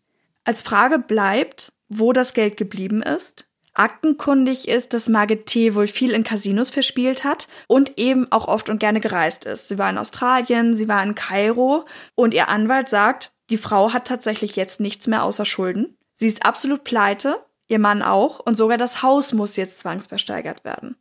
Als 0.44 0.62
Frage 0.62 1.00
bleibt, 1.00 1.72
wo 1.90 2.14
das 2.14 2.34
Geld 2.34 2.58
geblieben 2.58 3.02
ist. 3.02 3.46
Aktenkundig 3.74 4.68
ist, 4.68 4.94
dass 4.94 5.08
Margit 5.08 5.46
T. 5.46 5.76
wohl 5.76 5.88
viel 5.88 6.12
in 6.12 6.24
Casinos 6.24 6.72
verspielt 6.72 7.24
hat 7.24 7.48
und 7.68 7.98
eben 7.98 8.30
auch 8.32 8.48
oft 8.48 8.70
und 8.70 8.80
gerne 8.80 9.00
gereist 9.00 9.46
ist. 9.46 9.68
Sie 9.68 9.78
war 9.78 9.90
in 9.90 10.00
Australien, 10.00 10.76
sie 10.76 10.88
war 10.88 11.04
in 11.04 11.16
Kairo 11.16 11.86
und 12.16 12.34
ihr 12.34 12.50
Anwalt 12.50 12.90
sagt, 12.90 13.32
die 13.50 13.58
Frau 13.58 13.94
hat 13.94 14.08
tatsächlich 14.08 14.56
jetzt 14.56 14.80
nichts 14.80 15.08
mehr 15.08 15.24
außer 15.24 15.46
Schulden. 15.46 15.96
Sie 16.16 16.28
ist 16.28 16.46
absolut 16.46 16.84
pleite, 16.84 17.38
ihr 17.68 17.80
Mann 17.80 18.02
auch 18.02 18.40
und 18.40 18.58
sogar 18.58 18.78
das 18.78 19.04
Haus 19.04 19.32
muss 19.32 19.56
jetzt 19.56 19.80
zwangsversteigert 19.80 20.66
werden. 20.66 20.98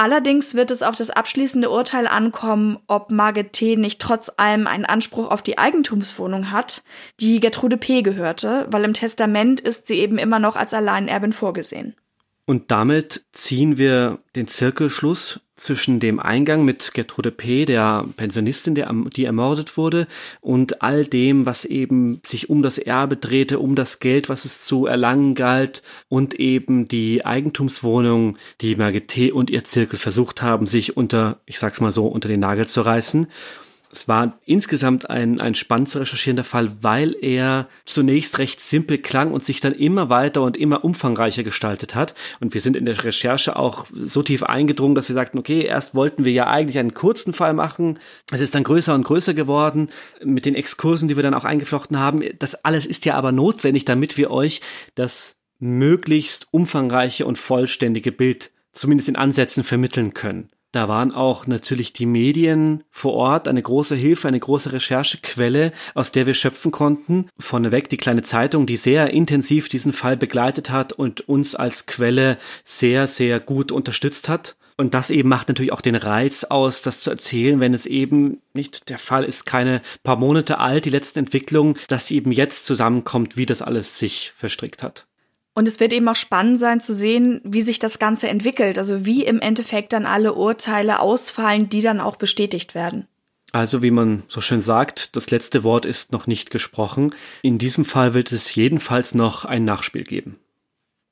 Allerdings 0.00 0.54
wird 0.54 0.70
es 0.70 0.82
auf 0.82 0.96
das 0.96 1.10
abschließende 1.10 1.68
Urteil 1.68 2.06
ankommen, 2.06 2.78
ob 2.86 3.10
Margit 3.10 3.52
T. 3.52 3.76
nicht 3.76 4.00
trotz 4.00 4.32
allem 4.34 4.66
einen 4.66 4.86
Anspruch 4.86 5.30
auf 5.30 5.42
die 5.42 5.58
Eigentumswohnung 5.58 6.50
hat, 6.50 6.82
die 7.20 7.38
Gertrude 7.38 7.76
P. 7.76 8.00
gehörte, 8.00 8.66
weil 8.70 8.84
im 8.84 8.94
Testament 8.94 9.60
ist 9.60 9.86
sie 9.86 9.98
eben 9.98 10.16
immer 10.16 10.38
noch 10.38 10.56
als 10.56 10.72
Alleinerbin 10.72 11.34
vorgesehen. 11.34 11.96
Und 12.50 12.72
damit 12.72 13.26
ziehen 13.30 13.78
wir 13.78 14.18
den 14.34 14.48
Zirkelschluss 14.48 15.38
zwischen 15.54 16.00
dem 16.00 16.18
Eingang 16.18 16.64
mit 16.64 16.94
Gertrude 16.94 17.30
P., 17.30 17.64
der 17.64 18.04
Pensionistin, 18.16 18.74
der, 18.74 18.92
die 19.14 19.24
ermordet 19.24 19.76
wurde, 19.76 20.08
und 20.40 20.82
all 20.82 21.06
dem, 21.06 21.46
was 21.46 21.64
eben 21.64 22.20
sich 22.26 22.50
um 22.50 22.64
das 22.64 22.78
Erbe 22.78 23.16
drehte, 23.16 23.60
um 23.60 23.76
das 23.76 24.00
Geld, 24.00 24.28
was 24.28 24.44
es 24.44 24.64
zu 24.64 24.86
erlangen 24.86 25.36
galt, 25.36 25.84
und 26.08 26.34
eben 26.34 26.88
die 26.88 27.24
Eigentumswohnung, 27.24 28.36
die 28.62 28.74
Margit 28.74 29.06
T. 29.06 29.30
und 29.30 29.48
ihr 29.48 29.62
Zirkel 29.62 30.00
versucht 30.00 30.42
haben, 30.42 30.66
sich 30.66 30.96
unter, 30.96 31.38
ich 31.46 31.60
sag's 31.60 31.80
mal 31.80 31.92
so, 31.92 32.08
unter 32.08 32.26
den 32.26 32.40
Nagel 32.40 32.66
zu 32.66 32.80
reißen. 32.80 33.28
Es 33.92 34.06
war 34.06 34.38
insgesamt 34.46 35.10
ein, 35.10 35.40
ein 35.40 35.56
spannend 35.56 35.88
zu 35.88 35.98
recherchierender 35.98 36.44
Fall, 36.44 36.70
weil 36.80 37.16
er 37.20 37.68
zunächst 37.84 38.38
recht 38.38 38.60
simpel 38.60 38.98
klang 38.98 39.32
und 39.32 39.44
sich 39.44 39.58
dann 39.58 39.74
immer 39.74 40.08
weiter 40.08 40.42
und 40.42 40.56
immer 40.56 40.84
umfangreicher 40.84 41.42
gestaltet 41.42 41.96
hat. 41.96 42.14
Und 42.38 42.54
wir 42.54 42.60
sind 42.60 42.76
in 42.76 42.84
der 42.84 43.02
Recherche 43.02 43.56
auch 43.56 43.86
so 43.92 44.22
tief 44.22 44.44
eingedrungen, 44.44 44.94
dass 44.94 45.08
wir 45.08 45.14
sagten, 45.14 45.38
okay, 45.38 45.62
erst 45.64 45.96
wollten 45.96 46.24
wir 46.24 46.30
ja 46.30 46.46
eigentlich 46.46 46.78
einen 46.78 46.94
kurzen 46.94 47.32
Fall 47.32 47.52
machen. 47.52 47.98
Es 48.30 48.40
ist 48.40 48.54
dann 48.54 48.62
größer 48.62 48.94
und 48.94 49.02
größer 49.02 49.34
geworden 49.34 49.90
mit 50.24 50.46
den 50.46 50.54
Exkursen, 50.54 51.08
die 51.08 51.16
wir 51.16 51.24
dann 51.24 51.34
auch 51.34 51.44
eingeflochten 51.44 51.98
haben. 51.98 52.22
Das 52.38 52.64
alles 52.64 52.86
ist 52.86 53.04
ja 53.06 53.14
aber 53.14 53.32
notwendig, 53.32 53.86
damit 53.86 54.16
wir 54.16 54.30
euch 54.30 54.60
das 54.94 55.40
möglichst 55.58 56.46
umfangreiche 56.52 57.26
und 57.26 57.38
vollständige 57.38 58.12
Bild 58.12 58.52
zumindest 58.72 59.08
in 59.08 59.16
Ansätzen 59.16 59.64
vermitteln 59.64 60.14
können. 60.14 60.48
Da 60.72 60.86
waren 60.86 61.12
auch 61.12 61.48
natürlich 61.48 61.92
die 61.92 62.06
Medien 62.06 62.84
vor 62.90 63.14
Ort 63.14 63.48
eine 63.48 63.60
große 63.60 63.96
Hilfe, 63.96 64.28
eine 64.28 64.38
große 64.38 64.72
Recherchequelle, 64.72 65.72
aus 65.94 66.12
der 66.12 66.26
wir 66.26 66.34
schöpfen 66.34 66.70
konnten. 66.70 67.28
Vorneweg 67.38 67.88
die 67.88 67.96
kleine 67.96 68.22
Zeitung, 68.22 68.66
die 68.66 68.76
sehr 68.76 69.10
intensiv 69.12 69.68
diesen 69.68 69.92
Fall 69.92 70.16
begleitet 70.16 70.70
hat 70.70 70.92
und 70.92 71.28
uns 71.28 71.56
als 71.56 71.86
Quelle 71.86 72.38
sehr, 72.64 73.08
sehr 73.08 73.40
gut 73.40 73.72
unterstützt 73.72 74.28
hat. 74.28 74.56
Und 74.76 74.94
das 74.94 75.10
eben 75.10 75.28
macht 75.28 75.48
natürlich 75.48 75.72
auch 75.72 75.82
den 75.82 75.96
Reiz 75.96 76.44
aus, 76.44 76.82
das 76.82 77.00
zu 77.00 77.10
erzählen, 77.10 77.60
wenn 77.60 77.74
es 77.74 77.84
eben 77.84 78.40
nicht 78.54 78.88
der 78.88 78.96
Fall 78.96 79.24
ist, 79.24 79.44
keine 79.44 79.82
paar 80.04 80.16
Monate 80.16 80.58
alt, 80.58 80.86
die 80.86 80.90
letzten 80.90 81.18
Entwicklungen, 81.18 81.74
dass 81.88 82.10
eben 82.10 82.32
jetzt 82.32 82.64
zusammenkommt, 82.64 83.36
wie 83.36 83.44
das 83.44 83.60
alles 83.60 83.98
sich 83.98 84.32
verstrickt 84.36 84.82
hat. 84.82 85.09
Und 85.54 85.66
es 85.66 85.80
wird 85.80 85.92
eben 85.92 86.08
auch 86.08 86.16
spannend 86.16 86.58
sein 86.58 86.80
zu 86.80 86.94
sehen, 86.94 87.40
wie 87.44 87.62
sich 87.62 87.78
das 87.78 87.98
Ganze 87.98 88.28
entwickelt, 88.28 88.78
also 88.78 89.04
wie 89.04 89.24
im 89.24 89.40
Endeffekt 89.40 89.92
dann 89.92 90.06
alle 90.06 90.34
Urteile 90.34 91.00
ausfallen, 91.00 91.68
die 91.68 91.80
dann 91.80 92.00
auch 92.00 92.16
bestätigt 92.16 92.74
werden. 92.74 93.08
Also 93.52 93.82
wie 93.82 93.90
man 93.90 94.22
so 94.28 94.40
schön 94.40 94.60
sagt, 94.60 95.16
das 95.16 95.30
letzte 95.30 95.64
Wort 95.64 95.84
ist 95.84 96.12
noch 96.12 96.28
nicht 96.28 96.50
gesprochen. 96.50 97.14
In 97.42 97.58
diesem 97.58 97.84
Fall 97.84 98.14
wird 98.14 98.30
es 98.30 98.54
jedenfalls 98.54 99.14
noch 99.14 99.44
ein 99.44 99.64
Nachspiel 99.64 100.04
geben. 100.04 100.38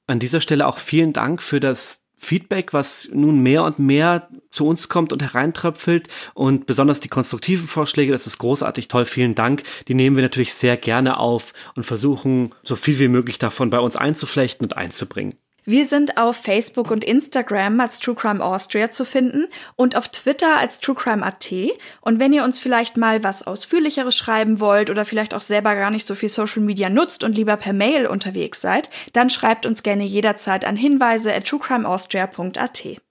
An 0.07 0.21
dieser 0.21 0.41
Stelle 0.41 0.67
auch 0.67 0.79
vielen 0.79 1.13
Dank 1.13 1.43
für 1.43 1.59
das 1.59 2.03
Feedback, 2.19 2.73
was 2.73 3.09
nun 3.13 3.41
mehr 3.41 3.65
und 3.65 3.79
mehr 3.79 4.29
zu 4.51 4.67
uns 4.67 4.89
kommt 4.89 5.13
und 5.13 5.23
hereintröpfelt 5.23 6.09
und 6.35 6.67
besonders 6.67 7.01
die 7.01 7.09
konstruktiven 7.09 7.67
Vorschläge, 7.67 8.13
das 8.13 8.27
ist 8.27 8.39
großartig 8.39 8.89
toll, 8.89 9.05
vielen 9.05 9.35
Dank. 9.35 9.63
Die 9.87 9.95
nehmen 9.95 10.17
wir 10.17 10.23
natürlich 10.23 10.55
sehr 10.55 10.77
gerne 10.77 11.19
auf 11.19 11.53
und 11.75 11.85
versuchen 11.85 12.55
so 12.63 12.77
viel 12.77 12.99
wie 12.99 13.09
möglich 13.09 13.39
davon 13.39 13.71
bei 13.71 13.79
uns 13.79 13.97
einzuflechten 13.97 14.67
und 14.67 14.77
einzubringen. 14.77 15.35
Wir 15.69 15.85
sind 15.85 16.17
auf 16.17 16.37
Facebook 16.39 16.91
und 16.91 17.05
Instagram 17.05 17.79
als 17.79 18.01
True 18.01 18.15
Crime 18.15 18.43
Austria 18.43 18.89
zu 18.89 19.05
finden 19.05 19.49
und 19.77 19.97
auf 19.97 20.09
Twitter 20.09 20.57
als 20.57 20.81
True 20.81 20.95
Crime 20.95 21.23
AT. 21.23 21.53
Und 22.01 22.19
wenn 22.19 22.33
ihr 22.33 22.43
uns 22.43 22.59
vielleicht 22.59 22.97
mal 22.97 23.23
was 23.23 23.47
Ausführlicheres 23.47 24.17
schreiben 24.17 24.61
wollt 24.61 24.89
oder 24.89 25.05
vielleicht 25.05 25.35
auch 25.35 25.43
selber 25.43 25.75
gar 25.75 25.91
nicht 25.91 26.07
so 26.07 26.15
viel 26.15 26.31
Social 26.31 26.63
Media 26.63 26.89
nutzt 26.89 27.23
und 27.23 27.37
lieber 27.37 27.59
per 27.59 27.75
Mail 27.75 28.07
unterwegs 28.07 28.63
seid, 28.63 28.89
dann 29.13 29.29
schreibt 29.29 29.67
uns 29.67 29.83
gerne 29.83 30.05
jederzeit 30.05 30.65
an 30.65 30.75
hinweise 30.75 31.35
at 31.35 31.47
truecrimeaustria.at. 31.47 33.03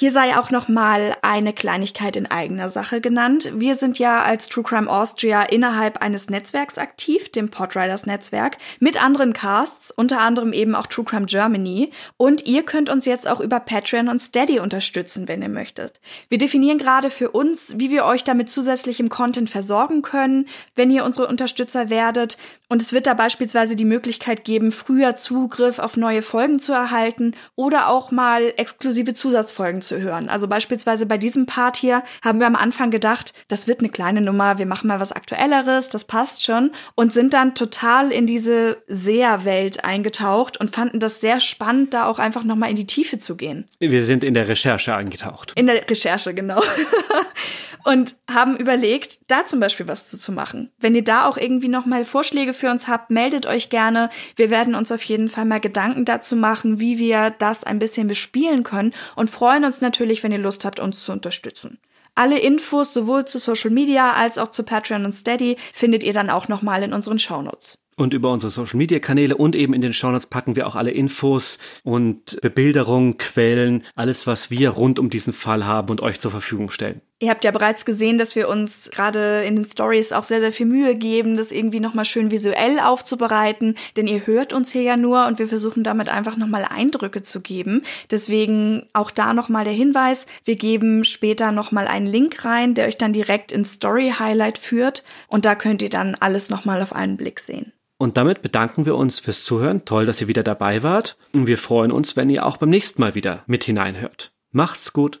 Hier 0.00 0.12
sei 0.12 0.38
auch 0.38 0.52
noch 0.52 0.68
mal 0.68 1.16
eine 1.22 1.52
Kleinigkeit 1.52 2.14
in 2.14 2.30
eigener 2.30 2.68
Sache 2.68 3.00
genannt. 3.00 3.50
Wir 3.56 3.74
sind 3.74 3.98
ja 3.98 4.22
als 4.22 4.48
True 4.48 4.62
Crime 4.62 4.88
Austria 4.88 5.42
innerhalb 5.42 6.00
eines 6.00 6.30
Netzwerks 6.30 6.78
aktiv, 6.78 7.32
dem 7.32 7.48
Podriders 7.48 8.06
Netzwerk, 8.06 8.58
mit 8.78 9.02
anderen 9.02 9.32
Casts, 9.32 9.90
unter 9.90 10.20
anderem 10.20 10.52
eben 10.52 10.76
auch 10.76 10.86
True 10.86 11.04
Crime 11.04 11.26
Germany. 11.26 11.90
Und 12.16 12.46
ihr 12.46 12.62
könnt 12.62 12.90
uns 12.90 13.06
jetzt 13.06 13.28
auch 13.28 13.40
über 13.40 13.58
Patreon 13.58 14.06
und 14.06 14.22
Steady 14.22 14.60
unterstützen, 14.60 15.26
wenn 15.26 15.42
ihr 15.42 15.48
möchtet. 15.48 16.00
Wir 16.28 16.38
definieren 16.38 16.78
gerade 16.78 17.10
für 17.10 17.32
uns, 17.32 17.74
wie 17.76 17.90
wir 17.90 18.04
euch 18.04 18.22
damit 18.22 18.50
zusätzlichem 18.50 19.08
Content 19.08 19.50
versorgen 19.50 20.02
können, 20.02 20.46
wenn 20.76 20.92
ihr 20.92 21.04
unsere 21.04 21.26
Unterstützer 21.26 21.90
werdet. 21.90 22.38
Und 22.68 22.82
es 22.82 22.92
wird 22.92 23.06
da 23.06 23.14
beispielsweise 23.14 23.76
die 23.76 23.86
Möglichkeit 23.86 24.44
geben, 24.44 24.72
früher 24.72 25.16
Zugriff 25.16 25.78
auf 25.78 25.96
neue 25.96 26.20
Folgen 26.20 26.60
zu 26.60 26.72
erhalten 26.72 27.34
oder 27.56 27.88
auch 27.88 28.10
mal 28.10 28.52
exklusive 28.56 29.14
Zusatzfolgen 29.14 29.80
zu 29.80 29.98
hören. 29.98 30.28
Also 30.28 30.48
beispielsweise 30.48 31.06
bei 31.06 31.16
diesem 31.16 31.46
Part 31.46 31.78
hier 31.78 32.02
haben 32.22 32.40
wir 32.40 32.46
am 32.46 32.56
Anfang 32.56 32.90
gedacht, 32.90 33.32
das 33.48 33.66
wird 33.68 33.80
eine 33.80 33.88
kleine 33.88 34.20
Nummer, 34.20 34.58
wir 34.58 34.66
machen 34.66 34.88
mal 34.88 35.00
was 35.00 35.12
Aktuelleres, 35.12 35.88
das 35.88 36.04
passt 36.04 36.44
schon 36.44 36.70
und 36.94 37.12
sind 37.12 37.32
dann 37.32 37.54
total 37.54 38.12
in 38.12 38.26
diese 38.26 38.76
Seherwelt 38.86 39.84
eingetaucht 39.84 40.60
und 40.60 40.70
fanden 40.70 41.00
das 41.00 41.22
sehr 41.22 41.40
spannend, 41.40 41.94
da 41.94 42.06
auch 42.06 42.18
einfach 42.18 42.44
nochmal 42.44 42.68
in 42.68 42.76
die 42.76 42.86
Tiefe 42.86 43.18
zu 43.18 43.36
gehen. 43.36 43.66
Wir 43.78 44.04
sind 44.04 44.22
in 44.22 44.34
der 44.34 44.48
Recherche 44.48 44.94
eingetaucht. 44.94 45.52
In 45.56 45.66
der 45.66 45.88
Recherche, 45.88 46.34
genau. 46.34 46.60
und 47.88 48.16
haben 48.30 48.54
überlegt, 48.54 49.20
da 49.28 49.46
zum 49.46 49.60
Beispiel 49.60 49.88
was 49.88 50.10
zu, 50.10 50.18
zu 50.18 50.30
machen. 50.30 50.70
Wenn 50.78 50.94
ihr 50.94 51.02
da 51.02 51.26
auch 51.26 51.38
irgendwie 51.38 51.68
nochmal 51.68 52.04
Vorschläge 52.04 52.52
für 52.52 52.70
uns 52.70 52.86
habt, 52.86 53.08
meldet 53.08 53.46
euch 53.46 53.70
gerne. 53.70 54.10
Wir 54.36 54.50
werden 54.50 54.74
uns 54.74 54.92
auf 54.92 55.02
jeden 55.04 55.28
Fall 55.28 55.46
mal 55.46 55.58
Gedanken 55.58 56.04
dazu 56.04 56.36
machen, 56.36 56.80
wie 56.80 56.98
wir 56.98 57.30
das 57.30 57.64
ein 57.64 57.78
bisschen 57.78 58.06
bespielen 58.06 58.62
können 58.62 58.92
und 59.16 59.30
freuen 59.30 59.64
uns 59.64 59.80
natürlich, 59.80 60.22
wenn 60.22 60.32
ihr 60.32 60.38
Lust 60.38 60.66
habt, 60.66 60.80
uns 60.80 61.02
zu 61.02 61.12
unterstützen. 61.12 61.78
Alle 62.14 62.38
Infos 62.38 62.92
sowohl 62.92 63.24
zu 63.24 63.38
Social 63.38 63.70
Media 63.70 64.12
als 64.12 64.36
auch 64.36 64.48
zu 64.48 64.64
Patreon 64.64 65.06
und 65.06 65.14
Steady 65.14 65.56
findet 65.72 66.02
ihr 66.02 66.12
dann 66.12 66.28
auch 66.28 66.46
nochmal 66.46 66.82
in 66.82 66.92
unseren 66.92 67.18
Shownotes. 67.18 67.78
Und 67.96 68.12
über 68.12 68.30
unsere 68.30 68.50
Social 68.50 68.76
Media 68.76 68.98
Kanäle 68.98 69.34
und 69.34 69.56
eben 69.56 69.72
in 69.72 69.80
den 69.80 69.94
Shownotes 69.94 70.26
packen 70.26 70.56
wir 70.56 70.66
auch 70.66 70.76
alle 70.76 70.90
Infos 70.90 71.58
und 71.84 72.38
Bebilderungen, 72.42 73.16
Quellen, 73.16 73.82
alles, 73.94 74.26
was 74.26 74.50
wir 74.50 74.70
rund 74.70 74.98
um 74.98 75.08
diesen 75.08 75.32
Fall 75.32 75.64
haben 75.64 75.88
und 75.88 76.02
euch 76.02 76.18
zur 76.20 76.30
Verfügung 76.30 76.70
stellen. 76.70 77.00
Ihr 77.20 77.30
habt 77.30 77.44
ja 77.44 77.50
bereits 77.50 77.84
gesehen, 77.84 78.16
dass 78.16 78.36
wir 78.36 78.48
uns 78.48 78.90
gerade 78.92 79.42
in 79.42 79.56
den 79.56 79.64
Stories 79.64 80.12
auch 80.12 80.22
sehr, 80.22 80.38
sehr 80.38 80.52
viel 80.52 80.66
Mühe 80.66 80.94
geben, 80.94 81.36
das 81.36 81.50
irgendwie 81.50 81.80
nochmal 81.80 82.04
schön 82.04 82.30
visuell 82.30 82.78
aufzubereiten, 82.78 83.74
denn 83.96 84.06
ihr 84.06 84.24
hört 84.28 84.52
uns 84.52 84.70
hier 84.70 84.82
ja 84.82 84.96
nur 84.96 85.26
und 85.26 85.40
wir 85.40 85.48
versuchen 85.48 85.82
damit 85.82 86.08
einfach 86.08 86.36
nochmal 86.36 86.64
Eindrücke 86.64 87.22
zu 87.22 87.40
geben. 87.40 87.82
Deswegen 88.12 88.86
auch 88.92 89.10
da 89.10 89.34
nochmal 89.34 89.64
der 89.64 89.72
Hinweis, 89.72 90.26
wir 90.44 90.54
geben 90.54 91.04
später 91.04 91.50
nochmal 91.50 91.88
einen 91.88 92.06
Link 92.06 92.44
rein, 92.44 92.74
der 92.74 92.86
euch 92.86 92.98
dann 92.98 93.12
direkt 93.12 93.50
ins 93.50 93.72
Story 93.72 94.14
Highlight 94.16 94.58
führt 94.58 95.02
und 95.26 95.44
da 95.44 95.56
könnt 95.56 95.82
ihr 95.82 95.90
dann 95.90 96.14
alles 96.14 96.50
nochmal 96.50 96.82
auf 96.82 96.92
einen 96.92 97.16
Blick 97.16 97.40
sehen. 97.40 97.72
Und 98.00 98.16
damit 98.16 98.42
bedanken 98.42 98.86
wir 98.86 98.94
uns 98.94 99.18
fürs 99.18 99.42
Zuhören. 99.42 99.84
Toll, 99.84 100.06
dass 100.06 100.20
ihr 100.20 100.28
wieder 100.28 100.44
dabei 100.44 100.84
wart. 100.84 101.16
Und 101.32 101.48
wir 101.48 101.58
freuen 101.58 101.90
uns, 101.90 102.14
wenn 102.14 102.30
ihr 102.30 102.46
auch 102.46 102.56
beim 102.56 102.70
nächsten 102.70 103.02
Mal 103.02 103.16
wieder 103.16 103.42
mit 103.48 103.64
hineinhört. 103.64 104.30
Macht's 104.52 104.92
gut. 104.92 105.20